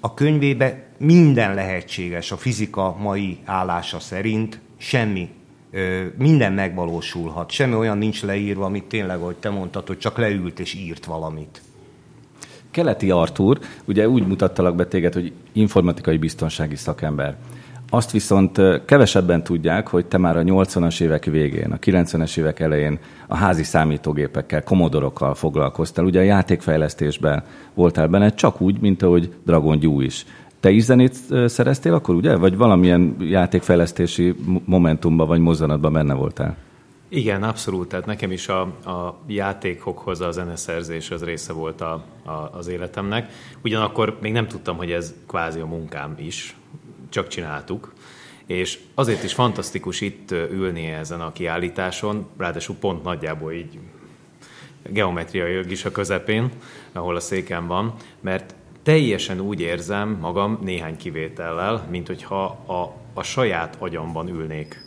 A 0.00 0.14
könyvébe 0.14 0.86
minden 0.98 1.54
lehetséges 1.54 2.32
a 2.32 2.36
fizika 2.36 2.96
mai 2.98 3.38
állása 3.44 4.00
szerint, 4.00 4.60
semmi, 4.76 5.28
minden 6.18 6.52
megvalósulhat. 6.52 7.50
Semmi 7.50 7.74
olyan 7.74 7.98
nincs 7.98 8.22
leírva, 8.22 8.64
amit 8.64 8.84
tényleg, 8.84 9.18
hogy 9.18 9.36
te 9.36 9.50
mondtad, 9.50 9.86
hogy 9.86 9.98
csak 9.98 10.18
leült 10.18 10.60
és 10.60 10.74
írt 10.74 11.04
valamit. 11.04 11.62
Keleti 12.76 13.10
Artúr, 13.10 13.58
ugye 13.84 14.08
úgy 14.08 14.26
mutattalak 14.26 14.74
be 14.74 14.86
téged, 14.86 15.12
hogy 15.12 15.32
informatikai 15.52 16.16
biztonsági 16.16 16.76
szakember. 16.76 17.36
Azt 17.90 18.10
viszont 18.10 18.60
kevesebben 18.84 19.42
tudják, 19.42 19.88
hogy 19.88 20.06
te 20.06 20.18
már 20.18 20.36
a 20.36 20.42
80-as 20.42 21.00
évek 21.00 21.24
végén, 21.24 21.72
a 21.72 21.76
90-es 21.76 22.38
évek 22.38 22.60
elején 22.60 22.98
a 23.26 23.36
házi 23.36 23.62
számítógépekkel, 23.62 24.62
komodorokkal 24.62 25.34
foglalkoztál. 25.34 26.04
Ugye 26.04 26.20
a 26.20 26.22
játékfejlesztésben 26.22 27.42
voltál 27.74 28.08
benne, 28.08 28.30
csak 28.30 28.60
úgy, 28.60 28.80
mint 28.80 29.02
ahogy 29.02 29.32
Dragon 29.44 29.78
Gyú 29.78 30.00
is. 30.00 30.26
Te 30.60 30.70
is 30.70 30.82
zenét 30.82 31.14
szereztél 31.46 31.94
akkor, 31.94 32.14
ugye? 32.14 32.36
Vagy 32.36 32.56
valamilyen 32.56 33.16
játékfejlesztési 33.20 34.34
momentumban 34.64 35.26
vagy 35.26 35.40
mozzanatban 35.40 35.92
benne 35.92 36.14
voltál? 36.14 36.56
Igen, 37.08 37.42
abszolút. 37.42 37.88
Tehát 37.88 38.06
nekem 38.06 38.32
is 38.32 38.48
a, 38.48 38.60
a 38.60 39.18
játékokhoz 39.26 40.20
a 40.20 40.30
zeneszerzés 40.30 41.10
az 41.10 41.24
része 41.24 41.52
volt 41.52 41.80
a, 41.80 42.04
a, 42.24 42.30
az 42.30 42.66
életemnek. 42.66 43.32
Ugyanakkor 43.62 44.18
még 44.20 44.32
nem 44.32 44.48
tudtam, 44.48 44.76
hogy 44.76 44.92
ez 44.92 45.14
kvázi 45.26 45.60
a 45.60 45.66
munkám 45.66 46.14
is, 46.18 46.56
csak 47.08 47.28
csináltuk. 47.28 47.92
És 48.46 48.78
azért 48.94 49.22
is 49.22 49.32
fantasztikus 49.32 50.00
itt 50.00 50.30
ülni 50.30 50.86
ezen 50.86 51.20
a 51.20 51.32
kiállításon, 51.32 52.26
ráadásul 52.36 52.76
pont 52.76 53.02
nagyjából 53.02 53.52
így 53.52 53.78
geometriai 54.82 55.70
is 55.70 55.84
a 55.84 55.90
közepén, 55.90 56.50
ahol 56.92 57.16
a 57.16 57.20
széken 57.20 57.66
van, 57.66 57.94
mert 58.20 58.54
teljesen 58.82 59.40
úgy 59.40 59.60
érzem 59.60 60.18
magam 60.20 60.58
néhány 60.62 60.96
kivétellel, 60.96 61.86
mint 61.90 62.06
hogyha 62.06 62.44
a, 62.66 62.94
a 63.14 63.22
saját 63.22 63.76
agyamban 63.78 64.28
ülnék 64.28 64.85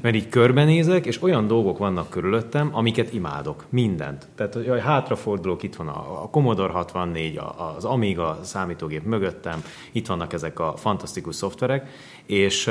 mert 0.00 0.14
így 0.14 0.28
körbenézek, 0.28 1.06
és 1.06 1.22
olyan 1.22 1.46
dolgok 1.46 1.78
vannak 1.78 2.10
körülöttem, 2.10 2.70
amiket 2.72 3.12
imádok. 3.12 3.64
Mindent. 3.68 4.28
Tehát, 4.34 4.54
hogy 4.54 4.80
hátrafordulok, 4.80 5.62
itt 5.62 5.76
van 5.76 5.88
a, 5.88 6.22
a 6.22 6.28
Commodore 6.30 6.72
64, 6.72 7.36
a, 7.36 7.74
az 7.76 7.84
Amiga 7.84 8.38
számítógép 8.42 9.04
mögöttem, 9.04 9.62
itt 9.92 10.06
vannak 10.06 10.32
ezek 10.32 10.58
a 10.58 10.74
fantasztikus 10.76 11.34
szoftverek, 11.34 11.88
és, 12.26 12.70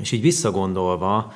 és 0.00 0.12
így 0.12 0.20
visszagondolva, 0.20 1.32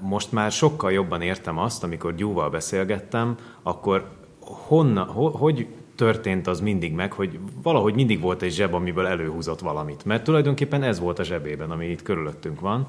most 0.00 0.32
már 0.32 0.52
sokkal 0.52 0.92
jobban 0.92 1.22
értem 1.22 1.58
azt, 1.58 1.84
amikor 1.84 2.14
Gyúval 2.14 2.50
beszélgettem, 2.50 3.36
akkor 3.62 4.08
honna, 4.40 5.04
ho, 5.04 5.30
hogy 5.30 5.66
történt 5.94 6.46
az 6.46 6.60
mindig 6.60 6.92
meg, 6.92 7.12
hogy 7.12 7.38
valahogy 7.62 7.94
mindig 7.94 8.20
volt 8.20 8.42
egy 8.42 8.52
zseb, 8.52 8.74
amiből 8.74 9.06
előhúzott 9.06 9.60
valamit. 9.60 10.04
Mert 10.04 10.24
tulajdonképpen 10.24 10.82
ez 10.82 11.00
volt 11.00 11.18
a 11.18 11.24
zsebében, 11.24 11.70
ami 11.70 11.86
itt 11.86 12.02
körülöttünk 12.02 12.60
van. 12.60 12.86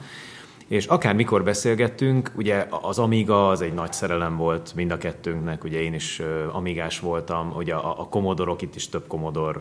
És 0.71 0.85
akár 0.85 1.15
mikor 1.15 1.43
beszélgettünk, 1.43 2.31
ugye 2.35 2.67
az 2.81 2.99
Amiga 2.99 3.47
az 3.47 3.61
egy 3.61 3.73
nagy 3.73 3.93
szerelem 3.93 4.37
volt 4.37 4.75
mind 4.75 4.91
a 4.91 4.97
kettőnknek, 4.97 5.63
ugye 5.63 5.81
én 5.81 5.93
is 5.93 6.21
amigás 6.51 6.99
voltam, 6.99 7.53
ugye 7.55 7.73
a, 7.73 7.99
a 7.99 8.07
Commodore-ok, 8.07 8.61
itt 8.61 8.75
is 8.75 8.89
több 8.89 9.07
Commodore 9.07 9.59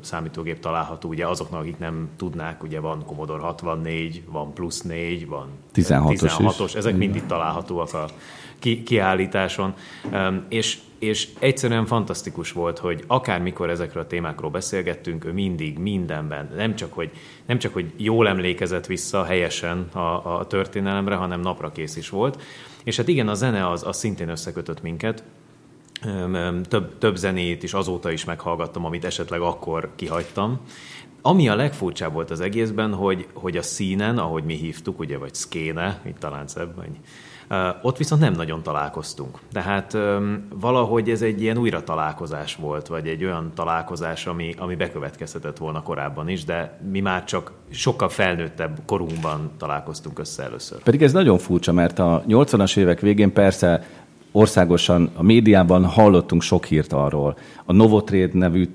számítógép 0.00 0.58
található, 0.60 1.08
ugye 1.08 1.26
azoknak, 1.26 1.60
akik 1.60 1.78
nem 1.78 2.08
tudnák, 2.16 2.62
ugye 2.62 2.80
van 2.80 3.04
Commodore 3.06 3.42
64, 3.42 4.22
van 4.30 4.52
plusz 4.52 4.82
4, 4.82 5.28
van 5.28 5.46
16-os, 5.74 6.32
16-os 6.38 6.74
ezek 6.74 6.96
mind 6.96 7.16
itt 7.16 7.26
találhatóak 7.26 7.94
a 7.94 8.06
ki, 8.62 8.82
kiállításon. 8.82 9.74
És 10.48 10.78
és 11.02 11.28
egyszerűen 11.38 11.86
fantasztikus 11.86 12.52
volt, 12.52 12.78
hogy 12.78 13.04
akármikor 13.06 13.70
ezekről 13.70 14.02
a 14.02 14.06
témákról 14.06 14.50
beszélgettünk, 14.50 15.24
ő 15.24 15.32
mindig, 15.32 15.78
mindenben, 15.78 16.50
nem 16.56 16.74
csak, 16.74 16.92
hogy, 16.92 17.10
nem 17.46 17.58
csak, 17.58 17.72
hogy 17.72 17.92
jól 17.96 18.28
emlékezett 18.28 18.86
vissza 18.86 19.24
helyesen 19.24 19.88
a, 19.92 20.38
a 20.38 20.46
történelemre, 20.46 21.14
hanem 21.14 21.40
napra 21.40 21.72
kész 21.72 21.96
is 21.96 22.08
volt. 22.08 22.42
És 22.84 22.96
hát 22.96 23.08
igen, 23.08 23.28
a 23.28 23.34
zene 23.34 23.68
az, 23.68 23.86
az 23.86 23.96
szintén 23.96 24.28
összekötött 24.28 24.82
minket, 24.82 25.22
több, 26.68 26.98
több 26.98 27.16
zenét 27.16 27.62
is 27.62 27.72
azóta 27.72 28.10
is 28.10 28.24
meghallgattam, 28.24 28.84
amit 28.84 29.04
esetleg 29.04 29.40
akkor 29.40 29.90
kihagytam. 29.96 30.60
Ami 31.22 31.48
a 31.48 31.54
legfurcsább 31.54 32.12
volt 32.12 32.30
az 32.30 32.40
egészben, 32.40 32.94
hogy, 32.94 33.26
hogy 33.32 33.56
a 33.56 33.62
színen, 33.62 34.18
ahogy 34.18 34.44
mi 34.44 34.54
hívtuk, 34.54 34.98
ugye, 34.98 35.18
vagy 35.18 35.34
szkéne, 35.34 36.00
itt 36.06 36.18
talán 36.18 36.46
szebb, 36.46 36.76
vagy 36.76 36.90
ott 37.82 37.96
viszont 37.96 38.20
nem 38.20 38.32
nagyon 38.32 38.62
találkoztunk. 38.62 39.38
Tehát 39.52 39.96
valahogy 40.54 41.10
ez 41.10 41.22
egy 41.22 41.42
ilyen 41.42 41.58
újra 41.58 41.84
találkozás 41.84 42.56
volt, 42.56 42.86
vagy 42.86 43.06
egy 43.06 43.24
olyan 43.24 43.52
találkozás, 43.54 44.26
ami, 44.26 44.54
ami 44.58 44.74
bekövetkezhetett 44.74 45.58
volna 45.58 45.82
korábban 45.82 46.28
is, 46.28 46.44
de 46.44 46.78
mi 46.90 47.00
már 47.00 47.24
csak 47.24 47.52
sokkal 47.70 48.08
felnőttebb 48.08 48.78
korunkban 48.86 49.50
találkoztunk 49.58 50.18
össze 50.18 50.42
először. 50.42 50.82
Pedig 50.82 51.02
ez 51.02 51.12
nagyon 51.12 51.38
furcsa, 51.38 51.72
mert 51.72 51.98
a 51.98 52.24
80-as 52.28 52.76
évek 52.76 53.00
végén 53.00 53.32
persze 53.32 53.86
országosan 54.32 55.10
a 55.14 55.22
médiában 55.22 55.84
hallottunk 55.84 56.42
sok 56.42 56.64
hírt 56.64 56.92
arról. 56.92 57.36
A 57.64 57.72
Novotrade 57.72 58.30
nevű 58.32 58.68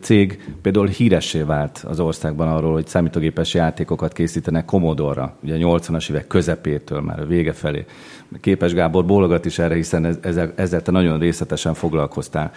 cég 0.00 0.54
például 0.62 0.86
híressé 0.86 1.42
vált 1.42 1.84
az 1.88 2.00
országban 2.00 2.48
arról, 2.48 2.72
hogy 2.72 2.86
számítógépes 2.86 3.54
játékokat 3.54 4.12
készítenek 4.12 4.64
Commodore-ra, 4.64 5.36
ugye 5.42 5.56
80-as 5.58 6.10
évek 6.10 6.26
közepétől 6.26 7.00
már 7.00 7.20
a 7.20 7.26
vége 7.26 7.52
felé. 7.52 7.84
Képes 8.40 8.72
Gábor 8.72 9.04
bólogat 9.04 9.44
is 9.44 9.58
erre, 9.58 9.74
hiszen 9.74 10.18
ezzel, 10.20 10.52
ezzel 10.56 10.82
te 10.82 10.90
nagyon 10.90 11.18
részletesen 11.18 11.74
foglalkoztál. 11.74 12.52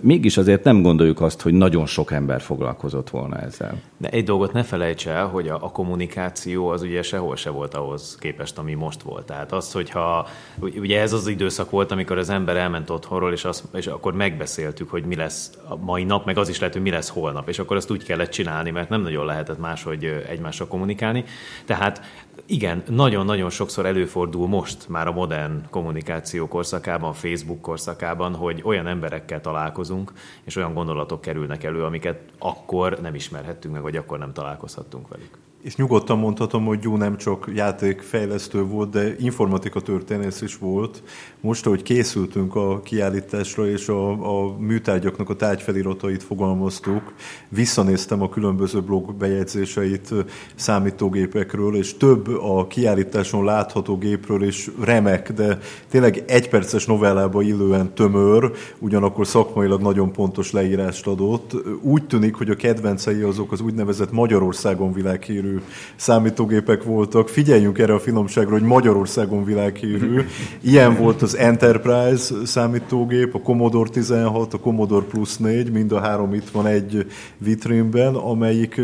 Mégis 0.00 0.36
azért 0.36 0.64
nem 0.64 0.82
gondoljuk 0.82 1.20
azt, 1.20 1.40
hogy 1.40 1.52
nagyon 1.52 1.86
sok 1.86 2.12
ember 2.12 2.40
foglalkozott 2.40 3.10
volna 3.10 3.38
ezzel. 3.38 3.80
De 3.96 4.08
egy 4.08 4.24
dolgot 4.24 4.52
ne 4.52 4.62
felejts 4.62 5.08
el, 5.08 5.26
hogy 5.26 5.48
a, 5.48 5.54
a 5.54 5.70
kommunikáció 5.70 6.68
az 6.68 6.82
ugye 6.82 7.02
sehol 7.02 7.36
se 7.36 7.50
volt 7.50 7.74
ahhoz 7.74 8.16
képest, 8.20 8.58
ami 8.58 8.74
most 8.74 9.02
volt. 9.02 9.26
Tehát 9.26 9.52
az, 9.52 9.72
hogyha 9.72 10.28
ugye 10.60 11.00
ez 11.00 11.12
az 11.12 11.26
időszak 11.26 11.70
volt, 11.70 11.90
amikor 11.90 12.18
az 12.18 12.30
ember 12.30 12.56
elment 12.56 12.90
otthonról, 12.90 13.32
és, 13.32 13.44
azt, 13.44 13.64
és 13.74 13.86
akkor 13.86 14.14
megbeszéltük, 14.14 14.90
hogy 14.90 15.04
mi 15.04 15.16
lesz 15.16 15.50
a 15.68 15.76
mai 15.76 16.04
nap, 16.04 16.24
meg 16.24 16.38
az 16.38 16.48
is 16.48 16.58
lehet, 16.58 16.74
hogy 16.74 16.82
mi 16.82 16.90
lesz 16.90 17.08
holnap, 17.08 17.48
és 17.48 17.58
akkor 17.58 17.76
azt 17.76 17.90
úgy 17.90 18.04
kellett 18.04 18.30
csinálni, 18.30 18.70
mert 18.70 18.88
nem 18.88 19.02
nagyon 19.02 19.24
lehetett 19.24 19.58
máshogy 19.58 20.04
egymással 20.28 20.66
kommunikálni. 20.66 21.24
Tehát 21.64 22.00
igen, 22.46 22.82
nagyon-nagyon 22.88 23.50
sokszor 23.50 23.86
előfordul 23.86 24.48
most 24.48 24.88
már 24.88 25.06
a 25.06 25.12
modern 25.12 25.66
kommunikáció 25.70 26.48
korszakában, 26.48 27.12
Facebook 27.12 27.60
korszakában, 27.60 28.34
hogy 28.34 28.62
olyan 28.64 28.86
emberekkel 28.86 29.40
találkozunk, 29.40 30.12
és 30.44 30.56
olyan 30.56 30.74
gondolatok 30.74 31.20
kerülnek 31.20 31.64
elő, 31.64 31.84
amiket 31.84 32.20
akkor 32.38 32.98
nem 33.00 33.14
ismerhettünk 33.14 33.74
meg, 33.74 33.82
vagy 33.82 33.96
akkor 33.96 34.18
nem 34.18 34.32
találkozhattunk 34.32 35.08
velük 35.08 35.45
és 35.66 35.76
nyugodtan 35.76 36.18
mondhatom, 36.18 36.64
hogy 36.64 36.82
jó 36.82 36.96
nem 36.96 37.16
csak 37.16 37.50
játékfejlesztő 37.54 38.62
volt, 38.62 38.90
de 38.90 39.14
informatika 39.18 39.80
történész 39.80 40.40
is 40.40 40.58
volt. 40.58 41.02
Most, 41.40 41.66
ahogy 41.66 41.82
készültünk 41.82 42.54
a 42.54 42.80
kiállításra, 42.80 43.68
és 43.68 43.88
a, 43.88 44.10
a 44.10 44.56
műtárgyaknak 44.58 45.30
a 45.30 45.36
tárgyfeliratait 45.36 46.22
fogalmaztuk, 46.22 47.14
visszanéztem 47.48 48.22
a 48.22 48.28
különböző 48.28 48.80
blog 48.80 49.14
bejegyzéseit 49.14 50.14
számítógépekről, 50.54 51.76
és 51.76 51.96
több 51.96 52.28
a 52.28 52.66
kiállításon 52.66 53.44
látható 53.44 53.98
gépről 53.98 54.42
is 54.42 54.70
remek, 54.80 55.32
de 55.32 55.58
tényleg 55.90 56.24
egyperces 56.26 56.86
novellába 56.86 57.42
illően 57.42 57.94
tömör, 57.94 58.52
ugyanakkor 58.78 59.26
szakmailag 59.26 59.80
nagyon 59.80 60.12
pontos 60.12 60.52
leírást 60.52 61.06
adott. 61.06 61.52
Úgy 61.80 62.06
tűnik, 62.06 62.34
hogy 62.34 62.50
a 62.50 62.56
kedvencei 62.56 63.20
azok 63.20 63.52
az 63.52 63.60
úgynevezett 63.60 64.12
Magyarországon 64.12 64.92
világhírű 64.92 65.54
számítógépek 65.96 66.82
voltak. 66.82 67.28
Figyeljünk 67.28 67.78
erre 67.78 67.94
a 67.94 67.98
finomságra, 67.98 68.52
hogy 68.52 68.62
Magyarországon 68.62 69.44
világhírű. 69.44 70.20
Ilyen 70.60 70.96
volt 70.96 71.22
az 71.22 71.36
Enterprise 71.36 72.34
számítógép, 72.44 73.34
a 73.34 73.40
Commodore 73.40 73.90
16, 73.90 74.54
a 74.54 74.58
Commodore 74.58 75.06
Plus 75.06 75.36
4, 75.36 75.72
mind 75.72 75.92
a 75.92 76.00
három 76.00 76.34
itt 76.34 76.50
van 76.50 76.66
egy 76.66 77.06
vitrínben, 77.38 78.14
amelyik 78.14 78.80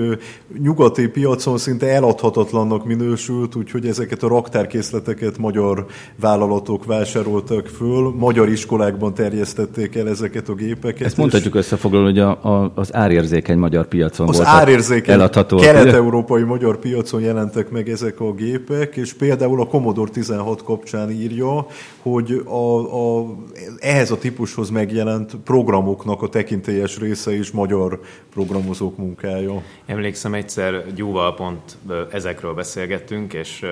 nyugati 0.62 1.08
piacon 1.08 1.58
szinte 1.58 1.87
eladhatatlannak 1.87 2.85
minősült, 2.85 3.54
úgyhogy 3.54 3.87
ezeket 3.87 4.22
a 4.22 4.28
raktárkészleteket 4.28 5.38
magyar 5.38 5.87
vállalatok 6.20 6.85
vásároltak 6.85 7.66
föl, 7.66 8.14
magyar 8.18 8.48
iskolákban 8.48 9.14
terjesztették 9.14 9.96
el 9.96 10.08
ezeket 10.08 10.48
a 10.48 10.54
gépeket. 10.54 11.06
Ezt 11.06 11.16
mondhatjuk 11.16 11.54
összefoglalni, 11.54 12.06
hogy 12.06 12.18
a, 12.18 12.30
a, 12.30 12.72
az 12.74 12.94
árérzékeny 12.94 13.58
magyar 13.58 13.87
piacon 13.87 14.28
az 14.28 14.40
árérzékeny 14.44 15.14
eladható. 15.14 15.56
kelet-európai 15.56 16.42
magyar 16.42 16.62
piacon 16.70 17.20
jelentek 17.20 17.70
meg 17.70 17.88
ezek 17.88 18.20
a 18.20 18.33
gépek, 18.33 18.96
és 18.96 19.12
például 19.12 19.61
a 19.61 19.66
Commodore 19.66 20.11
16 20.11 20.62
kapcsán 20.62 21.11
írja, 21.11 21.66
hogy 22.03 22.42
a, 22.44 23.18
a, 23.18 23.37
ehhez 23.79 24.11
a 24.11 24.18
típushoz 24.18 24.70
megjelent 24.70 25.35
programoknak 25.44 26.22
a 26.22 26.29
tekintélyes 26.29 26.98
része 26.98 27.35
is 27.35 27.51
magyar 27.51 28.01
programozók 28.33 28.96
munkája. 28.96 29.62
Emlékszem 29.87 30.35
egyszer 30.35 30.94
Gyúval 30.94 31.35
pont 31.35 31.77
ezekről 32.11 32.55
beszélgettünk, 32.55 33.33
és 33.33 33.66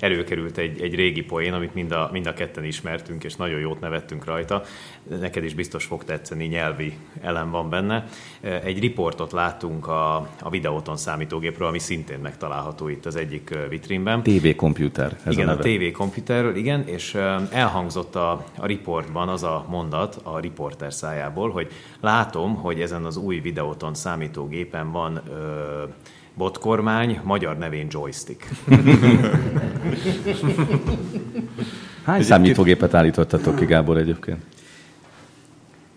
előkerült 0.00 0.58
egy, 0.58 0.80
egy 0.80 0.94
régi 0.94 1.22
poén, 1.22 1.52
amit 1.52 1.74
mind 1.74 1.92
a, 1.92 2.08
mind 2.12 2.26
a 2.26 2.32
ketten 2.32 2.64
ismertünk, 2.64 3.24
és 3.24 3.36
nagyon 3.36 3.60
jót 3.60 3.80
nevettünk 3.80 4.24
rajta. 4.24 4.62
Neked 5.20 5.44
is 5.44 5.54
biztos 5.54 5.84
fog 5.84 6.04
tetszeni, 6.04 6.44
nyelvi 6.44 6.96
elem 7.20 7.50
van 7.50 7.70
benne. 7.70 8.06
Egy 8.40 8.78
riportot 8.78 9.32
láttunk 9.32 9.86
a, 9.86 10.14
a 10.40 10.50
videóton 10.50 10.96
számítógépről, 10.96 11.68
ami 11.68 11.78
szintén 11.78 12.18
megtalálható 12.18 12.88
itt 12.88 13.06
az 13.06 13.16
egyik 13.16 13.54
vitrínben. 13.68 14.22
TV 14.22 14.48
komputer. 14.56 15.16
Igen, 15.30 15.48
a, 15.48 15.52
a 15.52 15.56
TV 15.56 15.96
komputerről, 15.96 16.56
igen, 16.56 16.86
és 16.86 17.14
elhangzott 17.50 18.14
a, 18.14 18.44
a 18.56 18.66
riportban 18.66 19.28
az 19.28 19.42
a 19.42 19.66
mondat 19.68 20.20
a 20.22 20.38
riporter 20.38 20.92
szájából, 20.92 21.50
hogy 21.50 21.70
látom, 22.00 22.54
hogy 22.54 22.80
ezen 22.80 23.04
az 23.04 23.16
új 23.16 23.38
videóton 23.40 23.94
számítógépen 23.94 24.92
van 24.92 25.20
ö, 25.28 25.82
botkormány, 26.34 27.20
magyar 27.22 27.58
nevén 27.58 27.86
joystick. 27.90 28.48
Hány 32.04 32.22
számítógépet 32.22 32.94
állítottatok 32.94 33.56
ki, 33.56 33.64
Gábor, 33.64 33.96
egyébként? 33.96 34.42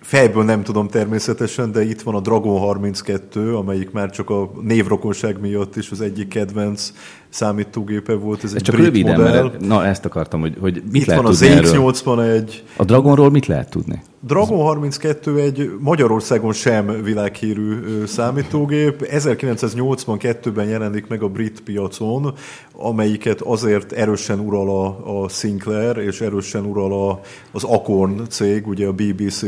Fejből 0.06 0.44
nem 0.44 0.64
tudom 0.64 0.88
természetesen, 0.88 1.72
de 1.72 1.84
itt 1.84 2.02
van 2.02 2.16
a 2.16 2.20
Dragon 2.20 2.60
32, 2.60 3.56
amelyik 3.56 3.92
már 3.92 4.10
csak 4.10 4.30
a 4.30 4.52
névrokonság 4.62 5.40
miatt 5.40 5.76
is 5.76 5.92
az 5.92 6.02
egyik 6.02 6.28
kedvenc 6.28 6.92
számítógépe 7.30 8.14
volt. 8.14 8.44
Ez, 8.44 8.50
ez 8.50 8.56
egy 8.56 8.62
csak 8.62 8.76
brit 8.76 8.88
röviden, 8.88 9.20
modell. 9.20 9.44
Mert, 9.44 9.60
na 9.60 9.86
ezt 9.86 10.06
akartam, 10.06 10.40
hogy, 10.40 10.56
hogy 10.60 10.74
mit 10.92 11.02
itt 11.02 11.06
lehet 11.06 11.24
van 11.24 11.32
tudni 11.32 11.48
az 11.48 11.72
ZX81. 11.72 12.52
A 12.78 12.84
Dragonról 12.84 13.32
mit 13.32 13.46
lehet 13.46 13.70
tudni? 13.70 14.02
Dragon 14.26 14.58
32 14.58 15.40
egy 15.40 15.72
Magyarországon 15.80 16.54
sem 16.54 17.04
világhírű 17.04 17.80
számítógép. 18.06 19.08
1982-ben 19.12 20.68
jelenik 20.68 21.08
meg 21.08 21.22
a 21.22 21.28
brit 21.28 21.62
piacon, 21.62 22.34
amelyiket 22.72 23.42
azért 23.42 23.92
erősen 23.92 24.40
ural 24.40 24.70
a, 24.70 25.24
a 25.24 25.30
Sinclair, 25.30 25.98
és 25.98 26.22
erősen 26.22 26.66
ural 26.66 27.10
a, 27.10 27.20
az 27.52 27.64
Acorn 27.64 28.22
cég, 28.30 28.68
ugye 28.68 28.88
a 28.88 28.94
BBC 28.94 29.46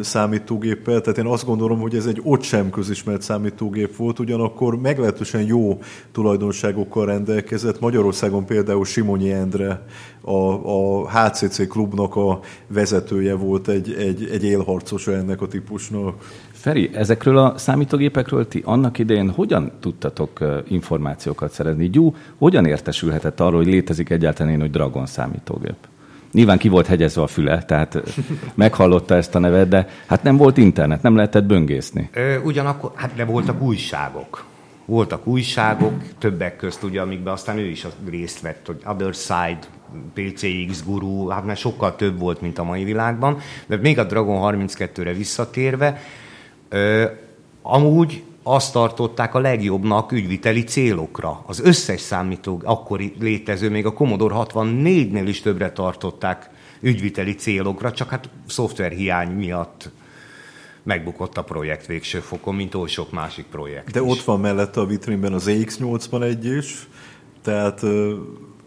számítógéppel. 0.00 1.00
Tehát 1.00 1.18
én 1.18 1.26
azt 1.26 1.46
gondolom, 1.46 1.80
hogy 1.80 1.94
ez 1.94 2.06
egy 2.06 2.20
ott 2.24 2.42
sem 2.42 2.70
közismert 2.70 3.22
számítógép 3.22 3.96
volt, 3.96 4.18
ugyanakkor 4.18 4.80
meglehetősen 4.80 5.42
jó 5.42 5.78
tulajdonságokkal 6.12 6.99
rendelkezett. 7.04 7.80
Magyarországon 7.80 8.44
például 8.44 8.84
Simonyi 8.84 9.32
Endre 9.32 9.86
a, 10.20 10.34
a 10.70 11.08
HCC 11.10 11.68
klubnak 11.68 12.16
a 12.16 12.40
vezetője 12.66 13.34
volt 13.34 13.68
egy, 13.68 13.92
egy, 13.98 14.28
egy 14.32 14.44
élharcosa 14.44 15.12
ennek 15.12 15.42
a 15.42 15.48
típusnak. 15.48 16.14
Feri, 16.52 16.90
ezekről 16.92 17.38
a 17.38 17.58
számítógépekről 17.58 18.48
ti 18.48 18.62
annak 18.64 18.98
idején 18.98 19.30
hogyan 19.30 19.72
tudtatok 19.80 20.38
információkat 20.68 21.52
szerezni? 21.52 21.90
Gyú, 21.90 22.14
hogyan 22.38 22.66
értesülhetett 22.66 23.40
arról, 23.40 23.56
hogy 23.62 23.72
létezik 23.72 24.10
egyáltalán 24.10 24.52
én, 24.52 24.60
hogy 24.60 24.70
Dragon 24.70 25.06
számítógép? 25.06 25.76
Nyilván 26.32 26.58
ki 26.58 26.68
volt 26.68 26.86
hegyezve 26.86 27.22
a 27.22 27.26
füle, 27.26 27.62
tehát 27.62 28.02
meghallotta 28.54 29.14
ezt 29.14 29.34
a 29.34 29.38
nevet, 29.38 29.68
de 29.68 29.88
hát 30.06 30.22
nem 30.22 30.36
volt 30.36 30.56
internet, 30.56 31.02
nem 31.02 31.16
lehetett 31.16 31.44
böngészni. 31.44 32.10
Ö, 32.12 32.38
ugyanakkor, 32.38 32.92
hát 32.94 33.14
de 33.14 33.24
voltak 33.24 33.62
újságok. 33.62 34.44
Voltak 34.90 35.26
újságok, 35.26 36.02
többek 36.18 36.56
közt, 36.56 36.82
ugye, 36.82 37.00
amikben 37.00 37.32
aztán 37.32 37.58
ő 37.58 37.66
is 37.66 37.86
részt 38.08 38.40
vett, 38.40 38.66
hogy 38.66 38.82
Other 38.86 39.14
Side, 39.14 39.58
PCX 40.14 40.84
guru, 40.84 41.28
hát 41.28 41.44
már 41.44 41.56
sokkal 41.56 41.96
több 41.96 42.18
volt, 42.18 42.40
mint 42.40 42.58
a 42.58 42.64
mai 42.64 42.84
világban. 42.84 43.38
De 43.66 43.76
még 43.76 43.98
a 43.98 44.04
Dragon 44.04 44.54
32-re 44.54 45.12
visszatérve, 45.12 46.00
ö, 46.68 47.04
amúgy 47.62 48.22
azt 48.42 48.72
tartották 48.72 49.34
a 49.34 49.38
legjobbnak 49.38 50.12
ügyviteli 50.12 50.64
célokra. 50.64 51.42
Az 51.46 51.60
összes 51.60 52.00
számító, 52.00 52.60
akkori 52.64 53.14
létező, 53.20 53.70
még 53.70 53.86
a 53.86 53.92
Commodore 53.92 54.34
64-nél 54.38 55.24
is 55.26 55.40
többre 55.40 55.72
tartották 55.72 56.50
ügyviteli 56.80 57.34
célokra, 57.34 57.92
csak 57.92 58.10
hát 58.10 58.28
szoftverhiány 58.46 59.30
miatt 59.30 59.90
megbukott 60.82 61.36
a 61.36 61.42
projekt 61.42 61.86
végső 61.86 62.18
fokon, 62.18 62.54
mint 62.54 62.74
oly 62.74 62.88
sok 62.88 63.12
másik 63.12 63.44
projekt 63.44 63.90
De 63.90 64.00
is. 64.00 64.10
ott 64.10 64.22
van 64.22 64.40
mellette 64.40 64.80
a 64.80 64.86
vitrínben 64.86 65.32
az 65.32 65.46
EX81 65.48 66.38
is, 66.58 66.88
tehát 67.42 67.82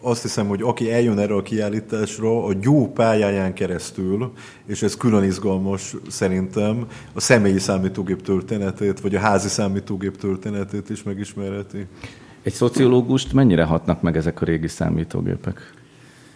azt 0.02 0.22
hiszem, 0.22 0.48
hogy 0.48 0.62
aki 0.62 0.92
eljön 0.92 1.18
erre 1.20 1.34
a 1.34 1.42
kiállításra, 1.42 2.46
a 2.46 2.54
gyó 2.54 2.92
pályáján 2.92 3.54
keresztül, 3.54 4.32
és 4.66 4.82
ez 4.82 4.98
külön 4.98 5.24
izgalmas 5.24 5.96
szerintem, 6.10 6.88
a 7.14 7.20
személyi 7.20 7.60
számítógép 7.60 8.22
történetét, 8.22 9.00
vagy 9.00 9.16
a 9.16 9.20
házi 9.20 9.48
számítógép 9.48 10.18
történetét 10.18 10.90
is 10.90 11.04
megismerheti. 11.04 11.86
Egy 12.42 12.54
szociológust 12.54 13.34
mennyire 13.34 13.64
hatnak 13.64 14.02
meg 14.02 14.18
ezek 14.18 14.42
a 14.42 14.46
régi 14.46 14.68
számítógépek? 14.68 15.74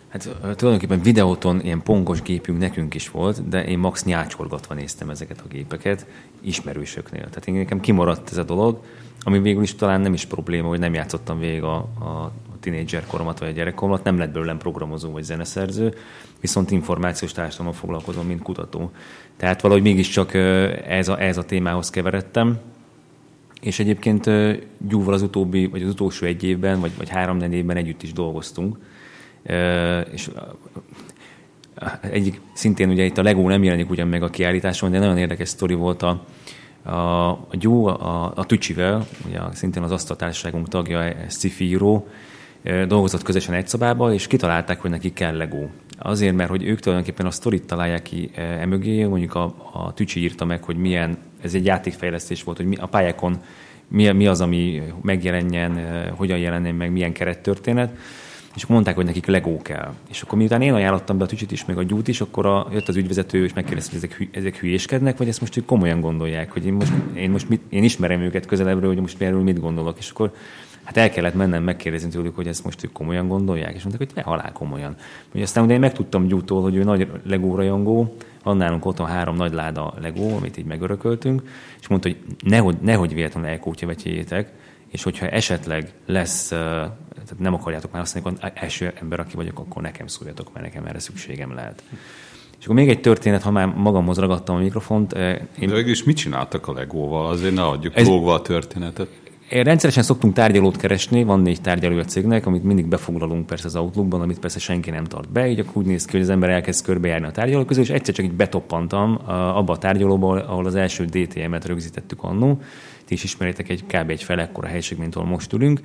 Hát 0.07 0.29
tulajdonképpen 0.39 1.01
videóton 1.01 1.61
ilyen 1.61 1.83
pongos 1.83 2.21
gépünk 2.21 2.59
nekünk 2.59 2.93
is 2.93 3.09
volt, 3.09 3.49
de 3.49 3.65
én 3.65 3.79
max 3.79 4.03
nyácsorgatva 4.03 4.73
néztem 4.73 5.09
ezeket 5.09 5.41
a 5.45 5.47
gépeket 5.47 6.05
ismerősöknél. 6.41 7.21
Tehát 7.29 7.47
én 7.47 7.53
nekem 7.53 7.79
kimaradt 7.79 8.31
ez 8.31 8.37
a 8.37 8.43
dolog, 8.43 8.81
ami 9.19 9.39
végül 9.39 9.63
is 9.63 9.75
talán 9.75 10.01
nem 10.01 10.13
is 10.13 10.25
probléma, 10.25 10.67
hogy 10.67 10.79
nem 10.79 10.93
játszottam 10.93 11.39
végig 11.39 11.63
a, 11.63 11.75
a 11.75 12.31
tinédzser 12.59 13.05
koromat 13.05 13.39
vagy 13.39 13.47
a 13.49 13.51
gyerekkoromat, 13.51 14.03
nem 14.03 14.17
lett 14.17 14.31
belőlem 14.31 14.57
programozó 14.57 15.11
vagy 15.11 15.23
zeneszerző, 15.23 15.93
viszont 16.41 16.71
információs 16.71 17.31
társadalommal 17.31 17.79
foglalkozom, 17.79 18.27
mint 18.27 18.41
kutató. 18.41 18.91
Tehát 19.37 19.61
valahogy 19.61 19.83
mégiscsak 19.83 20.33
ez 20.87 21.07
a, 21.07 21.21
ez 21.21 21.37
a 21.37 21.45
témához 21.45 21.89
keveredtem, 21.89 22.59
és 23.61 23.79
egyébként 23.79 24.29
Gyúval 24.87 25.13
az 25.13 25.21
utóbbi, 25.21 25.65
vagy 25.65 25.81
az 25.81 25.89
utolsó 25.89 26.25
egy 26.25 26.43
évben, 26.43 26.79
vagy, 26.79 26.91
vagy 26.97 27.09
három 27.09 27.39
évben 27.39 27.77
együtt 27.77 28.03
is 28.03 28.13
dolgoztunk. 28.13 28.77
És 30.11 30.29
egyik, 32.01 32.41
szintén 32.53 32.89
ugye 32.89 33.03
itt 33.03 33.17
a 33.17 33.23
Lego 33.23 33.47
nem 33.47 33.63
jelenik 33.63 33.89
ugyan 33.89 34.07
meg 34.07 34.23
a 34.23 34.29
kiállításon, 34.29 34.91
de 34.91 34.99
nagyon 34.99 35.17
érdekes 35.17 35.49
sztori 35.49 35.73
volt 35.73 36.01
a, 36.01 36.25
a, 36.83 37.29
a 37.29 37.47
Gyú 37.51 37.85
a, 37.85 38.31
a 38.35 38.45
Tücsivel, 38.45 39.07
ugye 39.27 39.39
szintén 39.53 39.83
az 39.83 39.91
asztaltársaságunk 39.91 40.67
tagja, 40.67 41.15
sci 41.29 41.53
író, 41.59 42.07
dolgozott 42.87 43.23
közösen 43.23 43.53
egy 43.53 43.67
szobába, 43.67 44.13
és 44.13 44.27
kitalálták, 44.27 44.81
hogy 44.81 44.89
neki 44.89 45.13
kell 45.13 45.37
Lego. 45.37 45.67
Azért, 45.97 46.35
mert 46.35 46.49
hogy 46.49 46.63
ők 46.63 46.79
tulajdonképpen 46.79 47.25
a 47.25 47.31
sztorit 47.31 47.65
találják 47.65 48.01
ki 48.01 48.31
emögé, 48.35 49.03
mondjuk 49.03 49.35
a, 49.35 49.43
a 49.73 49.93
Tücsi 49.93 50.19
írta 50.19 50.45
meg, 50.45 50.63
hogy 50.63 50.77
milyen, 50.77 51.17
ez 51.41 51.53
egy 51.53 51.65
játékfejlesztés 51.65 52.43
volt, 52.43 52.57
hogy 52.57 52.65
mi, 52.65 52.75
a 52.75 52.85
pályákon 52.85 53.37
mi, 53.87 54.11
mi 54.11 54.27
az, 54.27 54.41
ami 54.41 54.81
megjelenjen, 55.01 55.79
hogyan 56.15 56.37
jelenjen 56.37 56.75
meg, 56.75 56.91
milyen 56.91 57.13
kerettörténet 57.13 57.97
és 58.55 58.63
akkor 58.63 58.75
mondták, 58.75 58.95
hogy 58.95 59.05
nekik 59.05 59.25
legó 59.25 59.61
kell. 59.61 59.93
És 60.09 60.21
akkor 60.21 60.37
miután 60.37 60.61
én 60.61 60.73
ajánlottam 60.73 61.17
be 61.17 61.23
a 61.23 61.27
tücsit 61.27 61.51
is, 61.51 61.65
meg 61.65 61.77
a 61.77 61.83
gyút 61.83 62.07
is, 62.07 62.21
akkor 62.21 62.45
a, 62.45 62.67
jött 62.71 62.87
az 62.87 62.95
ügyvezető, 62.95 63.43
és 63.43 63.53
megkérdezte, 63.53 63.97
hogy 63.99 64.03
ezek, 64.03 64.29
ezek 64.31 64.57
hülyéskednek, 64.57 65.17
vagy 65.17 65.27
ezt 65.27 65.39
most 65.39 65.57
ők 65.57 65.65
komolyan 65.65 65.99
gondolják, 65.99 66.51
hogy 66.51 66.65
én 66.65 66.73
most, 66.73 66.91
én 67.15 67.29
most 67.29 67.49
mit, 67.49 67.61
én 67.69 67.83
ismerem 67.83 68.21
őket 68.21 68.45
közelebbről, 68.45 68.89
hogy 68.89 69.01
most 69.01 69.21
erről 69.21 69.41
mit 69.41 69.59
gondolok, 69.59 69.97
és 69.97 70.09
akkor 70.09 70.31
hát 70.83 70.97
el 70.97 71.09
kellett 71.09 71.33
mennem 71.33 71.63
megkérdezni 71.63 72.09
tőlük, 72.09 72.35
hogy 72.35 72.47
ezt 72.47 72.63
most 72.63 72.83
ők 72.83 72.91
komolyan 72.91 73.27
gondolják, 73.27 73.75
és 73.75 73.83
mondták, 73.83 74.07
hogy 74.07 74.15
ne 74.15 74.31
halál 74.31 74.51
komolyan. 74.51 74.95
Hogy 75.31 75.41
aztán 75.41 75.63
ugye 75.63 75.73
én 75.73 75.79
megtudtam 75.79 76.27
gyútól, 76.27 76.61
hogy 76.61 76.75
ő 76.75 76.83
nagy 76.83 77.07
legó 77.25 77.55
rajongó, 77.55 78.15
van 78.43 78.57
nálunk 78.57 78.85
otthon 78.85 79.07
három 79.07 79.35
nagy 79.35 79.53
láda 79.53 79.93
legó, 80.01 80.35
amit 80.35 80.57
így 80.57 80.65
megörököltünk, 80.65 81.41
és 81.79 81.87
mondta, 81.87 82.07
hogy 82.07 82.17
nehogy, 82.39 82.77
nehogy 82.81 83.13
véletlenül 83.13 83.49
elkótyavetjétek, 83.49 84.51
és 84.91 85.03
hogyha 85.03 85.27
esetleg 85.27 85.91
lesz, 86.05 86.53
tehát 87.27 87.43
nem 87.43 87.53
akarjátok 87.53 87.91
már 87.91 88.01
azt 88.01 88.13
mondani, 88.13 88.37
hogy 88.41 88.51
első 88.55 88.93
ember, 89.01 89.19
aki 89.19 89.35
vagyok, 89.35 89.59
akkor 89.59 89.81
nekem 89.81 90.07
szóljatok, 90.07 90.53
mert 90.53 90.65
nekem 90.65 90.85
erre 90.85 90.99
szükségem 90.99 91.53
lehet. 91.53 91.83
És 92.59 92.63
akkor 92.63 92.75
még 92.75 92.89
egy 92.89 93.01
történet, 93.01 93.41
ha 93.41 93.51
már 93.51 93.67
magamhoz 93.67 94.17
ragadtam 94.17 94.55
a 94.55 94.59
mikrofont. 94.59 95.13
Én... 95.59 95.69
De 95.69 95.79
is 95.79 96.03
mit 96.03 96.17
csináltak 96.17 96.67
a 96.67 96.73
legóval? 96.73 97.27
Azért 97.27 97.53
ne 97.53 97.65
adjuk 97.65 97.95
ez... 97.95 98.07
lógva 98.07 98.33
a 98.33 98.41
történetet. 98.41 99.07
Én 99.49 99.63
rendszeresen 99.63 100.03
szoktunk 100.03 100.33
tárgyalót 100.33 100.77
keresni, 100.77 101.23
van 101.23 101.39
négy 101.39 101.61
tárgyaló 101.61 101.97
a 101.97 102.03
cégnek, 102.03 102.45
amit 102.45 102.63
mindig 102.63 102.85
befoglalunk 102.85 103.45
persze 103.45 103.65
az 103.65 103.75
Outlookban, 103.75 104.21
amit 104.21 104.39
persze 104.39 104.59
senki 104.59 104.89
nem 104.89 105.03
tart 105.03 105.29
be, 105.29 105.47
így 105.47 105.59
akkor 105.59 105.77
úgy 105.77 105.85
néz 105.85 106.05
ki, 106.05 106.11
hogy 106.11 106.21
az 106.21 106.29
ember 106.29 106.49
elkezd 106.49 106.85
körbejárni 106.85 107.27
a 107.27 107.31
tárgyaló 107.31 107.65
közül, 107.65 107.83
és 107.83 107.89
egyszer 107.89 108.13
csak 108.13 108.25
így 108.25 108.31
betoppantam 108.31 109.19
abba 109.27 109.73
a 109.73 109.77
tárgyalóba, 109.77 110.45
ahol 110.45 110.65
az 110.65 110.75
első 110.75 111.05
DTM-et 111.05 111.65
rögzítettük 111.65 112.23
annó, 112.23 112.61
ti 113.05 113.13
is 113.13 113.23
ismeritek 113.23 113.69
egy 113.69 113.83
kb. 113.85 114.09
egy 114.09 114.23
fel 114.23 114.39
ekkora 114.39 114.67
helység, 114.67 114.97
mint 114.97 115.15
ahol 115.15 115.27
most 115.27 115.53
ülünk, 115.53 115.81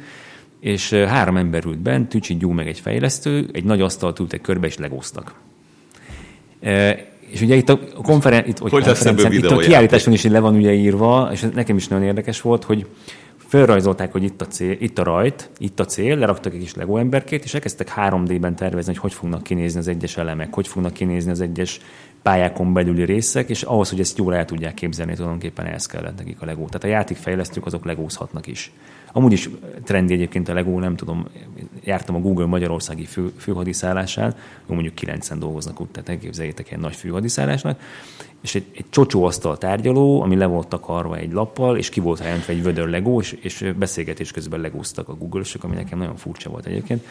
és 0.62 0.92
három 0.92 1.37
ember 1.37 1.64
ült 1.64 1.79
bent, 1.79 2.09
Tücsi 2.09 2.37
Gyú 2.37 2.51
meg 2.51 2.68
egy 2.68 2.81
fejlesztő, 2.81 3.48
egy 3.53 3.64
nagy 3.64 3.81
asztalt 3.81 4.18
ültek 4.18 4.40
körbe, 4.40 4.66
és 4.66 4.77
legóztak. 4.77 5.35
És 7.31 7.40
ugye 7.40 7.55
itt 7.55 7.68
a 7.68 7.79
konferen- 8.03 8.46
itt, 8.46 8.59
hogy 8.59 8.72
itt 9.35 9.44
a 9.51 9.57
kiállításon 9.57 10.12
is 10.12 10.25
le 10.25 10.38
van 10.38 10.55
ugye 10.55 10.72
írva, 10.72 11.29
és 11.33 11.46
nekem 11.55 11.77
is 11.77 11.88
nagyon 11.88 12.05
érdekes 12.05 12.40
volt, 12.40 12.64
hogy 12.64 12.87
felrajzolták, 13.37 14.12
hogy 14.12 14.22
itt 14.22 14.40
a, 14.40 14.46
cél, 14.46 14.77
itt 14.79 14.98
a 14.98 15.03
rajt, 15.03 15.51
itt 15.59 15.81
a 15.81 15.85
cél, 15.85 16.16
leraktak 16.16 16.55
egy 16.55 16.61
kis 16.61 16.75
Lego 16.75 16.96
emberkét, 16.96 17.44
és 17.44 17.55
elkezdtek 17.55 17.92
3D-ben 17.96 18.57
tervezni, 18.57 18.92
hogy 18.92 19.01
hogy 19.01 19.14
fognak 19.14 19.42
kinézni 19.42 19.79
az 19.79 19.88
egyes 19.88 20.16
elemek, 20.16 20.55
hogy 20.55 20.68
fognak 20.68 20.92
kinézni 20.92 21.31
az 21.31 21.40
egyes 21.40 21.81
pályákon 22.23 22.73
belüli 22.73 23.05
részek, 23.05 23.49
és 23.49 23.63
ahhoz, 23.63 23.91
hogy 23.91 24.01
ezt 24.01 24.19
jól 24.19 24.35
el 24.35 24.45
tudják 24.45 24.75
képzelni, 24.75 25.15
tulajdonképpen 25.15 25.67
ehhez 25.67 25.87
kellett 25.87 26.17
nekik 26.17 26.43
a 26.43 26.45
Lego. 26.45 26.65
Tehát 26.65 26.85
a 26.85 26.87
játékfejlesztők 26.87 27.67
azok 27.67 27.85
legózhatnak 27.85 28.47
is. 28.47 28.73
Amúgy 29.13 29.33
is 29.33 29.51
trendi 29.85 30.15
egyébként 30.15 30.49
a 30.49 30.55
Lego, 30.55 30.79
nem 30.79 30.97
tudom, 30.97 31.27
jártam 31.85 32.15
a 32.15 32.19
Google 32.19 32.47
Magyarországi 32.47 33.05
fő, 33.05 33.33
főhadiszállásán, 33.37 34.35
mondjuk 34.67 34.95
kilencen 34.95 35.39
dolgoznak 35.39 35.81
ott, 35.81 35.93
tehát 35.93 36.09
elképzeljétek 36.09 36.69
ilyen 36.69 36.81
nagy 36.81 36.97
főhadiszállásnak, 36.97 37.81
és 38.41 38.55
egy, 38.55 38.65
egy 38.77 38.85
csocsó 38.91 39.25
asztal 39.25 39.59
tárgyaló, 39.59 40.23
ami 40.23 40.37
le 40.37 40.47
volt 40.47 40.69
takarva 40.69 41.17
egy 41.17 41.33
lappal, 41.33 41.77
és 41.77 41.89
ki 41.89 42.01
volt 42.01 42.21
jelentve 42.21 42.53
egy 42.53 42.63
vödör 42.63 42.89
Lego, 42.89 43.21
és, 43.21 43.33
és 43.33 43.73
beszélgetés 43.79 44.31
közben 44.31 44.61
legóztak 44.61 45.09
a 45.09 45.15
Google-ösök, 45.15 45.65
ami 45.65 45.75
nekem 45.75 45.99
nagyon 45.99 46.17
furcsa 46.17 46.51
volt 46.51 46.67
egyébként, 46.67 47.07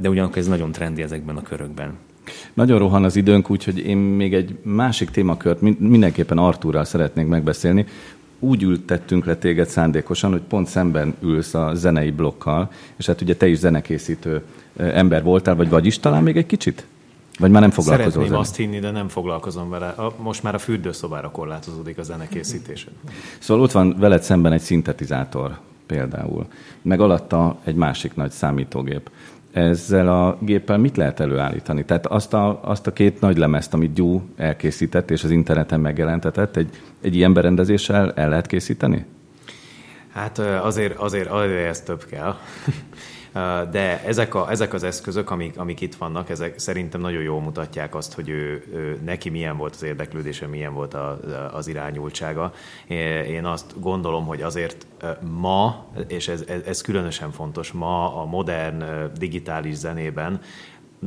de 0.00 0.08
ugyanakkor 0.08 0.38
ez 0.38 0.46
nagyon 0.46 0.72
trendi 0.72 1.02
ezekben 1.02 1.36
a 1.36 1.42
körökben. 1.42 1.94
Nagyon 2.54 2.78
rohan 2.78 3.04
az 3.04 3.16
időnk, 3.16 3.50
úgyhogy 3.50 3.78
én 3.78 3.96
még 3.96 4.34
egy 4.34 4.56
másik 4.62 5.10
témakört 5.10 5.60
mindenképpen 5.78 6.38
Artúrral 6.38 6.84
szeretnék 6.84 7.26
megbeszélni. 7.26 7.86
Úgy 8.38 8.62
ültettünk 8.62 9.24
le 9.24 9.36
téged 9.36 9.68
szándékosan, 9.68 10.30
hogy 10.30 10.42
pont 10.48 10.68
szemben 10.68 11.14
ülsz 11.22 11.54
a 11.54 11.74
zenei 11.74 12.10
blokkal, 12.10 12.70
és 12.96 13.06
hát 13.06 13.20
ugye 13.20 13.36
te 13.36 13.46
is 13.46 13.58
zenekészítő 13.58 14.42
ember 14.76 15.22
voltál, 15.22 15.56
vagy 15.56 15.68
vagy 15.68 15.86
is 15.86 15.98
talán 15.98 16.22
még 16.22 16.36
egy 16.36 16.46
kicsit? 16.46 16.86
Vagy 17.38 17.50
már 17.50 17.60
nem 17.60 17.70
foglalkozol 17.70 18.10
Szeretném 18.10 18.28
zene? 18.28 18.40
azt 18.40 18.56
hinni, 18.56 18.78
de 18.78 18.90
nem 18.90 19.08
foglalkozom 19.08 19.70
vele. 19.70 19.94
Most 20.16 20.42
már 20.42 20.54
a 20.54 20.58
fürdőszobára 20.58 21.30
korlátozódik 21.30 21.98
a 21.98 22.02
zenekészítése. 22.02 22.88
Szóval 23.38 23.62
ott 23.62 23.72
van 23.72 23.96
veled 23.98 24.22
szemben 24.22 24.52
egy 24.52 24.60
szintetizátor 24.60 25.58
például, 25.86 26.46
meg 26.82 27.00
alatta 27.00 27.58
egy 27.64 27.74
másik 27.74 28.14
nagy 28.14 28.30
számítógép 28.30 29.10
ezzel 29.54 30.08
a 30.08 30.38
géppel 30.40 30.78
mit 30.78 30.96
lehet 30.96 31.20
előállítani? 31.20 31.84
Tehát 31.84 32.06
azt 32.06 32.34
a, 32.34 32.60
azt 32.62 32.86
a 32.86 32.92
két 32.92 33.20
nagy 33.20 33.38
lemezt, 33.38 33.74
amit 33.74 33.92
Gyú 33.92 34.22
elkészített 34.36 35.10
és 35.10 35.24
az 35.24 35.30
interneten 35.30 35.80
megjelentetett, 35.80 36.56
egy, 36.56 36.70
egy 37.00 37.16
ilyen 37.16 37.32
berendezéssel 37.32 38.12
el 38.12 38.28
lehet 38.28 38.46
készíteni? 38.46 39.04
Hát 40.12 40.38
azért, 40.38 40.98
azért, 40.98 41.28
azért 41.30 41.68
ez 41.68 41.80
több 41.80 42.04
kell. 42.04 42.34
De 43.70 44.04
ezek, 44.04 44.34
a, 44.34 44.50
ezek 44.50 44.72
az 44.72 44.82
eszközök, 44.82 45.30
amik, 45.30 45.58
amik 45.58 45.80
itt 45.80 45.94
vannak, 45.94 46.30
ezek 46.30 46.58
szerintem 46.58 47.00
nagyon 47.00 47.22
jól 47.22 47.40
mutatják 47.40 47.94
azt, 47.94 48.14
hogy 48.14 48.28
ő, 48.28 48.64
ő 48.72 49.00
neki 49.04 49.30
milyen 49.30 49.56
volt 49.56 49.74
az 49.74 49.82
érdeklődése, 49.82 50.46
milyen 50.46 50.74
volt 50.74 50.94
a, 50.94 51.18
az 51.52 51.66
irányultsága. 51.66 52.52
Én 53.28 53.44
azt 53.44 53.80
gondolom, 53.80 54.26
hogy 54.26 54.42
azért 54.42 54.86
ma, 55.20 55.86
és 56.08 56.28
ez, 56.28 56.44
ez, 56.48 56.60
ez 56.66 56.80
különösen 56.80 57.30
fontos, 57.30 57.72
ma 57.72 58.22
a 58.22 58.24
modern 58.24 58.84
digitális 59.18 59.74
zenében 59.74 60.40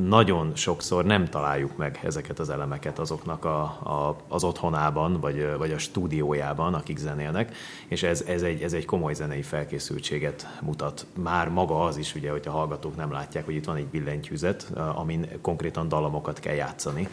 nagyon 0.05 0.51
sokszor 0.55 1.05
nem 1.05 1.25
találjuk 1.25 1.77
meg 1.77 1.99
ezeket 2.03 2.39
az 2.39 2.49
elemeket 2.49 2.99
azoknak 2.99 3.45
a, 3.45 3.61
a, 3.63 4.17
az 4.27 4.43
otthonában, 4.43 5.19
vagy, 5.19 5.47
vagy 5.57 5.71
a 5.71 5.77
stúdiójában, 5.77 6.73
akik 6.73 6.97
zenélnek, 6.97 7.55
és 7.87 8.03
ez, 8.03 8.23
ez, 8.27 8.41
egy, 8.41 8.61
ez 8.61 8.73
egy 8.73 8.85
komoly 8.85 9.13
zenei 9.13 9.41
felkészültséget 9.41 10.59
mutat. 10.61 11.05
Már 11.23 11.49
maga 11.49 11.83
az 11.83 11.97
is, 11.97 12.15
ugye, 12.15 12.31
hogy 12.31 12.43
a 12.45 12.51
hallgatók 12.51 12.95
nem 12.95 13.11
látják, 13.11 13.45
hogy 13.45 13.55
itt 13.55 13.65
van 13.65 13.75
egy 13.75 13.85
billentyűzet, 13.85 14.71
amin 14.95 15.27
konkrétan 15.41 15.87
dalamokat 15.87 16.39
kell 16.39 16.55
játszani. 16.55 17.07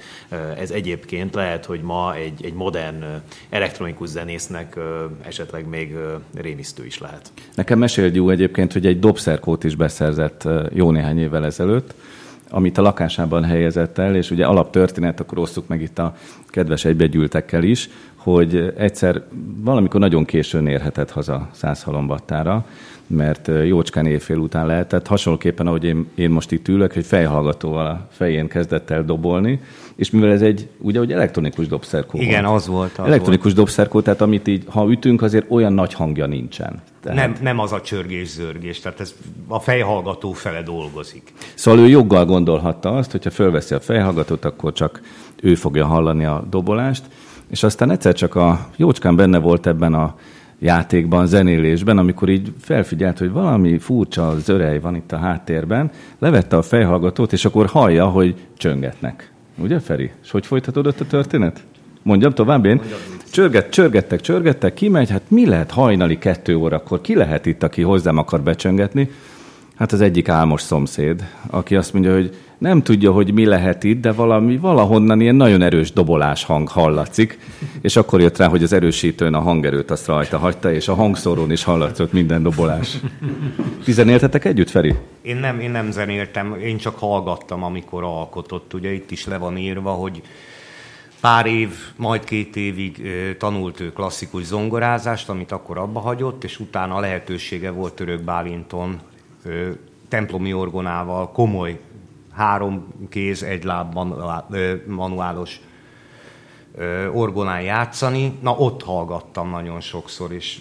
Ez 0.58 0.70
egyébként 0.70 1.34
lehet, 1.34 1.64
hogy 1.64 1.82
ma 1.82 2.14
egy, 2.14 2.44
egy 2.44 2.54
modern 2.54 3.04
elektronikus 3.50 4.08
zenésznek 4.08 4.78
esetleg 5.22 5.68
még 5.68 5.96
rémisztő 6.34 6.84
is 6.84 6.98
lehet. 6.98 7.32
Nekem 7.54 7.78
mesél 7.78 8.14
Jú 8.14 8.30
egyébként, 8.30 8.72
hogy 8.72 8.86
egy 8.86 8.98
dobszerkót 8.98 9.64
is 9.64 9.74
beszerzett 9.74 10.48
jó 10.72 10.90
néhány 10.90 11.18
évvel 11.18 11.44
ezelőtt, 11.44 11.94
amit 12.54 12.78
a 12.78 12.82
lakásában 12.82 13.44
helyezett 13.44 13.98
el, 13.98 14.16
és 14.16 14.30
ugye 14.30 14.46
alaptörténet, 14.46 15.20
akkor 15.20 15.38
osszuk 15.38 15.68
meg 15.68 15.80
itt 15.82 15.98
a 15.98 16.14
kedves 16.46 16.84
egybegyűltekkel 16.84 17.62
is, 17.62 17.88
hogy 18.16 18.72
egyszer 18.76 19.22
valamikor 19.56 20.00
nagyon 20.00 20.24
későn 20.24 20.66
érhetett 20.66 21.10
haza 21.10 21.48
Százhalombattára, 21.52 22.66
mert 23.06 23.50
jócskán 23.64 24.06
évfél 24.06 24.36
után 24.36 24.66
lehetett, 24.66 25.06
hasonlóképpen, 25.06 25.66
ahogy 25.66 25.84
én, 25.84 26.08
én 26.14 26.30
most 26.30 26.52
itt 26.52 26.68
ülök, 26.68 26.92
hogy 26.92 27.04
fejhallgatóval 27.04 27.86
a 27.86 28.06
fején 28.10 28.48
kezdett 28.48 28.90
el 28.90 29.04
dobolni, 29.04 29.60
és 29.94 30.10
mivel 30.10 30.30
ez 30.30 30.42
egy, 30.42 30.68
ugye, 30.78 30.98
hogy 30.98 31.12
elektronikus 31.12 31.66
dobszerkó 31.66 32.18
Igen, 32.18 32.44
volt. 32.44 32.56
az 32.56 32.66
volt. 32.66 32.98
Az 32.98 33.06
elektronikus 33.06 33.44
volt. 33.44 33.56
dobszerkó, 33.56 34.00
tehát 34.00 34.20
amit 34.20 34.48
így, 34.48 34.64
ha 34.68 34.90
ütünk, 34.90 35.22
azért 35.22 35.50
olyan 35.50 35.72
nagy 35.72 35.94
hangja 35.94 36.26
nincsen. 36.26 36.82
Tehát... 37.02 37.18
Nem, 37.18 37.36
nem 37.42 37.58
az 37.58 37.72
a 37.72 37.80
csörgés-zörgés, 37.80 38.80
tehát 38.80 39.00
ez 39.00 39.14
a 39.48 39.60
fejhallgató 39.60 40.32
fele 40.32 40.62
dolgozik. 40.62 41.32
Szóval 41.54 41.80
ő 41.80 41.88
joggal 41.88 42.24
gondolhatta 42.24 42.96
azt, 42.96 43.10
hogyha 43.10 43.30
fölveszi 43.30 43.74
a 43.74 43.80
fejhallgatót, 43.80 44.44
akkor 44.44 44.72
csak 44.72 45.00
ő 45.42 45.54
fogja 45.54 45.86
hallani 45.86 46.24
a 46.24 46.44
dobolást, 46.50 47.04
és 47.50 47.62
aztán 47.62 47.90
egyszer 47.90 48.14
csak 48.14 48.34
a 48.34 48.66
jócskán 48.76 49.16
benne 49.16 49.38
volt 49.38 49.66
ebben 49.66 49.94
a 49.94 50.14
játékban, 50.64 51.26
zenélésben, 51.26 51.98
amikor 51.98 52.28
így 52.28 52.52
felfigyelt, 52.60 53.18
hogy 53.18 53.30
valami 53.30 53.78
furcsa 53.78 54.38
zörej 54.38 54.80
van 54.80 54.94
itt 54.94 55.12
a 55.12 55.16
háttérben, 55.16 55.90
levette 56.18 56.56
a 56.56 56.62
fejhallgatót, 56.62 57.32
és 57.32 57.44
akkor 57.44 57.66
hallja, 57.66 58.06
hogy 58.06 58.34
csöngetnek. 58.56 59.30
Ugye, 59.58 59.80
Feri? 59.80 60.10
És 60.22 60.30
hogy 60.30 60.46
folytatódott 60.46 61.00
a 61.00 61.06
történet? 61.06 61.64
Mondjam 62.02 62.32
tovább 62.32 62.64
én. 62.64 62.80
Csörget, 63.30 63.70
csörgettek, 63.70 64.20
csörgettek, 64.20 64.74
kimegy, 64.74 65.10
hát 65.10 65.22
mi 65.28 65.46
lehet 65.46 65.70
hajnali 65.70 66.18
kettő 66.18 66.56
órakor? 66.56 67.00
Ki 67.00 67.14
lehet 67.14 67.46
itt, 67.46 67.62
aki 67.62 67.82
hozzám 67.82 68.18
akar 68.18 68.40
becsöngetni? 68.40 69.10
Hát 69.74 69.92
az 69.92 70.00
egyik 70.00 70.28
álmos 70.28 70.60
szomszéd, 70.60 71.28
aki 71.50 71.76
azt 71.76 71.92
mondja, 71.92 72.14
hogy 72.14 72.36
nem 72.58 72.82
tudja, 72.82 73.12
hogy 73.12 73.32
mi 73.32 73.44
lehet 73.44 73.84
itt, 73.84 74.00
de 74.00 74.12
valami 74.12 74.56
valahonnan 74.56 75.20
ilyen 75.20 75.34
nagyon 75.34 75.62
erős 75.62 75.92
dobolás 75.92 76.44
hang 76.44 76.68
hallatszik, 76.68 77.38
és 77.80 77.96
akkor 77.96 78.20
jött 78.20 78.36
rá, 78.36 78.48
hogy 78.48 78.62
az 78.62 78.72
erősítőn 78.72 79.34
a 79.34 79.40
hangerőt 79.40 79.90
azt 79.90 80.06
rajta 80.06 80.38
hagyta, 80.38 80.72
és 80.72 80.88
a 80.88 80.94
hangszórón 80.94 81.50
is 81.50 81.64
hallatszott 81.64 82.12
minden 82.12 82.42
dobolás. 82.42 82.96
Ti 83.84 83.92
zenéltetek 83.92 84.44
együtt, 84.44 84.70
Feri? 84.70 84.94
Én 85.22 85.36
nem, 85.36 85.60
én 85.60 85.70
nem 85.70 85.90
zenéltem, 85.90 86.54
én 86.54 86.76
csak 86.76 86.98
hallgattam, 86.98 87.62
amikor 87.62 88.02
alkotott. 88.02 88.74
Ugye 88.74 88.92
itt 88.92 89.10
is 89.10 89.26
le 89.26 89.36
van 89.36 89.56
írva, 89.56 89.90
hogy 89.90 90.22
pár 91.20 91.46
év, 91.46 91.70
majd 91.96 92.24
két 92.24 92.56
évig 92.56 93.02
tanult 93.38 93.80
ő 93.80 93.92
klasszikus 93.92 94.44
zongorázást, 94.44 95.28
amit 95.28 95.52
akkor 95.52 95.78
abba 95.78 96.00
hagyott, 96.00 96.44
és 96.44 96.60
utána 96.60 97.00
lehetősége 97.00 97.70
volt 97.70 97.94
Török 97.94 98.22
Bálinton 98.22 99.00
templomi 100.08 100.52
orgonával 100.52 101.30
komoly 101.32 101.78
három 102.34 102.86
kéz, 103.08 103.42
egy 103.42 103.64
lábban 103.64 104.34
manuálos 104.86 105.60
orgonán 107.12 107.62
játszani. 107.62 108.38
Na, 108.42 108.56
ott 108.56 108.82
hallgattam 108.82 109.50
nagyon 109.50 109.80
sokszor, 109.80 110.32
és 110.32 110.60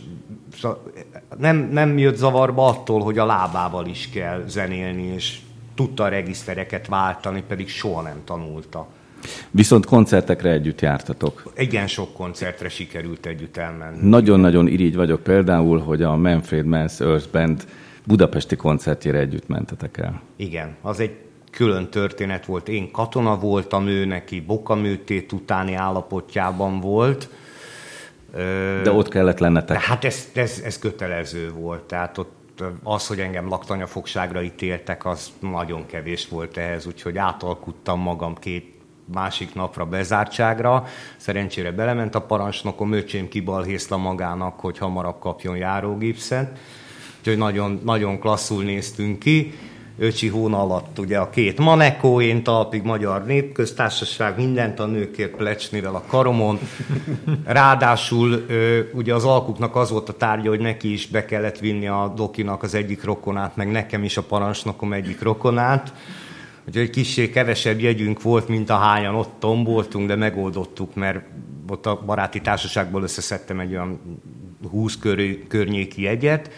nem, 1.37 1.57
nem 1.71 1.97
jött 1.97 2.15
zavarba 2.15 2.67
attól, 2.67 3.01
hogy 3.01 3.17
a 3.17 3.25
lábával 3.25 3.85
is 3.85 4.09
kell 4.09 4.43
zenélni, 4.47 5.03
és 5.03 5.39
tudta 5.75 6.03
a 6.03 6.07
regisztereket 6.07 6.87
váltani, 6.87 7.43
pedig 7.47 7.69
soha 7.69 8.01
nem 8.01 8.21
tanulta. 8.25 8.87
Viszont 9.51 9.85
koncertekre 9.85 10.51
együtt 10.51 10.81
jártatok. 10.81 11.53
Igen, 11.57 11.87
sok 11.87 12.13
koncertre 12.13 12.69
sikerült 12.69 13.25
együtt 13.25 13.57
elmenni. 13.57 14.09
Nagyon-nagyon 14.09 14.67
irigy 14.67 14.95
vagyok 14.95 15.23
például, 15.23 15.79
hogy 15.79 16.01
a 16.01 16.15
Manfred 16.15 16.65
Mans 16.65 16.99
Earth 16.99 17.31
Band 17.31 17.67
budapesti 18.03 18.55
koncertjére 18.55 19.17
együtt 19.17 19.47
mentetek 19.47 19.97
el. 19.97 20.21
Igen, 20.35 20.75
az 20.81 20.99
egy 20.99 21.15
külön 21.53 21.89
történet 21.89 22.45
volt. 22.45 22.67
Én 22.67 22.91
katona 22.91 23.37
voltam, 23.37 23.87
ő 23.87 24.05
neki 24.05 24.41
bokaműtét 24.41 25.31
utáni 25.31 25.73
állapotjában 25.73 26.79
volt. 26.79 27.29
De 28.83 28.91
ott 28.91 29.07
kellett 29.07 29.39
lennetek. 29.39 29.81
Hát 29.81 30.03
ez, 30.03 30.29
ez, 30.33 30.61
ez 30.65 30.79
kötelező 30.79 31.51
volt. 31.51 31.81
Tehát 31.81 32.17
ott 32.17 32.63
az, 32.83 33.07
hogy 33.07 33.19
engem 33.19 33.47
laktanyafogságra 33.47 34.41
ítéltek, 34.41 35.05
az 35.05 35.31
nagyon 35.39 35.85
kevés 35.85 36.27
volt 36.27 36.57
ehhez, 36.57 36.85
úgyhogy 36.85 37.17
átalkuttam 37.17 37.99
magam 37.99 38.35
két 38.35 38.73
másik 39.13 39.53
napra 39.53 39.85
bezártságra. 39.85 40.85
Szerencsére 41.17 41.71
belement 41.71 42.15
a 42.15 42.21
parancsnokom, 42.21 42.91
öcsém 42.91 43.27
kibalhészla 43.27 43.97
magának, 43.97 44.59
hogy 44.59 44.77
hamarabb 44.77 45.19
kapjon 45.19 45.57
járógipszet. 45.57 46.59
Úgyhogy 47.19 47.37
nagyon, 47.37 47.81
nagyon 47.83 48.19
klasszul 48.19 48.63
néztünk 48.63 49.19
ki 49.19 49.53
öcsi 49.97 50.27
hóna 50.27 50.61
alatt 50.61 50.99
ugye 50.99 51.17
a 51.17 51.29
két 51.29 51.57
Manekó, 51.57 52.21
én 52.21 52.43
talpig 52.43 52.83
Magyar 52.83 53.25
Népköztársaság, 53.25 54.37
mindent 54.37 54.79
a 54.79 54.85
nőkért 54.85 55.35
plecsnivel 55.35 55.95
a 55.95 56.03
karomon. 56.07 56.59
Ráadásul 57.45 58.45
ugye 58.93 59.13
az 59.13 59.25
alkuknak 59.25 59.75
az 59.75 59.89
volt 59.89 60.09
a 60.09 60.17
tárgya, 60.17 60.49
hogy 60.49 60.59
neki 60.59 60.91
is 60.91 61.07
be 61.07 61.25
kellett 61.25 61.59
vinni 61.59 61.87
a 61.87 62.13
Dokinak 62.15 62.63
az 62.63 62.73
egyik 62.73 63.03
rokonát, 63.03 63.55
meg 63.55 63.71
nekem 63.71 64.03
is 64.03 64.17
a 64.17 64.23
parancsnokom 64.23 64.93
egyik 64.93 65.21
rokonát. 65.21 65.93
Úgyhogy 66.67 66.89
kicsi 66.89 67.29
kevesebb 67.29 67.79
jegyünk 67.79 68.21
volt, 68.21 68.47
mint 68.47 68.69
a 68.69 68.75
hányan 68.75 69.15
ott 69.15 69.33
tomboltunk, 69.39 70.07
de 70.07 70.15
megoldottuk, 70.15 70.95
mert 70.95 71.25
ott 71.69 71.85
a 71.85 72.01
baráti 72.05 72.41
társaságból 72.41 73.03
összeszedtem 73.03 73.59
egy 73.59 73.71
olyan 73.71 73.99
20 74.71 74.97
környéki 75.47 76.01
jegyet, 76.01 76.51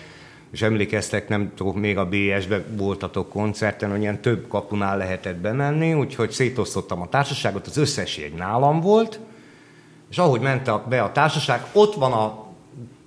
és 0.51 0.61
emlékeztek, 0.61 1.27
nem 1.27 1.51
tudok, 1.55 1.75
még 1.75 1.97
a 1.97 2.09
BS-be 2.09 2.63
voltatok 2.77 3.29
koncerten, 3.29 3.89
hogy 3.89 3.99
ilyen 3.99 4.21
több 4.21 4.47
kapunál 4.47 4.97
lehetett 4.97 5.37
bemenni, 5.37 5.93
úgyhogy 5.93 6.31
szétosztottam 6.31 7.01
a 7.01 7.09
társaságot, 7.09 7.67
az 7.67 7.77
összes 7.77 8.17
egy 8.17 8.33
nálam 8.33 8.81
volt, 8.81 9.19
és 10.09 10.17
ahogy 10.17 10.41
ment 10.41 10.87
be 10.89 11.01
a 11.01 11.11
társaság, 11.11 11.65
ott 11.73 11.95
van 11.95 12.11
a 12.11 12.44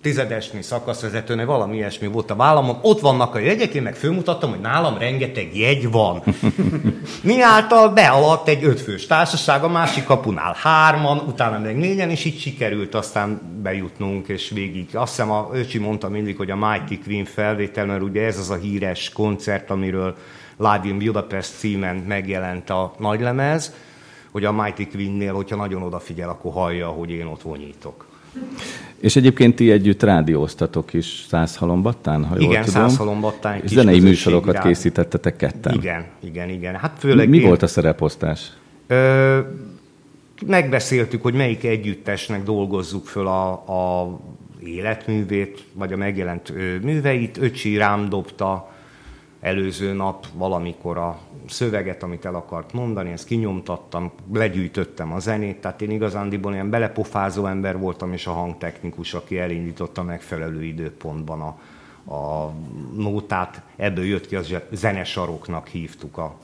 tizedesnyi 0.08 0.62
szakaszvezetőnek 0.62 1.46
valami 1.46 1.76
ilyesmi 1.76 2.06
volt 2.06 2.30
a 2.30 2.36
vállamon, 2.36 2.78
ott 2.82 3.00
vannak 3.00 3.34
a 3.34 3.38
jegyek, 3.38 3.74
én 3.74 3.82
meg 3.82 3.94
fölmutattam, 3.94 4.50
hogy 4.50 4.60
nálam 4.60 4.98
rengeteg 4.98 5.56
jegy 5.56 5.90
van. 5.90 6.22
Mi 7.22 7.42
által 7.42 7.88
bealadt 7.88 8.48
egy 8.48 8.64
ötfős 8.64 9.06
társaság, 9.06 9.64
a 9.64 9.68
másik 9.68 10.04
kapunál 10.04 10.56
hárman, 10.62 11.18
utána 11.18 11.58
meg 11.58 11.76
négyen, 11.76 12.10
és 12.10 12.24
így 12.24 12.38
sikerült 12.38 12.94
aztán 12.94 13.40
bejutnunk, 13.62 14.28
és 14.28 14.50
végig. 14.50 14.88
Azt 14.92 15.16
hiszem, 15.16 15.30
a 15.30 15.48
öcsi 15.52 15.78
mondta 15.78 16.08
mindig, 16.08 16.36
hogy 16.36 16.50
a 16.50 16.56
Mighty 16.56 17.02
Queen 17.04 17.24
felvétel, 17.24 17.86
mert 17.86 18.02
ugye 18.02 18.26
ez 18.26 18.38
az 18.38 18.50
a 18.50 18.56
híres 18.56 19.10
koncert, 19.12 19.70
amiről 19.70 20.16
Live 20.56 20.82
in 20.84 20.98
Budapest 20.98 21.58
címen 21.58 21.96
megjelent 21.96 22.70
a 22.70 22.94
nagylemez, 22.98 23.74
hogy 24.30 24.44
a 24.44 24.52
Mighty 24.52 24.86
Queen-nél, 24.92 25.34
hogyha 25.34 25.56
nagyon 25.56 25.82
odafigyel, 25.82 26.28
akkor 26.28 26.52
hallja, 26.52 26.88
hogy 26.88 27.10
én 27.10 27.26
ott 27.26 27.42
vonyítok. 27.42 28.07
És 29.00 29.16
egyébként 29.16 29.54
ti 29.54 29.70
együtt 29.70 30.02
rádióztatok 30.02 30.92
is 30.92 31.24
Százhalombattán, 31.28 32.24
ha 32.24 32.36
igen, 32.36 32.50
jól 32.50 32.64
tudom. 32.64 32.88
Százhalombattán. 32.88 33.60
Zenei 33.64 34.00
műsorokat 34.00 34.54
rád... 34.54 34.64
készítettetek 34.66 35.36
ketten. 35.36 35.74
Igen, 35.74 36.04
igen, 36.20 36.48
igen. 36.48 36.74
Hát 36.74 36.96
főleg 36.98 37.28
Mi 37.28 37.38
én... 37.38 37.46
volt 37.46 37.62
a 37.62 37.66
szereposztás? 37.66 38.52
Ö, 38.86 39.38
megbeszéltük, 40.46 41.22
hogy 41.22 41.34
melyik 41.34 41.64
együttesnek 41.64 42.42
dolgozzuk 42.42 43.06
föl 43.06 43.26
a, 43.26 43.50
a 43.52 44.18
életművét, 44.64 45.64
vagy 45.72 45.92
a 45.92 45.96
megjelent 45.96 46.52
műveit. 46.82 47.38
Öcsi 47.40 47.76
rám 47.76 48.08
dobta 48.08 48.72
előző 49.40 49.92
nap 49.92 50.26
valamikor 50.34 50.96
a 50.96 51.18
szöveget, 51.48 52.02
amit 52.02 52.24
el 52.24 52.34
akart 52.34 52.72
mondani, 52.72 53.12
ezt 53.12 53.26
kinyomtattam, 53.26 54.12
legyűjtöttem 54.32 55.12
a 55.12 55.18
zenét, 55.18 55.60
tehát 55.60 55.82
én 55.82 55.90
igazándiból 55.90 56.52
ilyen 56.52 56.70
belepofázó 56.70 57.46
ember 57.46 57.78
voltam, 57.78 58.12
és 58.12 58.26
a 58.26 58.32
hangtechnikus, 58.32 59.14
aki 59.14 59.38
elindította 59.38 60.02
megfelelő 60.02 60.64
időpontban 60.64 61.40
a, 61.40 61.58
a 62.14 62.52
nótát. 62.96 63.62
Ebből 63.76 64.04
jött 64.04 64.26
ki, 64.26 64.36
az 64.36 64.54
zenesaroknak 64.70 65.66
hívtuk 65.66 66.18
a 66.18 66.36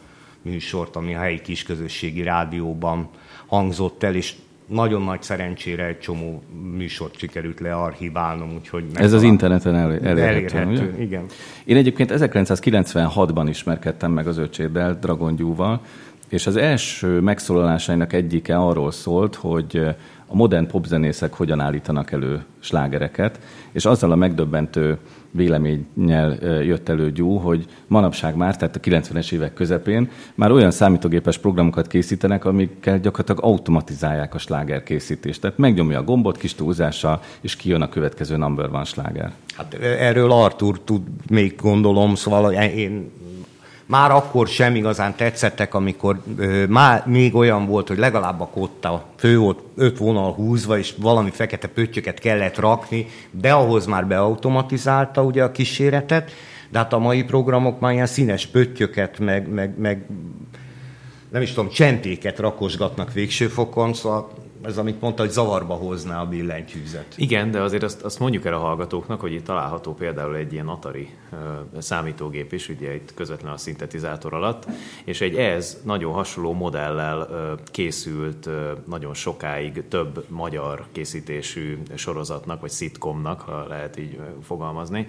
műsort, 0.42 0.96
ami 0.96 1.14
a 1.14 1.18
helyi 1.18 1.40
kisközösségi 1.40 2.22
rádióban 2.22 3.08
hangzott 3.46 4.02
el, 4.02 4.14
és 4.14 4.34
nagyon 4.66 5.02
nagy 5.02 5.22
szerencsére 5.22 5.84
egy 5.84 5.98
csomó 5.98 6.42
műsort 6.76 7.18
sikerült 7.18 7.60
learchiválnom, 7.60 8.52
úgyhogy... 8.54 8.84
Ez 8.94 9.12
az 9.12 9.22
interneten 9.22 9.74
el, 9.74 9.92
elérhető, 9.92 10.20
elérhető 10.20 10.70
ugye? 10.70 11.02
igen. 11.02 11.24
Én 11.64 11.76
egyébként 11.76 12.12
1996-ban 12.14 13.46
ismerkedtem 13.48 14.12
meg 14.12 14.26
az 14.26 14.38
öcséddel, 14.38 14.98
Dragon 15.00 15.36
Gyúval, 15.36 15.80
és 16.28 16.46
az 16.46 16.56
első 16.56 17.20
megszólalásainak 17.20 18.12
egyike 18.12 18.56
arról 18.56 18.90
szólt, 18.90 19.34
hogy 19.34 19.80
a 20.26 20.36
modern 20.36 20.66
popzenészek 20.66 21.32
hogyan 21.32 21.60
állítanak 21.60 22.12
elő 22.12 22.44
slágereket, 22.60 23.40
és 23.72 23.84
azzal 23.84 24.12
a 24.12 24.16
megdöbbentő 24.16 24.98
véleménnyel 25.36 26.38
jött 26.62 26.88
elő 26.88 27.12
Gyú, 27.12 27.36
hogy 27.36 27.64
manapság 27.86 28.36
már, 28.36 28.56
tehát 28.56 28.76
a 28.76 28.80
90-es 28.80 29.32
évek 29.32 29.54
közepén 29.54 30.10
már 30.34 30.50
olyan 30.50 30.70
számítógépes 30.70 31.38
programokat 31.38 31.86
készítenek, 31.86 32.44
amikkel 32.44 32.98
gyakorlatilag 33.00 33.44
automatizálják 33.44 34.34
a 34.34 34.38
sláger 34.38 34.82
készítést. 34.82 35.40
Tehát 35.40 35.58
megnyomja 35.58 35.98
a 35.98 36.04
gombot 36.04 36.36
kis 36.36 36.54
túlzással, 36.54 37.20
és 37.40 37.56
kijön 37.56 37.82
a 37.82 37.88
következő 37.88 38.36
number 38.36 38.70
van 38.70 38.84
sláger. 38.84 39.32
Hát 39.56 39.74
erről 39.82 40.32
Artur 40.32 40.80
tud 40.80 41.02
még 41.30 41.54
gondolom, 41.56 42.14
szóval 42.14 42.52
én 42.52 43.10
már 43.86 44.10
akkor 44.10 44.48
sem 44.48 44.74
igazán 44.74 45.16
tetszettek, 45.16 45.74
amikor 45.74 46.20
ö, 46.36 46.66
már 46.66 47.06
még 47.06 47.34
olyan 47.34 47.66
volt, 47.66 47.88
hogy 47.88 47.98
legalább 47.98 48.40
a 48.40 48.46
kotta 48.46 49.04
fő 49.16 49.38
volt 49.38 49.58
öt 49.76 49.98
vonal 49.98 50.32
húzva, 50.32 50.78
és 50.78 50.94
valami 50.98 51.30
fekete 51.30 51.68
pöttyöket 51.68 52.18
kellett 52.18 52.58
rakni, 52.58 53.06
de 53.30 53.52
ahhoz 53.52 53.86
már 53.86 54.06
beautomatizálta 54.06 55.22
ugye 55.22 55.42
a 55.42 55.52
kíséretet, 55.52 56.30
de 56.70 56.78
hát 56.78 56.92
a 56.92 56.98
mai 56.98 57.24
programok 57.24 57.80
már 57.80 57.92
ilyen 57.92 58.06
színes 58.06 58.46
pöttyöket, 58.46 59.18
meg, 59.18 59.48
meg, 59.48 59.78
meg 59.78 60.06
nem 61.30 61.42
is 61.42 61.52
tudom, 61.52 61.70
csentéket 61.70 62.38
rakosgatnak 62.38 63.12
végső 63.12 63.46
fokon, 63.46 63.94
szóval 63.94 64.30
ez, 64.64 64.78
amit 64.78 65.00
mondta, 65.00 65.22
hogy 65.22 65.30
zavarba 65.30 65.74
hozná 65.74 66.20
a 66.20 66.26
billentyűzet. 66.26 67.06
Igen, 67.16 67.50
de 67.50 67.60
azért 67.60 67.82
azt, 67.82 68.02
azt 68.02 68.18
mondjuk 68.18 68.44
el 68.44 68.54
a 68.54 68.58
hallgatóknak, 68.58 69.20
hogy 69.20 69.32
itt 69.32 69.44
található 69.44 69.94
például 69.94 70.36
egy 70.36 70.52
ilyen 70.52 70.68
Atari 70.68 71.08
uh, 71.32 71.38
számítógép 71.80 72.52
is, 72.52 72.68
ugye 72.68 72.94
itt 72.94 73.14
közvetlenül 73.14 73.54
a 73.54 73.58
szintetizátor 73.58 74.34
alatt, 74.34 74.66
és 75.04 75.20
egy 75.20 75.34
ez 75.34 75.80
nagyon 75.84 76.12
hasonló 76.12 76.52
modellel 76.52 77.18
uh, 77.18 77.60
készült 77.64 78.46
uh, 78.46 78.52
nagyon 78.86 79.14
sokáig 79.14 79.88
több 79.88 80.24
magyar 80.28 80.84
készítésű 80.92 81.78
sorozatnak, 81.94 82.60
vagy 82.60 82.70
szitkomnak, 82.70 83.40
ha 83.40 83.66
lehet 83.68 83.98
így 83.98 84.18
fogalmazni, 84.42 85.06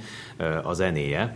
a 0.64 0.74
zenéje. 0.74 1.36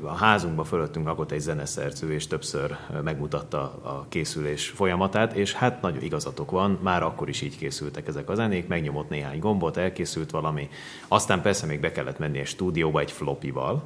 A 0.00 0.14
házunkban 0.14 0.64
fölöttünk 0.64 1.06
lakott 1.06 1.30
egy 1.30 1.40
zeneszerző, 1.40 2.12
és 2.12 2.26
többször 2.26 2.76
megmutatta 3.04 3.60
a 3.82 4.06
készülés 4.08 4.68
folyamatát, 4.68 5.32
és 5.32 5.52
hát 5.52 5.82
nagyon 5.82 6.02
igazatok 6.02 6.50
van, 6.50 6.78
már 6.82 7.02
akkor 7.12 7.28
is 7.28 7.40
így 7.40 7.56
készültek 7.56 8.08
ezek 8.08 8.30
a 8.30 8.34
zenék, 8.34 8.66
megnyomott 8.66 9.08
néhány 9.08 9.38
gombot, 9.38 9.76
elkészült 9.76 10.30
valami, 10.30 10.68
aztán 11.08 11.42
persze 11.42 11.66
még 11.66 11.80
be 11.80 11.92
kellett 11.92 12.18
menni 12.18 12.38
egy 12.38 12.46
stúdióba 12.46 13.00
egy 13.00 13.12
flopival, 13.12 13.82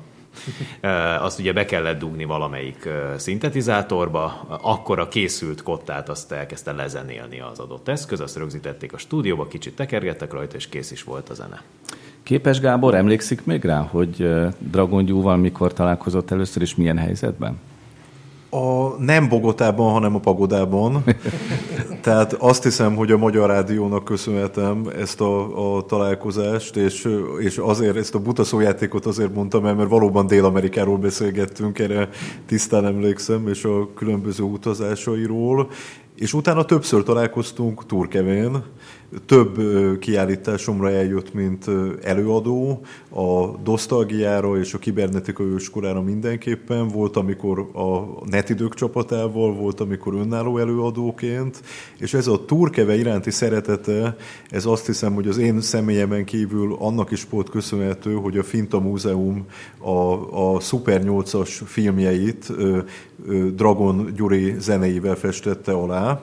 Azt 1.27 1.39
ugye 1.39 1.53
be 1.53 1.65
kellett 1.65 1.99
dugni 1.99 2.25
valamelyik 2.25 2.89
szintetizátorba, 3.17 4.25
akkor 4.63 4.99
a 4.99 5.09
készült 5.09 5.63
kottát 5.63 6.09
azt 6.09 6.33
elkezdte 6.33 6.73
lezenélni 6.73 7.41
az 7.41 7.59
adott 7.59 7.89
eszköz, 7.89 8.21
azt 8.21 8.37
rögzítették 8.37 8.93
a 8.93 8.99
stúdióba, 8.99 9.47
kicsit 9.47 9.77
tekergettek 9.77 10.33
rajta, 10.33 10.57
és 10.57 10.69
kész 10.69 10.91
is 10.91 11.03
volt 11.03 11.29
a 11.29 11.35
zene. 11.35 11.63
Képes 12.23 12.61
Gábor 12.61 12.95
emlékszik 12.95 13.45
még 13.45 13.65
rá, 13.65 13.81
hogy 13.81 14.31
Dragon 14.59 15.05
Gyúval 15.05 15.37
mikor 15.37 15.73
találkozott 15.73 16.31
először, 16.31 16.63
és 16.63 16.75
milyen 16.75 16.99
helyzetben? 16.99 17.59
A, 18.57 18.97
nem 18.99 19.29
Bogotában, 19.29 19.93
hanem 19.93 20.15
a 20.15 20.19
Pagodában. 20.19 21.05
Tehát 22.03 22.33
azt 22.33 22.63
hiszem, 22.63 22.95
hogy 22.95 23.11
a 23.11 23.17
Magyar 23.17 23.49
Rádiónak 23.49 24.05
köszönhetem 24.05 24.91
ezt 24.99 25.21
a, 25.21 25.77
a 25.77 25.83
találkozást, 25.83 26.77
és, 26.77 27.09
és 27.39 27.57
azért 27.59 27.97
ezt 27.97 28.15
a 28.15 28.19
buta 28.19 28.45
szójátékot 28.45 29.07
azért 29.07 29.35
mondtam 29.35 29.67
el, 29.67 29.75
mert 29.75 29.89
valóban 29.89 30.27
Dél-Amerikáról 30.27 30.97
beszélgettünk, 30.97 31.79
erre 31.79 32.09
tisztán 32.47 32.87
emlékszem, 32.87 33.49
és 33.49 33.65
a 33.65 33.89
különböző 33.95 34.43
utazásairól, 34.43 35.69
és 36.15 36.33
utána 36.35 36.65
többször 36.65 37.03
találkoztunk 37.03 37.87
Turkevén, 37.87 38.63
több 39.27 39.59
kiállításomra 39.99 40.91
eljött, 40.91 41.35
mint 41.35 41.65
előadó, 42.03 42.81
a 43.09 43.47
Dostalgiára 43.63 44.59
és 44.59 44.75
a 44.75 44.79
Kibernetika 44.79 45.43
őskorára 45.43 46.03
mindenképpen, 46.03 46.89
volt, 46.89 47.17
amikor 47.17 47.59
a 47.59 48.25
Netidők 48.31 48.75
csapatával, 48.75 49.55
volt, 49.55 49.81
amikor 49.81 50.15
önálló 50.15 50.59
előadóként, 50.59 51.63
és 51.99 52.15
ez 52.15 52.27
a 52.27 52.45
Turkeve 52.45 52.97
iránti 52.97 53.31
szeretete, 53.31 54.17
ez 54.51 54.67
azt 54.67 54.87
hiszem, 54.87 55.15
hogy 55.15 55.29
az 55.29 55.39
én 55.39 55.61
személyemen 55.61 56.25
kívül 56.25 56.77
annak 56.79 57.11
is 57.11 57.27
volt 57.31 57.51
köszönhető, 57.51 58.15
hogy 58.15 58.39
a 58.39 58.43
Finta 58.43 58.81
Múzeum 58.81 59.45
a, 59.79 60.55
a 60.55 60.61
Super 60.61 61.03
8-as 61.05 61.61
filmjeit 61.65 62.53
Dragon 63.55 64.13
Gyuri 64.15 64.55
zenéivel 64.59 65.15
festette 65.15 65.73
alá, 65.73 66.21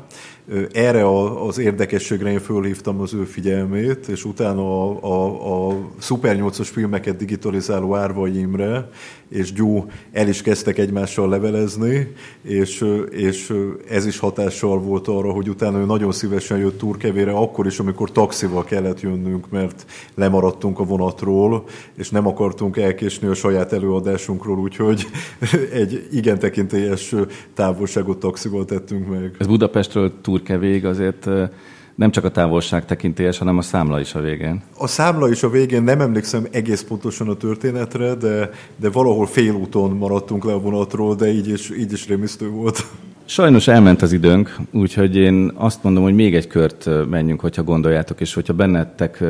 erre 0.72 1.08
az 1.48 1.58
érdekességre 1.58 2.32
én 2.32 2.40
fölhívtam 2.40 3.00
az 3.00 3.14
ő 3.14 3.24
figyelmét, 3.24 4.08
és 4.08 4.26
utána 4.26 4.62
a, 4.62 5.00
a, 5.02 5.70
a 5.70 5.78
Super 6.00 6.38
8-os 6.40 6.70
filmeket 6.72 7.18
digitalizáló 7.18 7.96
Árvai 7.96 8.40
Imre 8.40 8.90
és 9.34 9.54
Gyú 9.54 9.86
el 10.12 10.28
is 10.28 10.42
kezdtek 10.42 10.78
egymással 10.78 11.30
levelezni, 11.30 12.14
és, 12.42 12.86
és 13.10 13.54
ez 13.90 14.06
is 14.06 14.20
hatással 14.20 14.80
volt 14.80 15.08
arra, 15.08 15.32
hogy 15.32 15.50
utána 15.50 15.80
ő 15.80 15.86
nagyon 15.86 16.12
szívesen 16.12 16.58
jött 16.58 16.78
Turkevére, 16.78 17.32
akkor 17.32 17.66
is, 17.66 17.80
amikor 17.80 18.12
taxival 18.12 18.64
kellett 18.64 19.02
jönnünk, 19.02 19.50
mert 19.50 19.86
lemaradtunk 20.16 20.80
a 20.80 20.84
vonatról, 20.84 21.64
és 21.96 22.10
nem 22.10 22.28
akartunk 22.28 22.78
elkésni 22.78 23.28
a 23.28 23.34
saját 23.34 23.74
előadásunkról, 23.74 24.60
úgyhogy 24.60 25.06
egy 25.82 26.08
igen 26.12 26.40
tekintélyes 26.40 27.16
távolságot 27.54 28.20
taxival 28.20 28.66
tettünk 28.66 29.10
meg. 29.10 29.36
Ez 29.40 29.48
Budapestről 29.48 30.22
Turkevéig 30.34 30.86
azért 30.86 31.30
nem 31.96 32.12
csak 32.12 32.24
a 32.24 32.32
távolság 32.32 32.86
tekintélyes, 32.86 33.38
hanem 33.38 33.58
a 33.58 33.62
számla 33.62 34.00
is 34.00 34.16
a 34.16 34.22
végén. 34.22 34.62
A 34.78 34.88
számla 34.88 35.30
is 35.30 35.44
a 35.44 35.50
végén, 35.50 35.84
nem 35.84 36.02
emlékszem 36.02 36.48
egész 36.52 36.82
pontosan 36.82 37.28
a 37.30 37.36
történetre, 37.36 38.14
de, 38.14 38.50
de 38.76 38.90
valahol 38.90 39.26
félúton 39.26 39.92
maradtunk 39.92 40.46
le 40.46 40.54
a 40.54 40.60
vonatról, 40.60 41.16
de 41.16 41.32
így 41.32 41.48
is, 41.48 41.70
így 41.70 41.92
is 41.92 42.08
rémisztő 42.08 42.50
volt. 42.50 42.86
Sajnos 43.26 43.68
elment 43.68 44.02
az 44.02 44.12
időnk, 44.12 44.56
úgyhogy 44.72 45.16
én 45.16 45.52
azt 45.56 45.84
mondom, 45.84 46.04
hogy 46.04 46.14
még 46.14 46.36
egy 46.36 46.48
kört 46.48 46.90
menjünk, 47.10 47.40
hogyha 47.40 47.64
gondoljátok, 47.64 48.22
és 48.22 48.34
hogyha 48.34 48.54
bennetek 48.54 49.24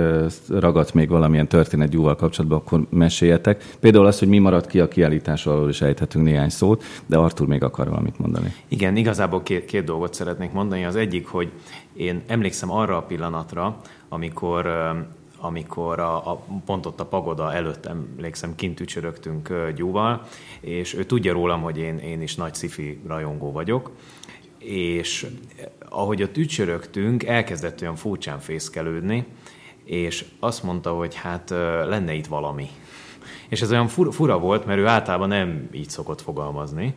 ragadt 0.49 0.93
még 0.93 1.09
valamilyen 1.09 1.47
történet 1.47 1.89
gyúval 1.89 2.15
kapcsolatban, 2.15 2.59
akkor 2.59 2.85
meséljetek. 2.89 3.63
Például 3.79 4.05
az, 4.05 4.19
hogy 4.19 4.27
mi 4.27 4.37
maradt 4.37 4.67
ki 4.67 4.79
a 4.79 4.87
kiállításról, 4.87 5.69
is 5.69 5.81
ejthetünk 5.81 6.25
néhány 6.25 6.49
szót, 6.49 6.83
de 7.05 7.17
Artur 7.17 7.47
még 7.47 7.63
akar 7.63 7.89
valamit 7.89 8.19
mondani. 8.19 8.53
Igen, 8.67 8.95
igazából 8.95 9.43
két, 9.43 9.65
két 9.65 9.83
dolgot 9.83 10.13
szeretnék 10.13 10.51
mondani. 10.51 10.85
Az 10.85 10.95
egyik, 10.95 11.27
hogy 11.27 11.51
én 11.93 12.21
emlékszem 12.27 12.71
arra 12.71 12.97
a 12.97 13.01
pillanatra, 13.01 13.77
amikor 14.09 14.65
amikor 15.43 15.99
a, 15.99 16.31
a, 16.31 16.45
pont 16.65 16.85
ott 16.85 16.99
a 16.99 17.05
pagoda 17.05 17.53
előtt 17.53 17.85
emlékszem, 17.85 18.55
kint 18.55 18.79
ücsörögtünk 18.79 19.53
Gyúval, 19.75 20.21
és 20.59 20.93
ő 20.93 21.03
tudja 21.03 21.33
rólam, 21.33 21.61
hogy 21.61 21.77
én, 21.77 21.97
én 21.97 22.21
is 22.21 22.35
nagy 22.35 22.55
sci 22.55 23.01
rajongó 23.07 23.51
vagyok, 23.51 23.91
és 24.57 25.27
ahogy 25.89 26.23
ott 26.23 26.37
ücsörögtünk, 26.37 27.23
elkezdett 27.23 27.81
olyan 27.81 27.95
furcsán 27.95 28.39
fészkelődni, 28.39 29.25
és 29.83 30.25
azt 30.39 30.63
mondta, 30.63 30.91
hogy 30.91 31.15
hát 31.15 31.49
lenne 31.87 32.13
itt 32.13 32.27
valami. 32.27 32.67
És 33.49 33.61
ez 33.61 33.71
olyan 33.71 33.87
fura 33.87 34.39
volt, 34.39 34.65
mert 34.65 34.79
ő 34.79 34.87
általában 34.87 35.27
nem 35.27 35.69
így 35.71 35.89
szokott 35.89 36.21
fogalmazni, 36.21 36.95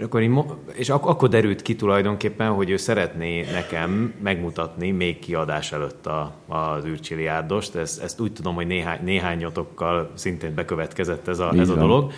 akkor 0.00 0.22
én, 0.22 0.44
és 0.72 0.88
ak- 0.88 1.06
akkor 1.06 1.28
derült 1.28 1.62
ki 1.62 1.76
tulajdonképpen, 1.76 2.50
hogy 2.50 2.70
ő 2.70 2.76
szeretné 2.76 3.40
nekem 3.52 4.14
megmutatni 4.22 4.90
még 4.90 5.18
kiadás 5.18 5.72
előtt 5.72 6.06
a, 6.06 6.34
az 6.48 6.84
űrcsiliárdost. 6.84 7.74
Ezt, 7.74 8.02
ezt 8.02 8.20
úgy 8.20 8.32
tudom, 8.32 8.54
hogy 8.54 8.66
néhány, 8.66 8.98
néhány 9.02 9.38
nyotokkal 9.38 10.10
szintén 10.14 10.54
bekövetkezett 10.54 11.28
ez 11.28 11.38
a, 11.38 11.52
ez 11.56 11.68
a 11.68 11.74
dolog. 11.74 12.12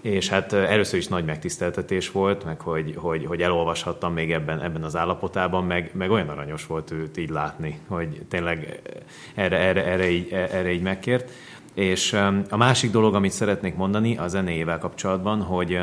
És 0.00 0.28
hát 0.28 0.52
először 0.52 0.98
is 0.98 1.08
nagy 1.08 1.24
megtiszteltetés 1.24 2.10
volt, 2.10 2.44
meg 2.44 2.60
hogy, 2.60 2.94
hogy, 2.96 3.26
hogy 3.26 3.42
elolvashattam 3.42 4.12
még 4.12 4.32
ebben, 4.32 4.60
ebben 4.60 4.82
az 4.82 4.96
állapotában, 4.96 5.64
meg, 5.64 5.90
meg 5.94 6.10
olyan 6.10 6.28
aranyos 6.28 6.66
volt 6.66 6.90
őt 6.90 7.16
így 7.16 7.30
látni, 7.30 7.78
hogy 7.88 8.22
tényleg 8.28 8.80
erre, 9.34 9.56
erre, 9.56 9.84
erre, 9.84 10.10
így, 10.10 10.28
erre 10.32 10.72
így 10.72 10.82
megkért. 10.82 11.30
És 11.74 12.12
a 12.50 12.56
másik 12.56 12.90
dolog, 12.90 13.14
amit 13.14 13.32
szeretnék 13.32 13.76
mondani 13.76 14.16
a 14.16 14.28
zenéjével 14.28 14.78
kapcsolatban, 14.78 15.42
hogy 15.42 15.78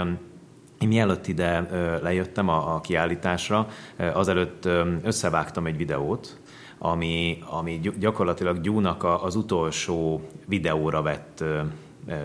én 0.80 0.88
mielőtt 0.88 1.28
ide 1.28 1.68
lejöttem 2.02 2.50
a, 2.50 2.76
a 2.76 2.82
kiállításra, 2.82 3.68
azelőtt 4.14 4.68
összevágtam 5.04 5.66
egy 5.66 5.78
videót, 5.78 6.38
ami, 6.78 7.40
ami 7.50 7.80
gyakorlatilag 8.00 8.62
Gyúnak 8.62 9.04
az 9.04 9.36
utolsó 9.36 10.22
videóra 10.46 11.02
vett 11.02 11.44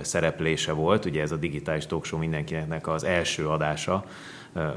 szereplése 0.01 0.73
volt. 0.73 1.05
Ugye 1.05 1.23
ez 1.23 1.33
a 1.33 1.37
digitális 1.37 1.87
talkshow 1.87 2.19
mindenkinek 2.19 2.89
az 2.89 3.05
első 3.05 3.49
adása 3.49 4.05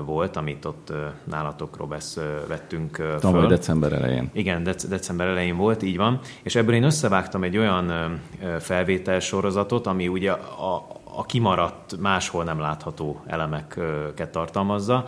volt, 0.05 0.35
amit 0.35 0.65
ott 0.65 0.93
nálatok, 1.23 1.77
Robesz, 1.77 2.19
vettünk 2.47 2.95
föl. 2.95 3.19
Tavaly 3.19 3.47
december 3.47 3.93
elején. 3.93 4.29
Igen, 4.33 4.63
dec- 4.63 4.87
december 4.87 5.27
elején 5.27 5.57
volt, 5.57 5.83
így 5.83 5.97
van. 5.97 6.19
És 6.43 6.55
ebből 6.55 6.75
én 6.75 6.83
összevágtam 6.83 7.43
egy 7.43 7.57
olyan 7.57 8.19
felvétel 8.59 9.19
sorozatot, 9.19 9.87
ami 9.87 10.07
ugye 10.07 10.31
a, 10.31 10.87
a 11.17 11.23
kimaradt, 11.25 11.97
máshol 11.99 12.43
nem 12.43 12.59
látható 12.59 13.21
elemeket 13.27 14.29
tartalmazza. 14.31 15.05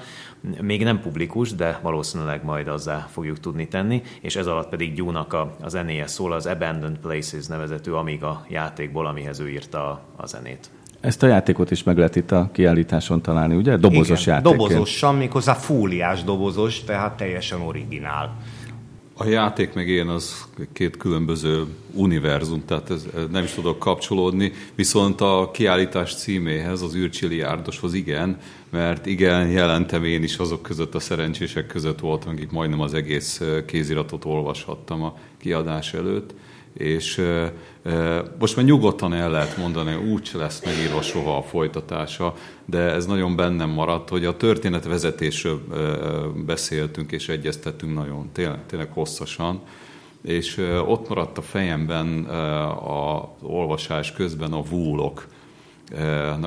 Még 0.61 0.83
nem 0.83 0.99
publikus, 0.99 1.55
de 1.55 1.79
valószínűleg 1.81 2.43
majd 2.43 2.67
azzá 2.67 3.07
fogjuk 3.11 3.39
tudni 3.39 3.67
tenni, 3.67 4.01
és 4.21 4.35
ez 4.35 4.47
alatt 4.47 4.69
pedig 4.69 4.93
Gyúnak 4.93 5.33
a, 5.33 5.55
a 5.61 5.69
zenéje 5.69 6.07
szól, 6.07 6.33
az 6.33 6.45
Abandoned 6.45 6.97
Places 6.97 7.45
nevezetű 7.45 7.91
Amiga 7.91 8.45
játékból, 8.49 9.07
amihez 9.07 9.39
ő 9.39 9.49
írta 9.49 9.89
a, 9.89 10.01
a 10.15 10.25
zenét. 10.25 10.69
Ezt 10.99 11.23
a 11.23 11.27
játékot 11.27 11.71
is 11.71 11.83
meg 11.83 11.97
lehet 11.97 12.15
itt 12.15 12.31
a 12.31 12.49
kiállításon 12.51 13.21
találni, 13.21 13.55
ugye? 13.55 13.77
Dobozos 13.77 14.21
Igen, 14.21 14.33
játék. 14.33 14.51
dobozosan, 14.51 15.15
méghozzá 15.15 15.53
fóliás 15.53 16.23
dobozos, 16.23 16.83
tehát 16.83 17.17
teljesen 17.17 17.61
originál. 17.61 18.35
A 19.19 19.25
játék 19.25 19.73
meg 19.73 19.87
én 19.87 20.07
az 20.07 20.47
két 20.73 20.97
különböző 20.97 21.65
univerzum, 21.93 22.65
tehát 22.65 22.89
ez, 22.89 23.07
nem 23.31 23.43
is 23.43 23.51
tudok 23.51 23.79
kapcsolódni, 23.79 24.51
viszont 24.75 25.21
a 25.21 25.49
kiállítás 25.53 26.15
címéhez, 26.15 26.81
az 26.81 26.95
űrcsili 26.95 27.41
árdoshoz 27.41 27.93
igen, 27.93 28.39
mert 28.69 29.05
igen, 29.05 29.49
jelentem 29.49 30.03
én 30.03 30.23
is 30.23 30.37
azok 30.37 30.61
között 30.61 30.95
a 30.95 30.99
szerencsések 30.99 31.67
között 31.67 31.99
voltam, 31.99 32.31
akik 32.31 32.51
majdnem 32.51 32.81
az 32.81 32.93
egész 32.93 33.41
kéziratot 33.65 34.25
olvashattam 34.25 35.03
a 35.03 35.17
kiadás 35.37 35.93
előtt, 35.93 36.33
és 36.77 37.21
most 38.39 38.55
már 38.55 38.65
nyugodtan 38.65 39.13
el 39.13 39.31
lehet 39.31 39.57
mondani, 39.57 39.95
úgy 39.95 40.29
lesz 40.33 40.65
megírva 40.65 41.01
soha 41.01 41.37
a 41.37 41.41
folytatása, 41.41 42.33
de 42.65 42.79
ez 42.79 43.05
nagyon 43.05 43.35
bennem 43.35 43.69
maradt, 43.69 44.09
hogy 44.09 44.25
a 44.25 44.37
történetvezetésről 44.37 45.61
beszéltünk 46.45 47.11
és 47.11 47.29
egyeztettünk 47.29 47.93
nagyon, 47.93 48.29
tényleg, 48.31 48.65
tényleg 48.65 48.91
hosszasan, 48.91 49.61
és 50.21 50.57
ott 50.87 51.09
maradt 51.09 51.37
a 51.37 51.41
fejemben 51.41 52.23
az 52.83 53.21
olvasás 53.41 54.11
közben 54.11 54.53
a 54.53 54.61
vúlok, 54.61 55.27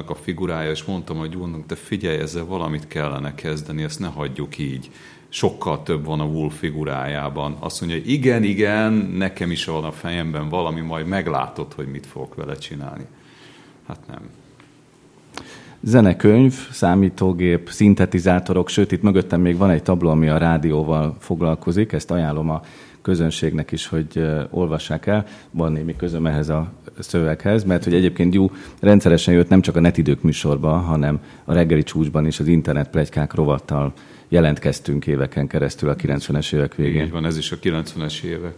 a 0.06 0.14
figurája, 0.14 0.70
és 0.70 0.84
mondtam, 0.84 1.16
hogy 1.16 1.36
úrnak, 1.36 1.66
de 1.66 1.74
figyelj, 1.74 2.18
ezzel 2.18 2.44
valamit 2.44 2.88
kellene 2.88 3.34
kezdeni, 3.34 3.82
ezt 3.82 3.98
ne 3.98 4.06
hagyjuk 4.06 4.58
így 4.58 4.90
sokkal 5.30 5.82
több 5.82 6.04
van 6.04 6.20
a 6.20 6.24
Wolf 6.24 6.58
figurájában. 6.58 7.56
Azt 7.58 7.80
mondja, 7.80 7.98
hogy 7.98 8.10
igen, 8.10 8.42
igen, 8.42 8.92
nekem 8.92 9.50
is 9.50 9.64
van 9.64 9.84
a 9.84 9.92
fejemben 9.92 10.48
valami, 10.48 10.80
majd 10.80 11.06
meglátod, 11.06 11.72
hogy 11.72 11.86
mit 11.86 12.06
fogok 12.06 12.34
vele 12.34 12.54
csinálni. 12.54 13.06
Hát 13.86 13.98
nem. 14.06 14.20
zenekönyv, 15.80 16.54
számítógép, 16.70 17.68
szintetizátorok, 17.70 18.68
sőt 18.68 18.92
itt 18.92 19.02
mögöttem 19.02 19.40
még 19.40 19.56
van 19.56 19.70
egy 19.70 19.82
tabló, 19.82 20.10
ami 20.10 20.28
a 20.28 20.38
rádióval 20.38 21.16
foglalkozik, 21.18 21.92
ezt 21.92 22.10
ajánlom 22.10 22.50
a 22.50 22.62
közönségnek 23.02 23.72
is, 23.72 23.86
hogy 23.86 24.26
olvassák 24.50 25.06
el. 25.06 25.26
Van 25.50 25.72
némi 25.72 25.96
közöm 25.96 26.26
ehhez 26.26 26.48
a 26.48 26.72
szöveghez, 26.98 27.64
mert 27.64 27.84
hogy 27.84 27.94
egyébként 27.94 28.32
Gyú 28.32 28.50
rendszeresen 28.80 29.34
jött 29.34 29.48
nem 29.48 29.60
csak 29.60 29.76
a 29.76 29.80
netidők 29.80 30.22
műsorba, 30.22 30.70
hanem 30.70 31.20
a 31.44 31.52
reggeli 31.52 31.82
csúcsban 31.82 32.26
is 32.26 32.40
az 32.40 32.46
internet 32.46 32.90
plegykák 32.90 33.34
rovattal 33.34 33.92
jelentkeztünk 34.28 35.06
éveken 35.06 35.46
keresztül 35.46 35.88
a 35.88 35.96
90-es 35.96 36.54
évek 36.54 36.74
végén. 36.74 37.04
Így 37.04 37.10
van, 37.10 37.24
ez 37.24 37.36
is 37.36 37.52
a 37.52 37.58
90-es 37.58 38.22
évek. 38.22 38.54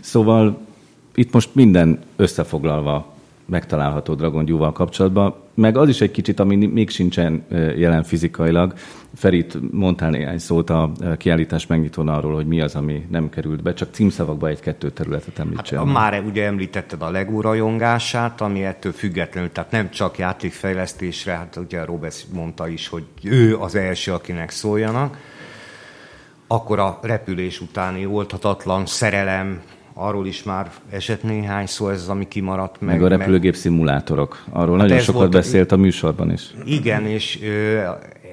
Szóval 0.00 0.66
itt 1.14 1.32
most 1.32 1.54
minden 1.54 1.98
összefoglalva 2.16 3.14
megtalálható 3.46 4.14
Dragon 4.14 4.44
Gyúval 4.44 4.72
kapcsolatban, 4.72 5.34
meg 5.54 5.76
az 5.76 5.88
is 5.88 6.00
egy 6.00 6.10
kicsit, 6.10 6.40
ami 6.40 6.66
még 6.66 6.90
sincsen 6.90 7.44
jelen 7.76 8.02
fizikailag. 8.02 8.74
Ferit 9.14 9.72
mondtál 9.72 10.10
néhány 10.10 10.38
szót 10.38 10.70
a 10.70 10.92
kiállítás 11.18 11.66
megnyitón 11.66 12.08
arról, 12.08 12.34
hogy 12.34 12.46
mi 12.46 12.60
az, 12.60 12.74
ami 12.74 13.06
nem 13.10 13.28
került 13.28 13.62
be, 13.62 13.74
csak 13.74 13.88
címszavakba 13.92 14.48
egy-kettő 14.48 14.90
területet 14.90 15.38
említsen. 15.38 15.78
Hát, 15.78 15.86
már 15.92 16.22
ugye 16.26 16.44
említetted 16.44 17.02
a 17.02 17.10
Lego 17.10 17.40
rajongását, 17.40 18.40
ami 18.40 18.64
ettől 18.64 18.92
függetlenül, 18.92 19.52
tehát 19.52 19.70
nem 19.70 19.90
csak 19.90 20.18
játékfejlesztésre, 20.18 21.32
hát 21.32 21.56
ugye 21.56 21.84
Robert 21.84 22.26
mondta 22.32 22.68
is, 22.68 22.88
hogy 22.88 23.04
ő 23.22 23.56
az 23.56 23.74
első, 23.74 24.12
akinek 24.12 24.50
szóljanak, 24.50 25.16
akkor 26.46 26.78
a 26.78 26.98
repülés 27.02 27.60
utáni 27.60 28.06
oldhatatlan 28.06 28.86
szerelem, 28.86 29.60
arról 29.94 30.26
is 30.26 30.42
már 30.42 30.70
esett 30.90 31.22
néhány 31.22 31.66
szó, 31.66 31.88
ez 31.88 32.00
az, 32.00 32.08
ami 32.08 32.28
kimaradt. 32.28 32.80
Meg, 32.80 32.94
meg 32.94 33.02
a 33.04 33.08
repülőgép 33.08 33.52
meg... 33.52 33.60
szimulátorok. 33.60 34.44
Arról 34.50 34.78
hát 34.78 34.86
nagyon 34.86 35.02
sokat 35.02 35.20
volt, 35.20 35.32
beszélt 35.32 35.72
a 35.72 35.76
műsorban 35.76 36.32
is. 36.32 36.42
Igen, 36.64 37.06
és 37.06 37.38
ö, 37.42 37.80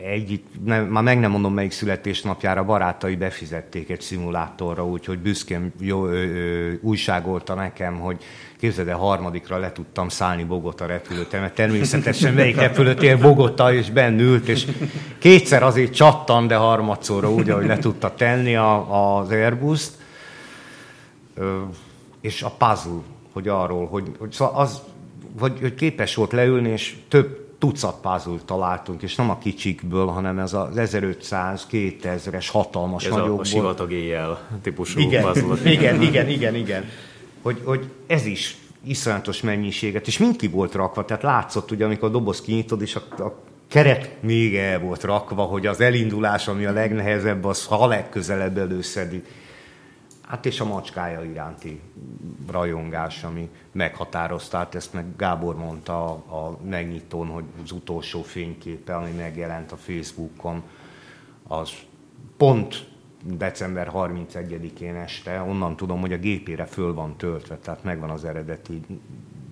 egy, 0.05 0.41
nem, 0.65 0.85
már 0.85 1.03
meg 1.03 1.19
nem 1.19 1.31
mondom 1.31 1.53
melyik 1.53 1.71
születésnapjára, 1.71 2.63
barátai 2.63 3.15
befizették 3.15 3.89
egy 3.89 4.01
szimulátorra, 4.01 4.85
úgyhogy 4.85 5.19
büszkén 5.19 5.73
jó, 5.79 6.07
ö, 6.07 6.23
ö, 6.23 6.71
újságolta 6.81 7.53
nekem, 7.53 7.99
hogy 7.99 8.17
képzeld 8.59 8.87
el, 8.87 8.97
harmadikra 8.97 9.57
le 9.57 9.71
tudtam 9.71 10.09
szállni 10.09 10.43
Bogota 10.43 10.85
repülőtérre, 10.85 11.51
természetesen 11.51 12.33
melyik 12.33 12.55
repülőtér 12.55 13.19
Bogota, 13.19 13.73
és 13.73 13.89
bennült, 13.89 14.47
és 14.47 14.67
kétszer 15.19 15.63
azért 15.63 15.93
csattan, 15.93 16.47
de 16.47 16.55
harmadszorra 16.55 17.31
úgy, 17.31 17.49
ahogy 17.49 17.65
le 17.65 17.77
tudta 17.77 18.13
tenni 18.13 18.55
a, 18.55 19.17
az 19.17 19.29
Airbus-t 19.29 19.98
és 22.21 22.41
a 22.41 22.49
puzzle, 22.49 23.01
hogy 23.33 23.47
arról, 23.47 23.87
hogy, 23.87 24.11
hogy 24.17 24.31
szóval 24.31 24.61
az, 24.61 24.81
vagy, 25.39 25.59
hogy 25.59 25.75
képes 25.75 26.15
volt 26.15 26.31
leülni, 26.31 26.69
és 26.69 26.97
több 27.07 27.47
tucat 27.57 27.95
puzzle 28.01 28.39
találtunk, 28.45 29.01
és 29.01 29.15
nem 29.15 29.29
a 29.29 29.37
kicsikből, 29.37 30.05
hanem 30.05 30.39
ez 30.39 30.53
az 30.53 30.77
1500, 30.77 31.67
2000-es 31.71 32.47
hatalmas 32.51 33.05
ez 33.05 33.11
nagyokból. 33.11 33.37
a, 33.37 33.41
a 33.41 33.43
sivatag 33.43 33.91
éjjel 33.91 34.47
típusú 34.61 34.99
igen, 34.99 35.23
puzzle. 35.23 35.55
Igen, 35.71 36.01
igen, 36.01 36.29
igen, 36.29 36.55
igen. 36.55 36.85
Hogy, 37.41 37.61
hogy 37.63 37.89
ez 38.07 38.25
is 38.25 38.57
iszonyatos 38.83 39.41
mennyiséget, 39.41 40.07
és 40.07 40.17
mind 40.17 40.35
ki 40.35 40.47
volt 40.47 40.73
rakva, 40.73 41.05
tehát 41.05 41.23
látszott 41.23 41.71
ugye, 41.71 41.85
amikor 41.85 42.07
a 42.07 42.11
doboz 42.11 42.41
kinyitod, 42.41 42.81
és 42.81 42.95
a, 42.95 43.23
a 43.23 43.41
keret 43.67 44.15
még 44.21 44.55
el 44.55 44.79
volt 44.79 45.03
rakva, 45.03 45.43
hogy 45.43 45.65
az 45.65 45.81
elindulás, 45.81 46.47
ami 46.47 46.65
a 46.65 46.71
legnehezebb, 46.71 47.45
az 47.45 47.65
ha 47.65 47.87
legközelebb 47.87 48.57
előszedik. 48.57 49.25
Hát 50.29 50.45
és 50.45 50.59
a 50.59 50.65
macskája 50.65 51.23
iránti 51.23 51.81
rajongás, 52.47 53.23
ami 53.23 53.49
meghatározta, 53.71 54.57
hát 54.57 54.75
ezt 54.75 54.93
meg 54.93 55.15
Gábor 55.15 55.55
mondta 55.55 56.03
a, 56.03 56.47
a 56.47 56.57
megnyitón, 56.63 57.27
hogy 57.27 57.43
az 57.63 57.71
utolsó 57.71 58.21
fényképe, 58.21 58.95
ami 58.95 59.11
megjelent 59.11 59.71
a 59.71 59.75
Facebookon, 59.75 60.63
az 61.47 61.71
pont 62.37 62.87
december 63.23 63.91
31-én 63.93 64.95
este, 64.95 65.41
onnan 65.41 65.75
tudom, 65.75 65.99
hogy 65.99 66.13
a 66.13 66.17
gépére 66.17 66.65
föl 66.65 66.93
van 66.93 67.17
töltve, 67.17 67.57
tehát 67.57 67.83
megvan 67.83 68.09
az 68.09 68.25
eredeti 68.25 68.81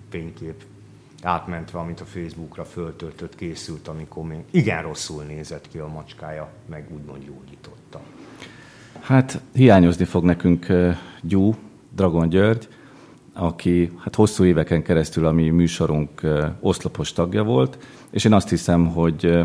fénykép 0.08 0.64
átmentve, 1.22 1.78
amit 1.78 2.00
a 2.00 2.04
Facebookra 2.04 2.64
föltöltött, 2.64 3.34
készült, 3.34 3.88
amikor 3.88 4.24
még 4.24 4.44
igen 4.50 4.82
rosszul 4.82 5.22
nézett 5.22 5.68
ki 5.68 5.78
a 5.78 5.86
macskája, 5.86 6.48
meg 6.66 6.88
úgymond 6.92 7.22
jól 7.24 7.42
nyitotta. 7.50 8.00
Hát 9.08 9.40
hiányozni 9.54 10.04
fog 10.04 10.24
nekünk 10.24 10.66
Gyú, 11.22 11.54
Dragon 11.94 12.28
György, 12.28 12.68
aki 13.32 13.90
hát 13.98 14.14
hosszú 14.14 14.44
éveken 14.44 14.82
keresztül 14.82 15.26
a 15.26 15.32
mi 15.32 15.48
műsorunk 15.48 16.20
oszlopos 16.60 17.12
tagja 17.12 17.42
volt, 17.42 17.78
és 18.10 18.24
én 18.24 18.32
azt 18.32 18.48
hiszem, 18.48 18.86
hogy 18.86 19.38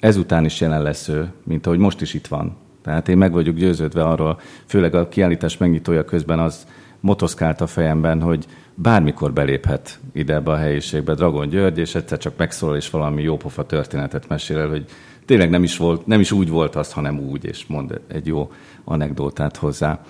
ezután 0.00 0.44
is 0.44 0.60
jelen 0.60 0.82
lesz 0.82 1.08
ő, 1.08 1.32
mint 1.42 1.66
ahogy 1.66 1.78
most 1.78 2.00
is 2.00 2.14
itt 2.14 2.26
van. 2.26 2.56
Tehát 2.82 3.08
én 3.08 3.16
meg 3.16 3.32
vagyok 3.32 3.56
győződve 3.56 4.02
arról, 4.02 4.40
főleg 4.66 4.94
a 4.94 5.08
kiállítás 5.08 5.56
megnyitója 5.56 6.04
közben 6.04 6.38
az 6.38 6.66
motoszkált 7.00 7.60
a 7.60 7.66
fejemben, 7.66 8.22
hogy 8.22 8.46
bármikor 8.74 9.32
beléphet 9.32 10.00
ide 10.12 10.34
ebbe 10.34 10.50
a 10.50 10.56
helyiségbe 10.56 11.14
Dragon 11.14 11.48
György, 11.48 11.78
és 11.78 11.94
egyszer 11.94 12.18
csak 12.18 12.36
megszólal, 12.36 12.76
és 12.76 12.90
valami 12.90 13.22
jópofa 13.22 13.66
történetet 13.66 14.28
mesél 14.28 14.58
el, 14.58 14.68
hogy 14.68 14.84
tényleg 15.26 15.50
nem 15.50 15.62
is, 15.62 15.76
volt, 15.76 16.06
nem 16.06 16.20
is 16.20 16.32
úgy 16.32 16.48
volt 16.48 16.76
az, 16.76 16.92
hanem 16.92 17.18
úgy, 17.18 17.44
és 17.44 17.66
mond 17.66 18.00
egy 18.08 18.26
jó 18.26 18.52
anekdótát 18.84 19.56
hozzá. 19.56 20.04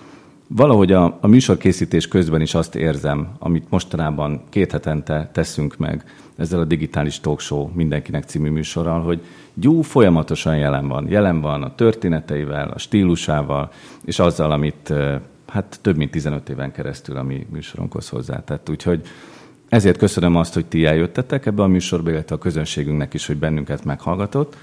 Valahogy 0.48 0.92
a, 0.92 1.18
a 1.20 1.26
műsorkészítés 1.26 2.08
közben 2.08 2.40
is 2.40 2.54
azt 2.54 2.74
érzem, 2.74 3.28
amit 3.38 3.70
mostanában 3.70 4.42
két 4.48 4.72
hetente 4.72 5.30
teszünk 5.32 5.76
meg 5.76 6.04
ezzel 6.36 6.60
a 6.60 6.64
digitális 6.64 7.20
talk 7.20 7.40
show 7.40 7.68
mindenkinek 7.74 8.24
című 8.24 8.50
műsorral, 8.50 9.00
hogy 9.00 9.20
Gyú 9.58 9.82
folyamatosan 9.82 10.56
jelen 10.56 10.88
van. 10.88 11.08
Jelen 11.08 11.40
van 11.40 11.62
a 11.62 11.74
történeteivel, 11.74 12.68
a 12.68 12.78
stílusával, 12.78 13.70
és 14.04 14.18
azzal, 14.18 14.50
amit 14.50 14.92
hát 15.46 15.78
több 15.82 15.96
mint 15.96 16.10
15 16.10 16.48
éven 16.48 16.72
keresztül 16.72 17.16
a 17.16 17.22
mi 17.22 17.46
műsorunkhoz 17.50 18.08
hozzátett. 18.08 18.70
Úgyhogy 18.70 19.02
ezért 19.68 19.98
köszönöm 19.98 20.36
azt, 20.36 20.54
hogy 20.54 20.66
ti 20.66 20.84
eljöttetek 20.84 21.46
ebbe 21.46 21.62
a 21.62 21.66
műsorba, 21.66 22.10
illetve 22.10 22.34
a 22.34 22.38
közönségünknek 22.38 23.14
is, 23.14 23.26
hogy 23.26 23.36
bennünket 23.36 23.84
meghallgatott. 23.84 24.56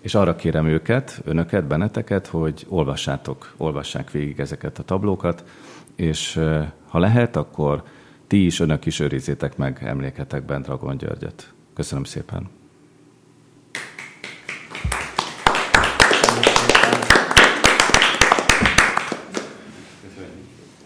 És 0.00 0.14
arra 0.14 0.36
kérem 0.36 0.66
őket, 0.66 1.20
önöket, 1.24 1.66
benneteket, 1.66 2.26
hogy 2.26 2.66
olvassátok, 2.68 3.54
olvassák 3.56 4.10
végig 4.10 4.40
ezeket 4.40 4.78
a 4.78 4.82
tablókat, 4.82 5.44
és 5.94 6.40
ha 6.88 6.98
lehet, 6.98 7.36
akkor 7.36 7.82
ti 8.26 8.44
is, 8.44 8.60
önök 8.60 8.86
is 8.86 9.00
őrizzétek 9.00 9.56
meg 9.56 9.78
emléketekben 9.84 10.62
Dragon 10.62 10.96
Györgyöt. 10.96 11.52
Köszönöm 11.74 12.04
szépen! 12.04 12.59